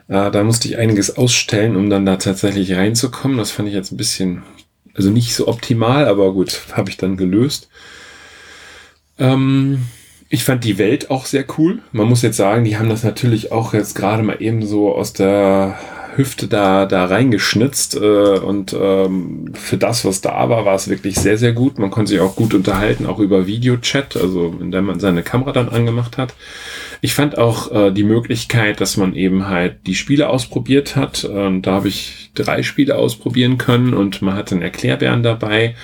Äh, 0.08 0.30
da 0.30 0.44
musste 0.44 0.68
ich 0.68 0.76
einiges 0.76 1.16
ausstellen, 1.16 1.74
um 1.74 1.88
dann 1.88 2.04
da 2.04 2.16
tatsächlich 2.16 2.74
reinzukommen. 2.74 3.38
Das 3.38 3.50
fand 3.50 3.68
ich 3.68 3.74
jetzt 3.74 3.92
ein 3.92 3.96
bisschen, 3.96 4.42
also 4.94 5.10
nicht 5.10 5.34
so 5.34 5.48
optimal, 5.48 6.06
aber 6.06 6.34
gut, 6.34 6.60
habe 6.72 6.90
ich 6.90 6.98
dann 6.98 7.16
gelöst. 7.16 7.70
Ähm, 9.18 9.86
ich 10.32 10.44
fand 10.44 10.64
die 10.64 10.78
Welt 10.78 11.10
auch 11.10 11.26
sehr 11.26 11.44
cool. 11.58 11.80
Man 11.92 12.08
muss 12.08 12.22
jetzt 12.22 12.38
sagen, 12.38 12.64
die 12.64 12.78
haben 12.78 12.88
das 12.88 13.04
natürlich 13.04 13.52
auch 13.52 13.74
jetzt 13.74 13.94
gerade 13.94 14.22
mal 14.22 14.40
eben 14.40 14.64
so 14.66 14.94
aus 14.94 15.12
der 15.12 15.78
Hüfte 16.16 16.48
da, 16.48 16.86
da 16.86 17.04
reingeschnitzt 17.04 17.96
äh, 17.96 18.38
und 18.38 18.74
ähm, 18.78 19.52
für 19.52 19.76
das, 19.76 20.06
was 20.06 20.22
da 20.22 20.48
war, 20.48 20.64
war 20.64 20.74
es 20.74 20.88
wirklich 20.88 21.16
sehr, 21.16 21.36
sehr 21.36 21.52
gut. 21.52 21.78
Man 21.78 21.90
konnte 21.90 22.12
sich 22.12 22.20
auch 22.20 22.34
gut 22.34 22.54
unterhalten, 22.54 23.04
auch 23.04 23.18
über 23.18 23.46
Videochat, 23.46 24.16
also 24.16 24.56
indem 24.58 24.86
man 24.86 25.00
seine 25.00 25.22
Kamera 25.22 25.52
dann 25.52 25.68
angemacht 25.68 26.16
hat. 26.16 26.32
Ich 27.02 27.12
fand 27.12 27.36
auch 27.36 27.70
äh, 27.70 27.90
die 27.90 28.04
Möglichkeit, 28.04 28.80
dass 28.80 28.96
man 28.96 29.14
eben 29.14 29.48
halt 29.48 29.86
die 29.86 29.94
Spiele 29.94 30.30
ausprobiert 30.30 30.96
hat. 30.96 31.24
Und 31.24 31.62
da 31.62 31.72
habe 31.72 31.88
ich 31.88 32.30
drei 32.34 32.62
Spiele 32.62 32.96
ausprobieren 32.96 33.58
können 33.58 33.92
und 33.92 34.22
man 34.22 34.34
hatte 34.34 34.54
einen 34.54 34.62
Erklärbären 34.62 35.22
dabei 35.22 35.74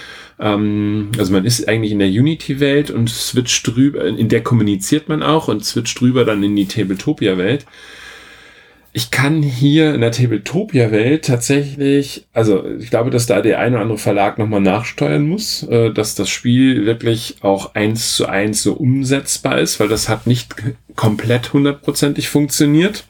ähm, 0.41 1.11
also 1.19 1.33
man 1.33 1.45
ist 1.45 1.69
eigentlich 1.69 1.93
in 1.93 1.99
der 1.99 2.09
Unity-Welt 2.09 2.91
und 2.91 3.11
switcht 3.11 3.67
drüber, 3.67 4.05
in 4.05 4.29
der 4.29 4.43
kommuniziert 4.43 5.09
man 5.09 5.23
auch 5.23 5.49
und 5.49 5.65
switcht 5.65 6.01
drüber 6.01 6.25
dann 6.25 6.43
in 6.43 6.55
die 6.55 6.67
Tabletopia-Welt. 6.67 7.67
Ich 8.93 9.11
kann 9.11 9.43
hier 9.43 9.95
in 9.95 10.01
der 10.01 10.13
Tabletopia-Welt 10.13 11.27
tatsächlich, 11.27 12.27
also 12.33 12.65
ich 12.79 12.91
glaube, 12.91 13.11
dass 13.11 13.27
da 13.27 13.43
der 13.43 13.61
eine 13.61 13.77
oder 13.77 13.83
andere 13.83 13.99
Verlag 13.99 14.39
nochmal 14.39 14.61
nachsteuern 14.61 15.29
muss, 15.29 15.63
äh, 15.65 15.93
dass 15.93 16.15
das 16.15 16.31
Spiel 16.31 16.87
wirklich 16.87 17.37
auch 17.43 17.75
eins 17.75 18.15
zu 18.15 18.27
eins 18.27 18.63
so 18.63 18.73
umsetzbar 18.73 19.59
ist, 19.59 19.79
weil 19.79 19.89
das 19.89 20.09
hat 20.09 20.27
nicht 20.27 20.55
komplett 20.97 21.53
hundertprozentig 21.53 22.29
funktioniert. 22.29 23.05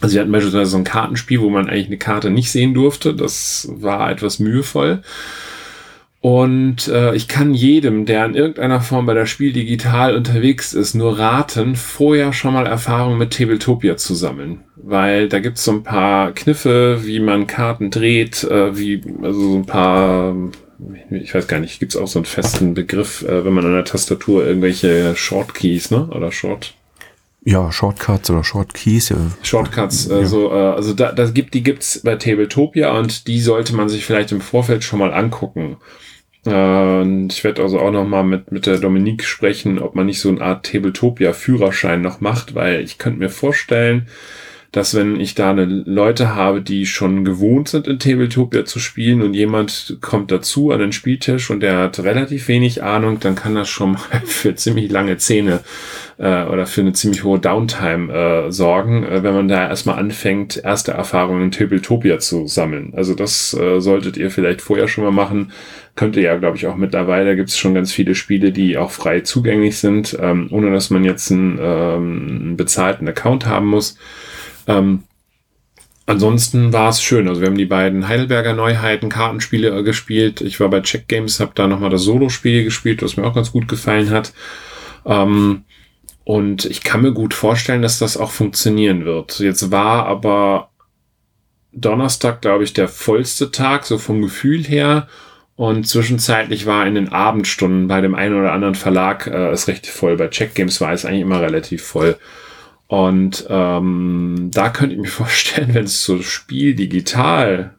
Also 0.00 0.14
wir 0.14 0.20
hatten 0.20 0.32
beispielsweise 0.32 0.70
so 0.70 0.76
ein 0.76 0.84
Kartenspiel, 0.84 1.40
wo 1.40 1.48
man 1.48 1.68
eigentlich 1.68 1.86
eine 1.86 1.98
Karte 1.98 2.30
nicht 2.30 2.50
sehen 2.50 2.74
durfte. 2.74 3.14
Das 3.14 3.68
war 3.70 4.10
etwas 4.10 4.40
mühevoll. 4.40 5.02
Und 6.22 6.86
äh, 6.86 7.16
ich 7.16 7.26
kann 7.26 7.52
jedem, 7.52 8.06
der 8.06 8.24
in 8.24 8.36
irgendeiner 8.36 8.80
Form 8.80 9.06
bei 9.06 9.14
der 9.14 9.26
Spiel 9.26 9.52
digital 9.52 10.14
unterwegs 10.14 10.72
ist, 10.72 10.94
nur 10.94 11.18
raten, 11.18 11.74
vorher 11.74 12.32
schon 12.32 12.54
mal 12.54 12.64
Erfahrung 12.64 13.18
mit 13.18 13.36
Tabletopia 13.36 13.96
zu 13.96 14.14
sammeln. 14.14 14.60
Weil 14.76 15.28
da 15.28 15.40
gibt's 15.40 15.64
so 15.64 15.72
ein 15.72 15.82
paar 15.82 16.30
Kniffe, 16.30 17.00
wie 17.02 17.18
man 17.18 17.48
Karten 17.48 17.90
dreht, 17.90 18.44
äh, 18.44 18.78
wie, 18.78 19.02
also 19.20 19.40
so 19.50 19.56
ein 19.56 19.66
paar, 19.66 20.36
ich 21.10 21.34
weiß 21.34 21.48
gar 21.48 21.58
nicht, 21.58 21.80
gibt's 21.80 21.96
auch 21.96 22.06
so 22.06 22.20
einen 22.20 22.26
festen 22.26 22.74
Begriff, 22.74 23.22
äh, 23.22 23.44
wenn 23.44 23.52
man 23.52 23.66
an 23.66 23.74
der 23.74 23.84
Tastatur 23.84 24.46
irgendwelche 24.46 25.16
Shortkeys, 25.16 25.90
ne? 25.90 26.06
Oder 26.06 26.30
Short. 26.30 26.74
Ja, 27.44 27.72
Shortcuts 27.72 28.30
oder 28.30 28.44
Shortkeys. 28.44 29.08
Ja. 29.08 29.16
Shortcuts, 29.42 30.06
ja. 30.08 30.18
also, 30.18 30.52
äh, 30.52 30.54
also 30.54 30.94
da, 30.94 31.10
das 31.10 31.34
gibt, 31.34 31.52
die 31.54 31.64
gibt's 31.64 32.00
bei 32.04 32.14
Tabletopia 32.14 32.96
und 32.96 33.26
die 33.26 33.40
sollte 33.40 33.74
man 33.74 33.88
sich 33.88 34.04
vielleicht 34.04 34.30
im 34.30 34.40
Vorfeld 34.40 34.84
schon 34.84 35.00
mal 35.00 35.12
angucken. 35.12 35.78
Und 36.44 37.28
ich 37.32 37.44
werde 37.44 37.62
also 37.62 37.78
auch 37.78 37.92
noch 37.92 38.06
mal 38.06 38.24
mit, 38.24 38.50
mit 38.50 38.66
der 38.66 38.78
Dominique 38.78 39.24
sprechen, 39.24 39.78
ob 39.78 39.94
man 39.94 40.06
nicht 40.06 40.20
so 40.20 40.28
eine 40.28 40.40
Art 40.40 40.66
Tabletopia-Führerschein 40.66 42.00
noch 42.00 42.20
macht, 42.20 42.54
weil 42.54 42.80
ich 42.80 42.98
könnte 42.98 43.20
mir 43.20 43.30
vorstellen, 43.30 44.08
dass 44.72 44.94
wenn 44.94 45.20
ich 45.20 45.34
da 45.34 45.50
eine 45.50 45.66
Leute 45.66 46.34
habe, 46.34 46.62
die 46.62 46.86
schon 46.86 47.26
gewohnt 47.26 47.68
sind, 47.68 47.86
in 47.86 47.98
Tabletopia 47.98 48.64
zu 48.64 48.78
spielen 48.78 49.20
und 49.20 49.34
jemand 49.34 49.98
kommt 50.00 50.30
dazu 50.30 50.70
an 50.70 50.80
den 50.80 50.92
Spieltisch 50.92 51.50
und 51.50 51.60
der 51.60 51.76
hat 51.76 52.00
relativ 52.00 52.48
wenig 52.48 52.82
Ahnung, 52.82 53.20
dann 53.20 53.34
kann 53.34 53.54
das 53.54 53.68
schon 53.68 53.92
mal 53.92 54.00
für 54.24 54.54
ziemlich 54.54 54.90
lange 54.90 55.18
Zähne 55.18 55.60
äh, 56.16 56.44
oder 56.44 56.64
für 56.64 56.80
eine 56.80 56.94
ziemlich 56.94 57.22
hohe 57.22 57.38
Downtime 57.38 58.12
äh, 58.12 58.50
sorgen, 58.50 59.04
äh, 59.04 59.22
wenn 59.22 59.34
man 59.34 59.48
da 59.48 59.68
erstmal 59.68 59.98
anfängt, 59.98 60.56
erste 60.64 60.92
Erfahrungen 60.92 61.42
in 61.42 61.50
Tabletopia 61.50 62.18
zu 62.18 62.46
sammeln. 62.46 62.94
Also 62.96 63.14
das 63.14 63.52
äh, 63.52 63.78
solltet 63.78 64.16
ihr 64.16 64.30
vielleicht 64.30 64.62
vorher 64.62 64.88
schon 64.88 65.04
mal 65.04 65.10
machen. 65.10 65.52
Könnt 65.96 66.16
ihr 66.16 66.22
ja, 66.22 66.36
glaube 66.36 66.56
ich, 66.56 66.66
auch 66.66 66.76
mittlerweile. 66.76 67.36
gibt 67.36 67.50
es 67.50 67.58
schon 67.58 67.74
ganz 67.74 67.92
viele 67.92 68.14
Spiele, 68.14 68.52
die 68.52 68.78
auch 68.78 68.90
frei 68.90 69.20
zugänglich 69.20 69.76
sind, 69.76 70.16
ähm, 70.18 70.48
ohne 70.50 70.72
dass 70.72 70.88
man 70.88 71.04
jetzt 71.04 71.30
einen, 71.30 71.58
ähm, 71.60 72.40
einen 72.40 72.56
bezahlten 72.56 73.06
Account 73.06 73.44
haben 73.44 73.66
muss. 73.66 73.98
Ähm, 74.66 75.04
ansonsten 76.06 76.72
war 76.72 76.90
es 76.90 77.02
schön. 77.02 77.28
Also 77.28 77.40
wir 77.40 77.48
haben 77.48 77.58
die 77.58 77.64
beiden 77.64 78.08
Heidelberger 78.08 78.54
Neuheiten, 78.54 79.08
Kartenspiele 79.08 79.78
äh, 79.78 79.82
gespielt. 79.82 80.40
Ich 80.40 80.60
war 80.60 80.68
bei 80.68 80.80
Check 80.80 81.08
Games, 81.08 81.40
habe 81.40 81.52
da 81.54 81.66
nochmal 81.66 81.90
das 81.90 82.02
Solo-Spiel 82.02 82.64
gespielt, 82.64 83.02
was 83.02 83.16
mir 83.16 83.24
auch 83.24 83.34
ganz 83.34 83.52
gut 83.52 83.68
gefallen 83.68 84.10
hat. 84.10 84.32
Ähm, 85.04 85.64
und 86.24 86.64
ich 86.64 86.82
kann 86.82 87.02
mir 87.02 87.12
gut 87.12 87.34
vorstellen, 87.34 87.82
dass 87.82 87.98
das 87.98 88.16
auch 88.16 88.30
funktionieren 88.30 89.04
wird. 89.04 89.40
Jetzt 89.40 89.70
war 89.70 90.06
aber 90.06 90.70
Donnerstag, 91.72 92.42
glaube 92.42 92.64
ich, 92.64 92.72
der 92.72 92.88
vollste 92.88 93.50
Tag, 93.50 93.84
so 93.86 93.98
vom 93.98 94.22
Gefühl 94.22 94.62
her. 94.62 95.08
Und 95.56 95.86
zwischenzeitlich 95.86 96.66
war 96.66 96.86
in 96.86 96.94
den 96.94 97.10
Abendstunden 97.10 97.88
bei 97.88 98.00
dem 98.00 98.14
einen 98.14 98.38
oder 98.38 98.52
anderen 98.52 98.74
Verlag 98.74 99.26
äh, 99.26 99.50
es 99.50 99.68
recht 99.68 99.86
voll. 99.86 100.16
Bei 100.16 100.28
Check 100.28 100.54
Games 100.54 100.80
war 100.80 100.92
es 100.92 101.04
eigentlich 101.04 101.22
immer 101.22 101.40
relativ 101.40 101.82
voll. 101.82 102.16
Und 102.92 103.46
ähm, 103.48 104.50
da 104.52 104.68
könnte 104.68 104.94
ich 104.94 105.00
mir 105.00 105.08
vorstellen, 105.08 105.72
wenn 105.72 105.86
es 105.86 106.04
so 106.04 106.20
Spiel 106.20 106.74
digital 106.74 107.72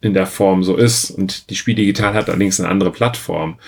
in 0.00 0.14
der 0.14 0.26
Form 0.26 0.62
so 0.62 0.76
ist 0.76 1.10
und 1.10 1.50
die 1.50 1.56
Spiel 1.56 1.74
digital 1.74 2.14
hat 2.14 2.28
allerdings 2.28 2.60
eine 2.60 2.68
andere 2.68 2.92
Plattform, 2.92 3.58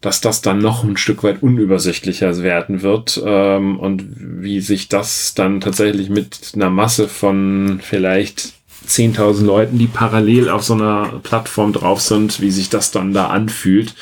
dass 0.00 0.20
das 0.20 0.42
dann 0.42 0.58
noch 0.58 0.82
ein 0.82 0.96
Stück 0.96 1.22
weit 1.22 1.40
unübersichtlicher 1.40 2.42
werden 2.42 2.82
wird 2.82 3.22
ähm, 3.24 3.78
und 3.78 4.02
wie 4.18 4.60
sich 4.60 4.88
das 4.88 5.34
dann 5.34 5.60
tatsächlich 5.60 6.10
mit 6.10 6.50
einer 6.56 6.70
Masse 6.70 7.06
von 7.06 7.78
vielleicht 7.80 8.54
10.000 8.88 9.44
Leuten, 9.44 9.78
die 9.78 9.86
parallel 9.86 10.48
auf 10.48 10.64
so 10.64 10.74
einer 10.74 11.20
Plattform 11.22 11.72
drauf 11.72 12.00
sind, 12.00 12.40
wie 12.40 12.50
sich 12.50 12.70
das 12.70 12.90
dann 12.90 13.12
da 13.12 13.28
anfühlt, 13.28 13.94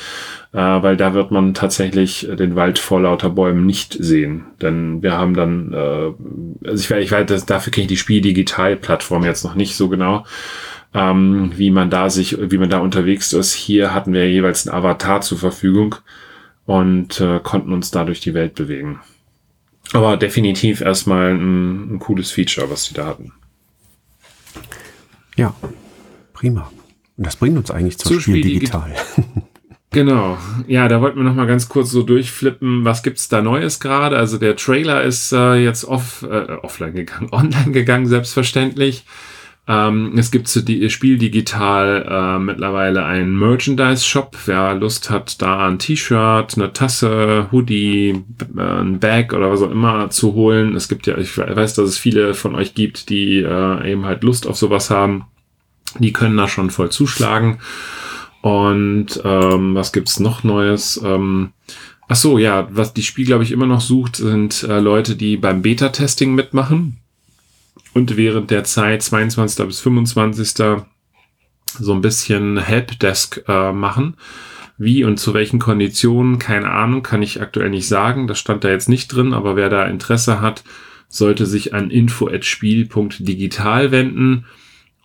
äh, 0.57 0.81
weil 0.83 0.97
da 0.97 1.13
wird 1.13 1.31
man 1.31 1.53
tatsächlich 1.53 2.27
den 2.37 2.55
Wald 2.55 2.79
vor 2.79 3.01
lauter 3.01 3.29
Bäumen 3.29 3.65
nicht 3.65 3.95
sehen. 3.99 4.45
Denn 4.61 5.01
wir 5.03 5.13
haben 5.13 5.33
dann, 5.33 5.71
äh, 5.73 6.67
also 6.67 6.95
ich, 6.95 7.03
ich 7.03 7.11
weiß, 7.11 7.45
dafür 7.45 7.71
kenne 7.71 7.83
ich 7.83 7.89
die 7.89 7.97
Spiel-Digital-Plattform 7.97 9.23
jetzt 9.23 9.43
noch 9.43 9.55
nicht 9.55 9.75
so 9.75 9.87
genau 9.87 10.25
ähm, 10.93 11.51
wie 11.55 11.69
man 11.69 11.89
da 11.89 12.09
sich, 12.09 12.37
wie 12.39 12.57
man 12.57 12.69
da 12.69 12.79
unterwegs 12.79 13.33
ist. 13.33 13.53
Hier 13.53 13.93
hatten 13.93 14.13
wir 14.13 14.29
jeweils 14.29 14.67
einen 14.67 14.77
Avatar 14.77 15.21
zur 15.21 15.37
Verfügung 15.37 15.95
und 16.65 17.21
äh, 17.21 17.39
konnten 17.41 17.73
uns 17.73 17.91
da 17.91 18.03
durch 18.03 18.19
die 18.19 18.33
Welt 18.33 18.55
bewegen. 18.55 18.99
Aber 19.93 20.17
definitiv 20.17 20.81
erstmal 20.81 21.31
ein, 21.31 21.95
ein 21.95 21.99
cooles 21.99 22.31
Feature, 22.31 22.69
was 22.69 22.85
sie 22.85 22.93
da 22.93 23.05
hatten. 23.05 23.31
Ja, 25.37 25.53
prima. 26.33 26.71
Und 27.15 27.25
das 27.25 27.35
bringt 27.35 27.57
uns 27.57 27.71
eigentlich 27.71 27.97
zum 27.97 28.13
Zu 28.13 28.19
Spiel, 28.19 28.37
Spiel 28.37 28.53
digital. 28.53 28.93
Genau. 29.91 30.37
Ja, 30.67 30.87
da 30.87 31.01
wollten 31.01 31.17
wir 31.17 31.23
noch 31.23 31.35
mal 31.35 31.47
ganz 31.47 31.69
kurz 31.69 31.91
so 31.91 32.03
durchflippen, 32.03 32.83
was 32.83 33.03
gibt's 33.03 33.29
da 33.29 33.41
Neues 33.41 33.79
gerade? 33.79 34.17
Also 34.17 34.37
der 34.37 34.55
Trailer 34.55 35.03
ist 35.03 35.31
äh, 35.31 35.55
jetzt 35.55 35.85
off, 35.85 36.23
äh, 36.23 36.57
offline 36.61 36.93
gegangen, 36.93 37.29
online 37.31 37.71
gegangen, 37.71 38.05
selbstverständlich. 38.05 39.05
Ähm, 39.69 40.13
es 40.17 40.31
gibt 40.31 40.47
zu 40.47 40.61
die 40.61 40.89
Spiel 40.89 41.17
digital 41.17 42.05
äh, 42.09 42.39
mittlerweile 42.39 43.03
einen 43.03 43.37
Merchandise-Shop. 43.37 44.37
Wer 44.45 44.75
Lust 44.75 45.09
hat, 45.09 45.41
da 45.41 45.67
ein 45.67 45.77
T-Shirt, 45.77 46.53
eine 46.55 46.71
Tasse, 46.71 47.47
Hoodie, 47.51 48.23
äh, 48.57 48.61
ein 48.61 48.99
Bag 48.99 49.33
oder 49.33 49.51
was 49.51 49.61
auch 49.61 49.71
immer 49.71 50.09
zu 50.09 50.33
holen. 50.33 50.75
Es 50.75 50.87
gibt 50.87 51.05
ja, 51.07 51.17
ich 51.17 51.37
weiß, 51.37 51.73
dass 51.73 51.89
es 51.89 51.97
viele 51.97 52.33
von 52.33 52.55
euch 52.55 52.75
gibt, 52.75 53.09
die 53.09 53.39
äh, 53.39 53.91
eben 53.91 54.05
halt 54.05 54.23
Lust 54.23 54.47
auf 54.47 54.55
sowas 54.55 54.89
haben. 54.89 55.25
Die 55.99 56.13
können 56.13 56.37
da 56.37 56.47
schon 56.47 56.69
voll 56.69 56.89
zuschlagen. 56.89 57.59
Und 58.41 59.21
ähm, 59.23 59.75
was 59.75 59.91
gibt's 59.91 60.19
noch 60.19 60.43
Neues? 60.43 61.01
Ähm, 61.03 61.51
ach 62.07 62.15
so, 62.15 62.37
ja, 62.37 62.67
was 62.71 62.93
die 62.93 63.03
Spiel 63.03 63.25
glaube 63.25 63.43
ich 63.43 63.51
immer 63.51 63.65
noch 63.65 63.81
sucht, 63.81 64.17
sind 64.17 64.63
äh, 64.63 64.79
Leute, 64.79 65.15
die 65.15 65.37
beim 65.37 65.61
Beta-Testing 65.61 66.33
mitmachen 66.33 66.97
und 67.93 68.15
während 68.15 68.51
der 68.51 68.63
Zeit 68.63 69.01
22. 69.01 69.65
bis 69.65 69.79
25. 69.79 70.49
so 71.79 71.93
ein 71.93 72.01
bisschen 72.01 72.57
Helpdesk 72.57 73.43
äh, 73.47 73.71
machen. 73.71 74.15
Wie 74.77 75.03
und 75.03 75.17
zu 75.17 75.33
welchen 75.33 75.57
Konditionen, 75.57 76.37
keine 76.37 76.69
Ahnung, 76.69 77.01
kann 77.01 77.23
ich 77.23 77.41
aktuell 77.41 77.71
nicht 77.71 77.87
sagen. 77.87 78.27
Das 78.27 78.37
stand 78.37 78.63
da 78.63 78.69
jetzt 78.69 78.89
nicht 78.89 79.07
drin, 79.07 79.33
aber 79.33 79.55
wer 79.55 79.69
da 79.69 79.85
Interesse 79.85 80.39
hat, 80.39 80.63
sollte 81.09 81.47
sich 81.47 81.73
an 81.73 81.89
info.spiel.digital 81.89 83.91
wenden. 83.91 84.45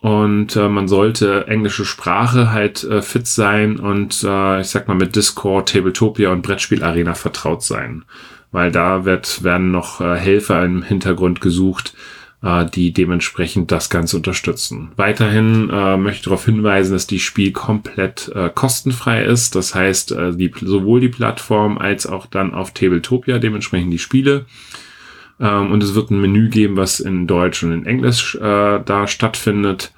Und 0.03 0.57
äh, 0.57 0.67
man 0.67 0.89
sollte 0.89 1.47
englische 1.47 1.85
Sprache 1.85 2.51
halt 2.51 2.83
äh, 2.83 3.01
fit 3.01 3.25
sein 3.25 3.79
und 3.79 4.21
äh, 4.21 4.59
ich 4.59 4.67
sag 4.67 4.89
mal 4.89 4.95
mit 4.95 5.15
Discord, 5.15 5.69
Tabletopia 5.69 6.29
und 6.29 6.41
Brettspiel 6.41 6.83
Arena 6.83 7.13
vertraut 7.13 7.63
sein. 7.63 8.03
Weil 8.51 8.69
da 8.69 9.05
wird, 9.05 9.45
werden 9.45 9.71
noch 9.71 10.01
äh, 10.01 10.17
Helfer 10.17 10.65
im 10.65 10.83
Hintergrund 10.83 11.39
gesucht, 11.39 11.95
äh, 12.41 12.65
die 12.65 12.91
dementsprechend 12.91 13.71
das 13.71 13.89
Ganze 13.89 14.17
unterstützen. 14.17 14.91
Weiterhin 14.97 15.69
äh, 15.69 15.95
möchte 15.95 16.17
ich 16.17 16.23
darauf 16.25 16.43
hinweisen, 16.43 16.91
dass 16.91 17.07
die 17.07 17.21
Spiel 17.21 17.53
komplett 17.53 18.29
äh, 18.35 18.49
kostenfrei 18.53 19.23
ist. 19.23 19.55
Das 19.55 19.73
heißt, 19.73 20.11
äh, 20.11 20.35
die, 20.35 20.51
sowohl 20.59 20.99
die 20.99 21.07
Plattform 21.07 21.77
als 21.77 22.07
auch 22.07 22.25
dann 22.25 22.53
auf 22.53 22.71
Tabletopia 22.71 23.39
dementsprechend 23.39 23.93
die 23.93 23.99
Spiele. 23.99 24.47
Ähm, 25.39 25.71
und 25.71 25.83
es 25.83 25.95
wird 25.95 26.11
ein 26.11 26.21
Menü 26.21 26.49
geben, 26.49 26.77
was 26.77 26.99
in 26.99 27.27
Deutsch 27.27 27.63
und 27.63 27.71
in 27.71 27.85
Englisch 27.85 28.35
äh, 28.35 28.79
da 28.83 29.07
stattfindet. 29.07 29.93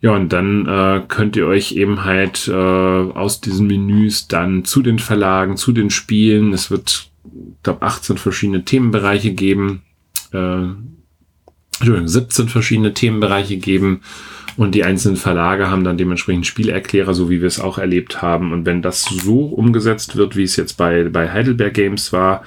Ja, 0.00 0.12
und 0.12 0.32
dann 0.32 0.66
äh, 0.66 1.02
könnt 1.06 1.36
ihr 1.36 1.46
euch 1.46 1.72
eben 1.72 2.04
halt 2.04 2.48
äh, 2.48 2.52
aus 2.52 3.40
diesen 3.40 3.66
Menüs 3.66 4.28
dann 4.28 4.64
zu 4.64 4.82
den 4.82 4.98
Verlagen, 4.98 5.56
zu 5.56 5.72
den 5.72 5.90
Spielen, 5.90 6.54
es 6.54 6.70
wird, 6.70 7.10
glaube 7.62 7.82
18 7.82 8.16
verschiedene 8.16 8.64
Themenbereiche 8.64 9.32
geben, 9.34 9.82
äh, 10.32 10.68
17 11.82 12.48
verschiedene 12.48 12.94
Themenbereiche 12.94 13.58
geben 13.58 14.00
und 14.56 14.74
die 14.74 14.84
einzelnen 14.84 15.16
Verlage 15.16 15.70
haben 15.70 15.84
dann 15.84 15.96
dementsprechend 15.96 16.46
Spielerklärer, 16.46 17.14
so 17.14 17.30
wie 17.30 17.40
wir 17.40 17.48
es 17.48 17.60
auch 17.60 17.78
erlebt 17.78 18.20
haben. 18.20 18.52
Und 18.52 18.66
wenn 18.66 18.82
das 18.82 19.04
so 19.04 19.46
umgesetzt 19.46 20.16
wird, 20.16 20.36
wie 20.36 20.42
es 20.42 20.56
jetzt 20.56 20.76
bei, 20.76 21.04
bei 21.04 21.30
Heidelberg 21.30 21.74
Games 21.74 22.12
war, 22.12 22.42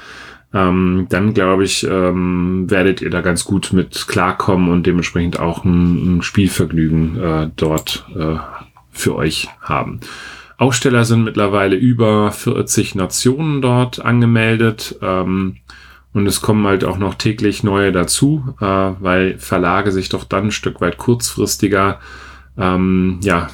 ähm, 0.53 1.07
dann 1.09 1.33
glaube 1.33 1.63
ich, 1.63 1.83
ähm, 1.83 2.69
werdet 2.69 3.01
ihr 3.01 3.09
da 3.09 3.21
ganz 3.21 3.43
gut 3.43 3.73
mit 3.73 4.07
klarkommen 4.07 4.69
und 4.69 4.85
dementsprechend 4.85 5.39
auch 5.39 5.65
ein, 5.65 6.17
ein 6.17 6.21
Spielvergnügen 6.21 7.19
äh, 7.19 7.49
dort 7.55 8.05
äh, 8.15 8.35
für 8.91 9.15
euch 9.15 9.49
haben. 9.61 9.99
Aussteller 10.57 11.03
sind 11.05 11.23
mittlerweile 11.23 11.75
über 11.75 12.31
40 12.31 12.95
Nationen 12.95 13.61
dort 13.61 13.99
angemeldet. 13.99 14.97
Ähm, 15.01 15.57
und 16.13 16.27
es 16.27 16.41
kommen 16.41 16.67
halt 16.67 16.83
auch 16.83 16.99
noch 16.99 17.15
täglich 17.15 17.63
neue 17.63 17.91
dazu, 17.91 18.55
äh, 18.61 18.65
weil 18.65 19.39
Verlage 19.39 19.91
sich 19.91 20.09
doch 20.09 20.23
dann 20.23 20.45
ein 20.45 20.51
Stück 20.51 20.79
weit 20.79 20.97
kurzfristiger 20.97 21.99
ähm, 22.55 23.19
ja, 23.23 23.47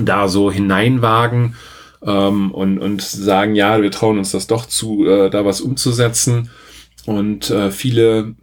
da 0.00 0.26
so 0.26 0.50
hineinwagen 0.50 1.54
ähm, 2.02 2.50
und, 2.52 2.78
und 2.78 3.02
sagen, 3.02 3.54
ja, 3.54 3.80
wir 3.80 3.90
trauen 3.90 4.18
uns 4.18 4.30
das 4.30 4.46
doch 4.46 4.66
zu, 4.66 5.06
äh, 5.06 5.30
da 5.30 5.44
was 5.44 5.60
umzusetzen. 5.60 6.50
Und 7.06 7.50
äh, 7.50 7.70
viele, 7.70 8.34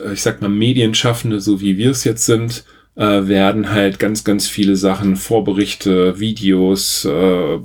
äh, 0.00 0.12
ich 0.12 0.22
sag 0.22 0.40
mal, 0.40 0.48
Medienschaffende, 0.48 1.40
so 1.40 1.60
wie 1.60 1.76
wir 1.76 1.90
es 1.90 2.04
jetzt 2.04 2.26
sind, 2.26 2.64
äh, 2.96 3.26
werden 3.26 3.70
halt 3.70 3.98
ganz, 3.98 4.24
ganz 4.24 4.46
viele 4.46 4.76
Sachen, 4.76 5.16
Vorberichte, 5.16 6.20
Videos 6.20 7.04
äh, 7.04 7.58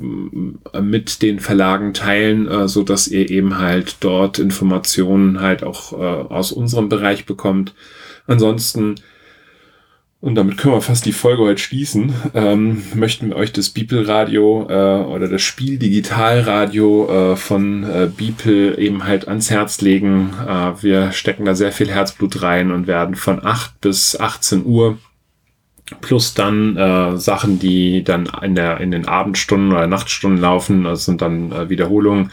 mit 0.82 1.22
den 1.22 1.40
Verlagen 1.40 1.94
teilen, 1.94 2.48
äh, 2.48 2.68
so 2.68 2.84
dass 2.84 3.08
ihr 3.08 3.30
eben 3.30 3.60
halt 3.60 3.98
dort 4.00 4.40
Informationen 4.40 5.40
halt 5.40 5.64
auch 5.64 5.94
äh, 5.94 5.96
aus 5.96 6.52
unserem 6.52 6.90
Bereich 6.90 7.26
bekommt. 7.26 7.76
Ansonsten 8.26 8.96
und 10.22 10.36
damit 10.36 10.58
können 10.58 10.74
wir 10.74 10.82
fast 10.82 11.06
die 11.06 11.14
Folge 11.14 11.44
heute 11.44 11.62
schließen. 11.62 12.14
Ähm, 12.34 12.84
möchten 12.94 13.30
wir 13.30 13.38
euch 13.38 13.54
das 13.54 13.70
Beeple 13.70 14.08
Radio 14.08 14.68
äh, 14.70 15.04
oder 15.04 15.30
das 15.30 15.42
Spiel 15.42 15.80
Digitalradio 15.80 17.34
äh, 17.34 17.36
von 17.38 17.84
äh, 17.84 18.10
Beeple 18.14 18.78
eben 18.78 19.06
halt 19.06 19.30
ans 19.30 19.50
Herz 19.50 19.80
legen. 19.80 20.34
Äh, 20.46 20.84
wir 20.84 21.14
stecken 21.14 21.46
da 21.46 21.56
sehr 21.56 21.72
viel 21.72 21.90
Herzblut 21.90 22.42
rein 22.42 22.72
und 22.72 22.86
werden 22.86 23.16
von 23.16 23.46
8 23.46 23.80
bis 23.80 24.20
18 24.20 24.66
Uhr 24.66 24.98
plus 26.02 26.34
dann 26.34 26.78
äh, 26.78 27.18
Sachen, 27.18 27.60
die 27.60 28.04
dann 28.04 28.30
in, 28.42 28.56
der, 28.56 28.80
in 28.80 28.92
den 28.92 29.08
Abendstunden 29.08 29.72
oder 29.72 29.88
Nachtstunden 29.88 30.40
laufen, 30.40 30.84
das 30.84 31.06
sind 31.06 31.22
dann 31.22 31.52
äh, 31.52 31.70
Wiederholungen 31.70 32.32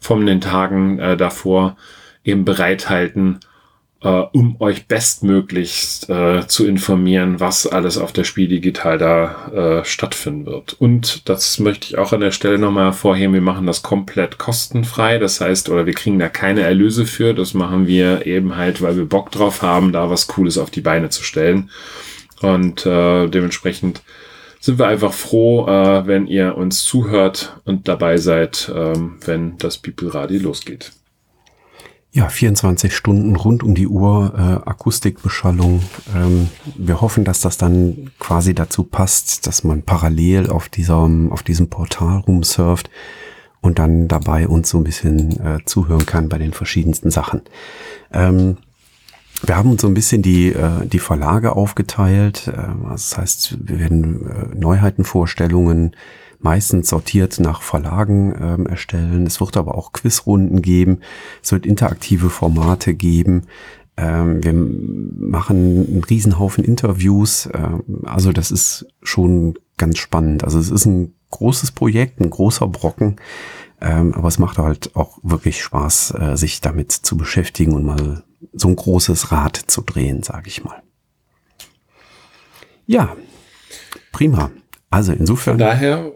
von 0.00 0.26
den 0.26 0.40
Tagen 0.40 0.98
äh, 0.98 1.16
davor, 1.16 1.76
eben 2.24 2.44
bereithalten. 2.44 3.40
Äh, 4.06 4.24
um 4.32 4.60
euch 4.60 4.86
bestmöglichst 4.86 6.08
äh, 6.08 6.46
zu 6.46 6.64
informieren, 6.64 7.40
was 7.40 7.66
alles 7.66 7.98
auf 7.98 8.12
der 8.12 8.22
Spiel 8.22 8.46
digital 8.46 8.98
da 8.98 9.80
äh, 9.80 9.84
stattfinden 9.84 10.46
wird. 10.46 10.76
Und 10.78 11.28
das 11.28 11.58
möchte 11.58 11.88
ich 11.88 11.98
auch 11.98 12.12
an 12.12 12.20
der 12.20 12.30
Stelle 12.30 12.58
nochmal 12.58 12.84
hervorheben, 12.84 13.34
wir 13.34 13.40
machen 13.40 13.66
das 13.66 13.82
komplett 13.82 14.38
kostenfrei. 14.38 15.18
Das 15.18 15.40
heißt, 15.40 15.68
oder 15.70 15.86
wir 15.86 15.94
kriegen 15.94 16.20
da 16.20 16.28
keine 16.28 16.60
Erlöse 16.60 17.04
für. 17.04 17.34
Das 17.34 17.52
machen 17.52 17.88
wir 17.88 18.26
eben 18.26 18.56
halt, 18.56 18.80
weil 18.80 18.96
wir 18.96 19.06
Bock 19.06 19.32
drauf 19.32 19.62
haben, 19.62 19.92
da 19.92 20.08
was 20.08 20.28
Cooles 20.28 20.56
auf 20.56 20.70
die 20.70 20.82
Beine 20.82 21.10
zu 21.10 21.24
stellen. 21.24 21.70
Und 22.42 22.86
äh, 22.86 23.26
dementsprechend 23.26 24.02
sind 24.60 24.78
wir 24.78 24.86
einfach 24.86 25.12
froh, 25.12 25.66
äh, 25.66 26.06
wenn 26.06 26.28
ihr 26.28 26.56
uns 26.56 26.84
zuhört 26.84 27.60
und 27.64 27.88
dabei 27.88 28.18
seid, 28.18 28.70
ähm, 28.72 29.18
wenn 29.24 29.58
das 29.58 29.78
People 29.78 30.14
Radio 30.14 30.40
losgeht. 30.40 30.92
Ja, 32.16 32.30
24 32.30 32.96
Stunden 32.96 33.36
rund 33.36 33.62
um 33.62 33.74
die 33.74 33.86
Uhr 33.86 34.32
äh, 34.34 34.70
Akustikbeschallung. 34.70 35.82
Ähm, 36.16 36.48
wir 36.74 37.02
hoffen, 37.02 37.24
dass 37.24 37.42
das 37.42 37.58
dann 37.58 38.10
quasi 38.18 38.54
dazu 38.54 38.84
passt, 38.84 39.46
dass 39.46 39.64
man 39.64 39.82
parallel 39.82 40.48
auf 40.48 40.70
diesem, 40.70 41.30
auf 41.30 41.42
diesem 41.42 41.68
Portal 41.68 42.20
rumsurft 42.20 42.88
und 43.60 43.78
dann 43.78 44.08
dabei 44.08 44.48
uns 44.48 44.70
so 44.70 44.78
ein 44.78 44.84
bisschen 44.84 45.38
äh, 45.44 45.58
zuhören 45.66 46.06
kann 46.06 46.30
bei 46.30 46.38
den 46.38 46.54
verschiedensten 46.54 47.10
Sachen. 47.10 47.42
Ähm, 48.10 48.56
wir 49.44 49.58
haben 49.58 49.70
uns 49.70 49.82
so 49.82 49.88
ein 49.88 49.92
bisschen 49.92 50.22
die, 50.22 50.54
äh, 50.54 50.86
die 50.86 51.00
Verlage 51.00 51.54
aufgeteilt. 51.54 52.48
Äh, 52.48 52.88
das 52.88 53.18
heißt, 53.18 53.58
wir 53.60 53.78
werden 53.78 54.26
äh, 54.26 54.56
Neuheitenvorstellungen 54.56 55.94
meistens 56.46 56.90
sortiert 56.90 57.40
nach 57.40 57.60
Verlagen 57.60 58.32
ähm, 58.40 58.66
erstellen. 58.66 59.26
Es 59.26 59.40
wird 59.40 59.56
aber 59.56 59.74
auch 59.74 59.90
Quizrunden 59.90 60.62
geben. 60.62 61.00
Es 61.42 61.50
wird 61.50 61.66
interaktive 61.66 62.30
Formate 62.30 62.94
geben. 62.94 63.46
Ähm, 63.96 64.44
wir 64.44 64.52
machen 64.52 65.56
einen 65.88 66.04
Riesenhaufen 66.04 66.62
Interviews. 66.62 67.48
Ähm, 67.52 67.82
also 68.04 68.30
das 68.30 68.52
ist 68.52 68.86
schon 69.02 69.58
ganz 69.76 69.98
spannend. 69.98 70.44
Also 70.44 70.60
es 70.60 70.70
ist 70.70 70.84
ein 70.86 71.14
großes 71.32 71.72
Projekt, 71.72 72.20
ein 72.20 72.30
großer 72.30 72.68
Brocken. 72.68 73.16
Ähm, 73.80 74.14
aber 74.14 74.28
es 74.28 74.38
macht 74.38 74.58
halt 74.58 74.94
auch 74.94 75.18
wirklich 75.24 75.60
Spaß, 75.60 76.14
äh, 76.16 76.36
sich 76.36 76.60
damit 76.60 76.92
zu 76.92 77.16
beschäftigen 77.16 77.72
und 77.72 77.84
mal 77.84 78.22
so 78.52 78.68
ein 78.68 78.76
großes 78.76 79.32
Rad 79.32 79.56
zu 79.56 79.82
drehen, 79.82 80.22
sage 80.22 80.46
ich 80.46 80.62
mal. 80.62 80.80
Ja, 82.86 83.16
prima. 84.12 84.52
Also 84.90 85.12
insofern. 85.12 85.54
Von 85.54 85.66
daher 85.66 86.12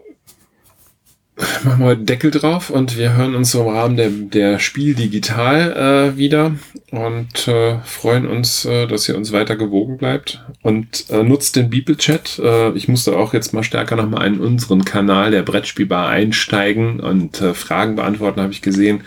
machen 1.63 1.79
wir 1.79 1.85
heute 1.85 2.03
Deckel 2.03 2.31
drauf 2.31 2.69
und 2.69 2.97
wir 2.97 3.13
hören 3.13 3.35
uns 3.35 3.53
im 3.53 3.67
Rahmen 3.67 3.97
der, 3.97 4.09
der 4.09 4.59
Spiel 4.59 4.93
digital 4.95 6.13
äh, 6.13 6.17
wieder 6.17 6.53
und 6.91 7.47
äh, 7.47 7.79
freuen 7.83 8.27
uns, 8.27 8.65
äh, 8.65 8.87
dass 8.87 9.07
ihr 9.07 9.17
uns 9.17 9.31
weiter 9.31 9.55
gewogen 9.55 9.97
bleibt 9.97 10.43
und 10.61 11.09
äh, 11.09 11.23
nutzt 11.23 11.55
den 11.55 11.69
Beeple-Chat. 11.69 12.39
Äh, 12.39 12.71
ich 12.71 12.87
musste 12.87 13.17
auch 13.17 13.33
jetzt 13.33 13.53
mal 13.53 13.63
stärker 13.63 13.95
nochmal 13.95 14.27
in 14.27 14.39
unseren 14.39 14.85
Kanal 14.85 15.31
der 15.31 15.43
Brettspielbar 15.43 16.09
einsteigen 16.09 16.99
und 16.99 17.41
äh, 17.41 17.53
Fragen 17.53 17.95
beantworten, 17.95 18.41
habe 18.41 18.53
ich 18.53 18.61
gesehen. 18.61 19.03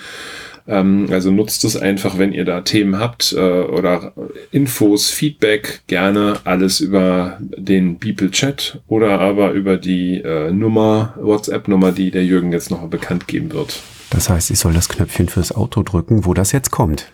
Ähm, 0.66 1.08
also 1.10 1.30
nutzt 1.30 1.64
es 1.64 1.76
einfach, 1.76 2.18
wenn 2.18 2.32
ihr 2.32 2.44
da 2.44 2.62
Themen 2.62 2.98
habt 2.98 3.32
äh, 3.32 3.38
oder 3.38 4.12
Infos, 4.50 5.10
Feedback, 5.10 5.82
gerne 5.86 6.40
alles 6.44 6.80
über 6.80 7.38
den 7.40 7.98
Beeple 7.98 8.30
Chat 8.30 8.80
oder 8.86 9.20
aber 9.20 9.52
über 9.52 9.76
die 9.76 10.20
äh, 10.22 10.50
Nummer, 10.50 11.14
WhatsApp-Nummer, 11.20 11.92
die 11.92 12.10
der 12.10 12.24
Jürgen 12.24 12.52
jetzt 12.52 12.70
noch 12.70 12.86
bekannt 12.88 13.26
geben 13.28 13.52
wird. 13.52 13.80
Das 14.10 14.30
heißt, 14.30 14.50
ich 14.50 14.58
soll 14.58 14.72
das 14.72 14.88
Knöpfchen 14.88 15.28
fürs 15.28 15.52
Auto 15.52 15.82
drücken, 15.82 16.24
wo 16.24 16.34
das 16.34 16.52
jetzt 16.52 16.70
kommt. 16.70 17.10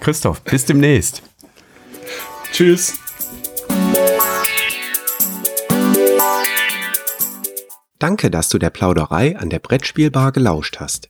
Christoph, 0.00 0.42
bis 0.42 0.64
demnächst. 0.64 1.22
Tschüss. 2.52 2.98
Danke, 7.98 8.30
dass 8.30 8.48
du 8.48 8.58
der 8.58 8.70
Plauderei 8.70 9.36
an 9.36 9.50
der 9.50 9.58
Brettspielbar 9.58 10.32
gelauscht 10.32 10.78
hast. 10.80 11.09